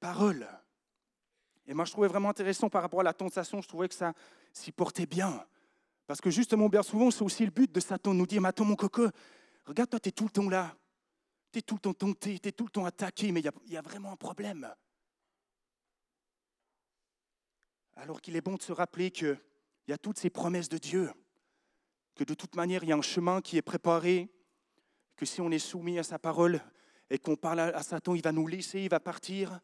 parole. 0.00 0.48
Et 1.68 1.72
moi, 1.72 1.84
je 1.84 1.92
trouvais 1.92 2.08
vraiment 2.08 2.30
intéressant 2.30 2.68
par 2.68 2.82
rapport 2.82 2.98
à 2.98 3.04
la 3.04 3.14
tentation, 3.14 3.62
je 3.62 3.68
trouvais 3.68 3.86
que 3.86 3.94
ça 3.94 4.12
s'y 4.52 4.72
portait 4.72 5.06
bien. 5.06 5.46
Parce 6.08 6.20
que 6.20 6.30
justement, 6.30 6.68
bien 6.68 6.82
souvent, 6.82 7.12
c'est 7.12 7.22
aussi 7.22 7.44
le 7.44 7.52
but 7.52 7.70
de 7.70 7.78
Satan, 7.78 8.12
nous 8.12 8.26
dire, 8.26 8.40
mais 8.40 8.48
attends 8.48 8.64
mon 8.64 8.74
coco, 8.74 9.08
regarde, 9.66 9.90
toi, 9.90 10.00
tu 10.00 10.08
es 10.08 10.12
tout 10.12 10.24
le 10.24 10.30
temps 10.30 10.48
là. 10.48 10.76
Tu 11.52 11.60
es 11.60 11.62
tout 11.62 11.76
le 11.76 11.80
temps 11.80 11.94
tenté, 11.94 12.40
tu 12.40 12.48
es 12.48 12.52
tout 12.52 12.64
le 12.64 12.70
temps 12.70 12.86
attaqué, 12.86 13.30
mais 13.30 13.40
il 13.40 13.72
y, 13.72 13.76
a 13.76 13.82
vraiment 13.82 14.10
un 14.10 14.16
problème. 14.16 14.68
Alors 17.94 18.20
qu'il 18.20 18.34
est 18.34 18.40
bon 18.40 18.56
de 18.56 18.62
se 18.62 18.72
rappeler 18.72 19.12
qu'il 19.12 19.38
y 19.86 19.92
a 19.92 19.98
toutes 19.98 20.18
ces 20.18 20.28
promesses 20.28 20.68
de 20.68 20.78
Dieu 20.78 21.12
que 22.14 22.24
de 22.24 22.34
toute 22.34 22.54
manière, 22.56 22.82
il 22.84 22.88
y 22.88 22.92
a 22.92 22.96
un 22.96 23.02
chemin 23.02 23.40
qui 23.40 23.56
est 23.56 23.62
préparé, 23.62 24.28
que 25.16 25.26
si 25.26 25.40
on 25.40 25.50
est 25.50 25.58
soumis 25.58 25.98
à 25.98 26.02
sa 26.02 26.18
parole 26.18 26.60
et 27.10 27.18
qu'on 27.18 27.36
parle 27.36 27.60
à 27.60 27.82
Satan, 27.82 28.14
il 28.14 28.22
va 28.22 28.32
nous 28.32 28.46
laisser, 28.46 28.80
il 28.80 28.88
va 28.88 29.00
partir, 29.00 29.60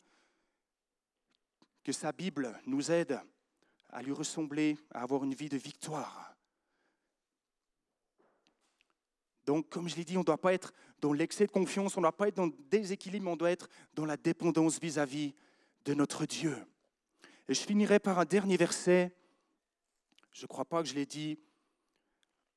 que 1.82 1.92
sa 1.92 2.12
Bible 2.12 2.58
nous 2.66 2.90
aide 2.90 3.20
à 3.88 4.02
lui 4.02 4.12
ressembler, 4.12 4.76
à 4.92 5.02
avoir 5.02 5.24
une 5.24 5.34
vie 5.34 5.48
de 5.48 5.56
victoire. 5.56 6.36
Donc, 9.46 9.68
comme 9.68 9.88
je 9.88 9.96
l'ai 9.96 10.04
dit, 10.04 10.16
on 10.16 10.20
ne 10.20 10.24
doit 10.24 10.40
pas 10.40 10.52
être 10.52 10.72
dans 11.00 11.12
l'excès 11.12 11.46
de 11.46 11.50
confiance, 11.50 11.96
on 11.96 12.00
ne 12.00 12.04
doit 12.04 12.16
pas 12.16 12.28
être 12.28 12.36
dans 12.36 12.46
le 12.46 12.54
déséquilibre, 12.70 13.28
on 13.28 13.36
doit 13.36 13.50
être 13.50 13.68
dans 13.94 14.04
la 14.04 14.16
dépendance 14.16 14.78
vis-à-vis 14.78 15.34
de 15.84 15.94
notre 15.94 16.26
Dieu. 16.26 16.56
Et 17.48 17.54
je 17.54 17.62
finirai 17.62 17.98
par 17.98 18.18
un 18.18 18.24
dernier 18.24 18.56
verset. 18.56 19.12
Je 20.32 20.42
ne 20.42 20.46
crois 20.46 20.64
pas 20.64 20.82
que 20.82 20.88
je 20.88 20.94
l'ai 20.94 21.06
dit. 21.06 21.38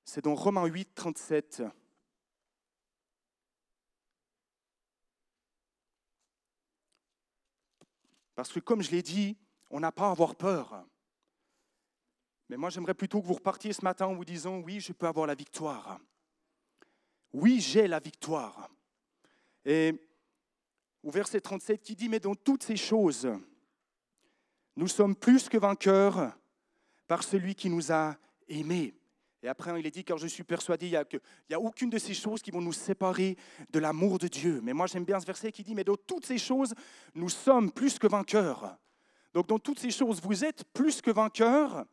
C'est 0.05 0.23
dans 0.23 0.35
Romains 0.35 0.65
8, 0.65 0.93
37. 0.93 1.63
Parce 8.35 8.51
que 8.51 8.59
comme 8.59 8.81
je 8.81 8.91
l'ai 8.91 9.01
dit, 9.01 9.37
on 9.69 9.79
n'a 9.79 9.91
pas 9.91 10.07
à 10.07 10.11
avoir 10.11 10.35
peur. 10.35 10.85
Mais 12.49 12.57
moi, 12.57 12.69
j'aimerais 12.69 12.93
plutôt 12.93 13.21
que 13.21 13.27
vous 13.27 13.33
repartiez 13.33 13.73
ce 13.73 13.83
matin 13.83 14.07
en 14.07 14.15
vous 14.15 14.25
disant, 14.25 14.59
oui, 14.59 14.79
je 14.79 14.93
peux 14.93 15.07
avoir 15.07 15.27
la 15.27 15.35
victoire. 15.35 15.99
Oui, 17.31 17.59
j'ai 17.59 17.87
la 17.87 17.99
victoire. 17.99 18.69
Et 19.65 19.93
au 21.01 21.11
verset 21.11 21.41
37 21.41 21.81
qui 21.81 21.95
dit, 21.95 22.09
mais 22.09 22.19
dans 22.19 22.35
toutes 22.35 22.63
ces 22.63 22.77
choses, 22.77 23.27
nous 24.75 24.87
sommes 24.87 25.15
plus 25.15 25.49
que 25.49 25.57
vainqueurs 25.57 26.35
par 27.07 27.23
celui 27.23 27.55
qui 27.55 27.69
nous 27.69 27.91
a 27.91 28.17
aimés. 28.47 28.93
Et 29.43 29.49
après, 29.49 29.77
il 29.77 29.85
est 29.85 29.91
dit, 29.91 30.05
car 30.05 30.17
je 30.17 30.25
suis 30.25 30.43
persuadé, 30.43 30.87
il 30.87 30.91
n'y 30.91 30.95
a, 30.95 31.05
a, 31.53 31.59
aucune 31.59 31.89
de 31.89 31.97
ces 31.97 32.13
choses 32.13 32.41
qui 32.41 32.49
vont 32.49 32.61
nous 32.61 32.71
séparer 32.71 33.35
de 33.71 33.79
l'amour 33.79 34.17
de 34.17 34.29
Dieu. 34.29 34.61
Mais 34.63 34.71
moi, 34.71 34.87
j'aime 34.87 35.03
bien 35.03 35.19
ce 35.19 35.25
verset 35.25 35.51
qui 35.51 35.63
dit, 35.63 35.75
mais 35.75 35.83
dans 35.83 35.97
toutes 35.97 36.25
ces 36.25 36.37
choses, 36.37 36.73
nous 37.13 37.27
sommes 37.27 37.69
plus 37.69 37.99
que 37.99 38.07
vainqueurs. 38.07 38.77
Donc, 39.33 39.47
dans 39.47 39.59
toutes 39.59 39.79
ces 39.79 39.91
choses, 39.91 40.21
vous 40.21 40.45
êtes 40.45 40.63
plus 40.71 41.01
que 41.01 41.11
vainqueurs, 41.11 41.85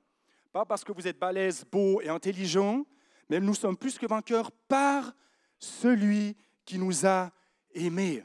pas 0.52 0.64
parce 0.64 0.84
que 0.84 0.92
vous 0.92 1.08
êtes 1.08 1.18
balèze, 1.18 1.64
beau 1.64 2.00
et 2.00 2.08
intelligent, 2.08 2.84
mais 3.28 3.40
nous 3.40 3.54
sommes 3.54 3.76
plus 3.76 3.98
que 3.98 4.06
vainqueurs 4.06 4.52
par 4.68 5.12
celui 5.58 6.36
qui 6.64 6.78
nous 6.78 7.04
a 7.04 7.32
aimés. 7.74 8.24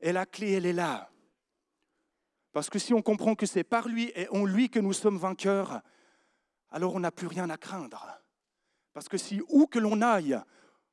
Et 0.00 0.12
la 0.12 0.26
clé, 0.26 0.52
elle 0.52 0.66
est 0.66 0.74
là. 0.74 1.10
Parce 2.52 2.68
que 2.68 2.78
si 2.78 2.92
on 2.92 3.00
comprend 3.00 3.34
que 3.34 3.46
c'est 3.46 3.64
par 3.64 3.88
lui 3.88 4.12
et 4.14 4.28
en 4.28 4.44
lui 4.44 4.68
que 4.68 4.80
nous 4.80 4.92
sommes 4.92 5.16
vainqueurs, 5.16 5.80
alors 6.70 6.94
on 6.94 7.00
n'a 7.00 7.10
plus 7.10 7.26
rien 7.26 7.48
à 7.48 7.56
craindre. 7.56 8.06
Parce 8.96 9.10
que 9.10 9.18
si 9.18 9.42
où 9.50 9.66
que 9.66 9.78
l'on 9.78 10.00
aille, 10.00 10.40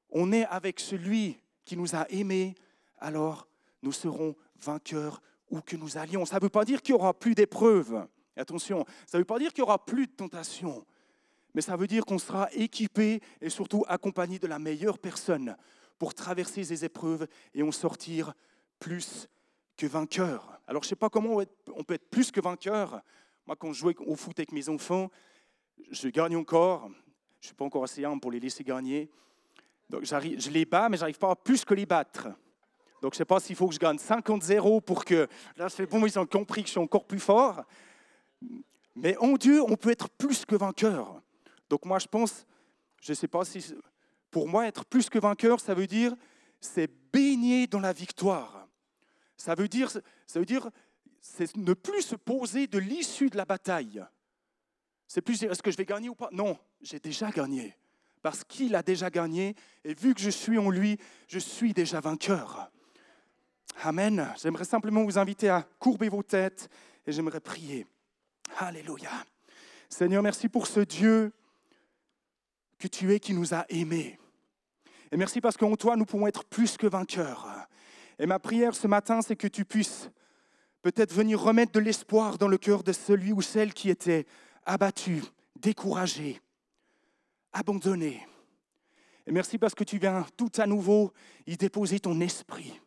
on 0.10 0.34
est 0.34 0.44
avec 0.48 0.82
celui 0.82 1.40
qui 1.64 1.78
nous 1.78 1.96
a 1.96 2.06
aimés, 2.10 2.54
alors 3.00 3.48
nous 3.82 3.94
serons 3.94 4.36
vainqueurs 4.60 5.22
où 5.50 5.62
que 5.62 5.78
nous 5.78 5.98
allions. 5.98 6.26
Ça 6.26 6.36
ne 6.36 6.42
veut 6.42 6.50
pas 6.50 6.66
dire 6.66 6.82
qu'il 6.82 6.96
n'y 6.96 7.00
aura 7.00 7.18
plus 7.18 7.34
d'épreuves. 7.34 8.06
Attention, 8.36 8.86
ça 9.08 9.18
ne 9.18 9.22
veut 9.22 9.26
pas 9.26 9.40
dire 9.40 9.54
qu'il 9.54 9.64
n'y 9.64 9.70
aura 9.70 9.86
plus 9.86 10.08
de 10.08 10.12
tentations. 10.12 10.86
Mais 11.54 11.62
ça 11.62 11.78
veut 11.78 11.88
dire 11.88 12.04
qu'on 12.04 12.20
sera 12.20 12.50
équipé 12.52 13.22
et 13.40 13.50
surtout 13.50 13.86
accompagné 13.88 14.38
de 14.38 14.48
la 14.48 14.60
meilleure 14.60 15.00
personne 15.00 15.56
pour 15.98 16.14
traverser 16.14 16.66
ces 16.66 16.84
épreuves 16.84 17.26
et 17.54 17.64
en 17.64 17.72
sortir 17.72 18.34
plus 18.80 19.30
que 19.78 19.86
vainqueur. 19.86 20.60
Alors 20.68 20.84
je 20.84 20.88
ne 20.88 20.90
sais 20.90 20.98
pas 20.98 21.10
comment 21.10 21.42
on 21.74 21.84
peut 21.86 21.94
être 21.94 22.10
plus 22.10 22.32
que 22.32 22.42
vainqueur. 22.42 23.02
Moi, 23.48 23.56
quand 23.56 23.72
je 23.72 23.80
jouais 23.80 23.96
au 24.00 24.18
foot 24.18 24.38
avec 24.40 24.52
mes 24.52 24.68
enfants, 24.68 25.10
je 25.90 26.10
gagne 26.10 26.36
encore. 26.36 26.90
Je 27.44 27.48
ne 27.48 27.50
suis 27.50 27.56
pas 27.56 27.66
encore 27.66 27.84
assez 27.84 28.06
pour 28.22 28.32
les 28.32 28.40
laisser 28.40 28.64
gagner. 28.64 29.12
Donc 29.90 30.06
je 30.06 30.50
les 30.50 30.64
bats, 30.64 30.88
mais 30.88 30.96
je 30.96 31.02
n'arrive 31.02 31.18
pas 31.18 31.32
à 31.32 31.36
plus 31.36 31.66
que 31.66 31.74
les 31.74 31.86
battre. 31.86 32.30
Donc 33.02 33.12
je 33.12 33.16
ne 33.16 33.18
sais 33.18 33.26
pas 33.26 33.42
s'il 33.42 33.58
faut 33.58 33.68
que 33.68 33.74
je 33.74 33.80
gagne 33.80 33.98
50-0 33.98 34.80
pour 34.80 35.04
que... 35.04 35.28
Là, 35.58 35.68
c'est 35.68 35.86
bon, 35.86 36.06
ils 36.06 36.18
ont 36.18 36.26
compris 36.26 36.62
que 36.62 36.68
je 36.68 36.72
suis 36.72 36.80
encore 36.80 37.04
plus 37.04 37.20
fort. 37.20 37.66
Mais 38.96 39.18
en 39.18 39.34
Dieu, 39.34 39.62
on 39.62 39.76
peut 39.76 39.90
être 39.92 40.10
plus 40.12 40.46
que 40.46 40.56
vainqueur. 40.56 41.22
Donc 41.70 41.84
moi, 41.84 42.00
je 42.00 42.08
pense, 42.08 42.46
je 43.02 43.12
ne 43.12 43.16
sais 43.16 43.28
pas 43.28 43.44
si... 43.44 43.76
Pour 44.32 44.48
moi, 44.48 44.66
être 44.66 44.86
plus 44.86 45.10
que 45.10 45.20
vainqueur, 45.20 45.60
ça 45.60 45.74
veut 45.74 45.86
dire, 45.86 46.16
c'est 46.62 46.90
baigner 47.12 47.68
dans 47.68 47.82
la 47.82 47.92
victoire. 47.92 48.70
Ça 49.36 49.54
veut 49.54 49.68
dire, 49.68 49.92
ça 49.92 50.40
veut 50.40 50.46
dire 50.46 50.70
c'est 51.20 51.58
ne 51.58 51.74
plus 51.74 52.04
se 52.04 52.16
poser 52.16 52.68
de 52.68 52.80
l'issue 52.80 53.30
de 53.30 53.36
la 53.36 53.44
bataille. 53.44 54.02
C'est 55.14 55.22
plus 55.22 55.44
est-ce 55.44 55.62
que 55.62 55.70
je 55.70 55.78
vais 55.78 55.86
gagner 55.86 56.10
ou 56.10 56.16
pas? 56.16 56.30
Non, 56.32 56.58
j'ai 56.82 56.98
déjà 56.98 57.30
gagné. 57.30 57.78
Parce 58.24 58.44
qu'il 58.44 58.74
a 58.74 58.82
déjà 58.82 59.12
gagné, 59.12 59.56
et 59.84 59.94
vu 59.94 60.16
que 60.16 60.20
je 60.20 60.32
suis 60.32 60.58
en 60.58 60.72
lui, 60.72 60.98
je 61.28 61.38
suis 61.38 61.72
déjà 61.72 62.00
vainqueur. 62.00 62.72
Amen. 63.84 64.34
J'aimerais 64.42 64.66
simplement 64.66 65.04
vous 65.04 65.20
inviter 65.20 65.50
à 65.50 65.68
courber 65.78 66.10
vos 66.10 66.24
têtes 66.24 66.68
et 67.06 67.12
j'aimerais 67.12 67.42
prier. 67.42 67.86
Alléluia. 68.58 69.12
Seigneur, 69.88 70.24
merci 70.24 70.50
pour 70.50 70.66
ce 70.66 70.80
Dieu 70.80 71.32
que 72.80 72.88
tu 72.88 73.14
es 73.14 73.20
qui 73.20 73.36
nous 73.36 73.54
a 73.54 73.68
aimés. 73.70 74.18
Et 75.12 75.18
merci 75.18 75.42
parce 75.42 75.58
qu'en 75.58 75.76
toi, 75.76 75.96
nous 75.96 76.06
pouvons 76.06 76.26
être 76.26 76.44
plus 76.44 76.76
que 76.76 76.88
vainqueurs. 76.88 77.68
Et 78.18 78.26
ma 78.26 78.40
prière 78.40 78.74
ce 78.74 78.88
matin, 78.88 79.22
c'est 79.22 79.36
que 79.36 79.48
tu 79.48 79.64
puisses 79.64 80.10
peut-être 80.82 81.14
venir 81.14 81.40
remettre 81.40 81.72
de 81.72 81.80
l'espoir 81.80 82.40
dans 82.40 82.48
le 82.48 82.58
cœur 82.58 82.82
de 82.82 82.94
celui 82.94 83.32
ou 83.32 83.44
celle 83.44 83.76
qui 83.76 83.92
était 83.92 84.26
abattu, 84.66 85.22
découragé, 85.56 86.42
abandonné. 87.52 88.26
Et 89.26 89.32
merci 89.32 89.58
parce 89.58 89.76
que 89.76 89.84
tu 89.84 89.98
viens 89.98 90.26
tout 90.36 90.52
à 90.58 90.68
nouveau 90.68 91.14
y 91.48 91.56
déposer 91.56 92.00
ton 92.00 92.20
esprit 92.20 92.80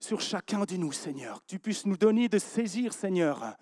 sur 0.00 0.20
chacun 0.20 0.64
de 0.64 0.76
nous, 0.76 0.92
Seigneur. 0.92 1.40
Que 1.40 1.46
tu 1.46 1.58
puisses 1.58 1.86
nous 1.86 1.96
donner 1.96 2.28
de 2.28 2.38
saisir, 2.38 2.92
Seigneur, 2.92 3.56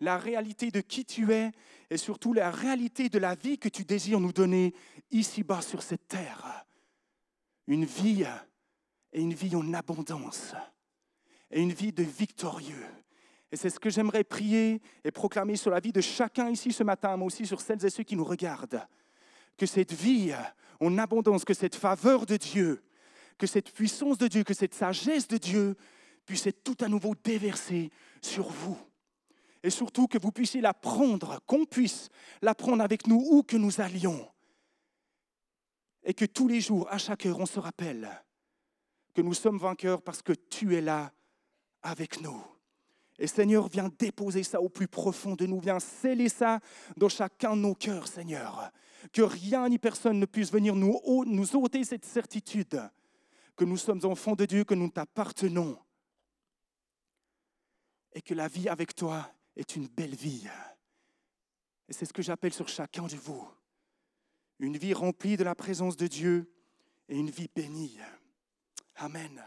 la 0.00 0.18
réalité 0.18 0.70
de 0.70 0.80
qui 0.80 1.04
tu 1.04 1.32
es 1.32 1.52
et 1.90 1.96
surtout 1.96 2.32
la 2.32 2.50
réalité 2.50 3.08
de 3.08 3.18
la 3.18 3.34
vie 3.34 3.58
que 3.58 3.68
tu 3.68 3.84
désires 3.84 4.20
nous 4.20 4.32
donner 4.32 4.74
ici-bas 5.10 5.62
sur 5.62 5.82
cette 5.82 6.06
terre. 6.08 6.66
Une 7.66 7.84
vie 7.84 8.24
et 9.12 9.20
une 9.20 9.34
vie 9.34 9.56
en 9.56 9.72
abondance 9.72 10.54
et 11.50 11.60
une 11.60 11.72
vie 11.72 11.92
de 11.92 12.02
victorieux. 12.02 12.86
Et 13.52 13.56
c'est 13.56 13.70
ce 13.70 13.78
que 13.78 13.90
j'aimerais 13.90 14.24
prier 14.24 14.80
et 15.04 15.10
proclamer 15.10 15.56
sur 15.56 15.70
la 15.70 15.80
vie 15.80 15.92
de 15.92 16.00
chacun 16.00 16.50
ici 16.50 16.72
ce 16.72 16.82
matin, 16.82 17.16
mais 17.16 17.24
aussi 17.24 17.46
sur 17.46 17.60
celles 17.60 17.84
et 17.84 17.90
ceux 17.90 18.02
qui 18.02 18.16
nous 18.16 18.24
regardent. 18.24 18.86
que 19.56 19.64
cette 19.64 19.94
vie 19.94 20.34
en 20.80 20.98
abondance, 20.98 21.44
que 21.44 21.54
cette 21.54 21.76
faveur 21.76 22.26
de 22.26 22.36
Dieu, 22.36 22.82
que 23.38 23.46
cette 23.46 23.72
puissance 23.72 24.18
de 24.18 24.28
Dieu, 24.28 24.44
que 24.44 24.52
cette 24.54 24.74
sagesse 24.74 25.28
de 25.28 25.38
Dieu 25.38 25.76
puisse 26.26 26.46
être 26.46 26.62
tout 26.62 26.76
à 26.84 26.88
nouveau 26.88 27.14
déversée 27.14 27.90
sur 28.20 28.48
vous. 28.48 28.78
Et 29.62 29.70
surtout 29.70 30.06
que 30.06 30.18
vous 30.18 30.32
puissiez 30.32 30.60
la 30.60 30.74
prendre, 30.74 31.40
qu'on 31.46 31.64
puisse 31.64 32.08
la 32.42 32.54
prendre 32.54 32.82
avec 32.82 33.06
nous 33.06 33.24
où 33.30 33.42
que 33.42 33.56
nous 33.56 33.80
allions. 33.80 34.28
Et 36.04 36.14
que 36.14 36.24
tous 36.24 36.46
les 36.46 36.60
jours, 36.60 36.86
à 36.90 36.98
chaque 36.98 37.26
heure, 37.26 37.40
on 37.40 37.46
se 37.46 37.58
rappelle 37.58 38.08
que 39.14 39.22
nous 39.22 39.34
sommes 39.34 39.58
vainqueurs 39.58 40.02
parce 40.02 40.22
que 40.22 40.34
tu 40.34 40.76
es 40.76 40.80
là 40.80 41.12
avec 41.82 42.20
nous. 42.20 42.44
Et 43.18 43.26
Seigneur, 43.26 43.68
viens 43.68 43.90
déposer 43.98 44.42
ça 44.42 44.60
au 44.60 44.68
plus 44.68 44.88
profond 44.88 45.34
de 45.34 45.46
nous, 45.46 45.58
viens 45.58 45.80
sceller 45.80 46.28
ça 46.28 46.60
dans 46.96 47.08
chacun 47.08 47.56
de 47.56 47.62
nos 47.62 47.74
cœurs, 47.74 48.08
Seigneur. 48.08 48.70
Que 49.12 49.22
rien 49.22 49.68
ni 49.68 49.78
personne 49.78 50.18
ne 50.18 50.26
puisse 50.26 50.52
venir 50.52 50.74
nous, 50.74 51.00
ôter 51.54 51.84
cette 51.84 52.04
certitude 52.04 52.80
que 53.56 53.64
nous 53.64 53.78
sommes 53.78 54.04
enfants 54.04 54.34
de 54.34 54.44
Dieu, 54.44 54.64
que 54.64 54.74
nous 54.74 54.90
t'appartenons. 54.90 55.78
Et 58.12 58.20
que 58.20 58.34
la 58.34 58.48
vie 58.48 58.68
avec 58.68 58.94
toi 58.94 59.30
est 59.56 59.76
une 59.76 59.88
belle 59.88 60.14
vie. 60.14 60.46
Et 61.88 61.92
c'est 61.92 62.04
ce 62.04 62.12
que 62.12 62.22
j'appelle 62.22 62.52
sur 62.52 62.68
chacun 62.68 63.06
de 63.06 63.16
vous. 63.16 63.48
Une 64.58 64.76
vie 64.76 64.94
remplie 64.94 65.36
de 65.36 65.44
la 65.44 65.54
présence 65.54 65.96
de 65.96 66.06
Dieu 66.06 66.52
et 67.08 67.16
une 67.16 67.30
vie 67.30 67.48
bénie. 67.54 67.98
Amen. 68.96 69.42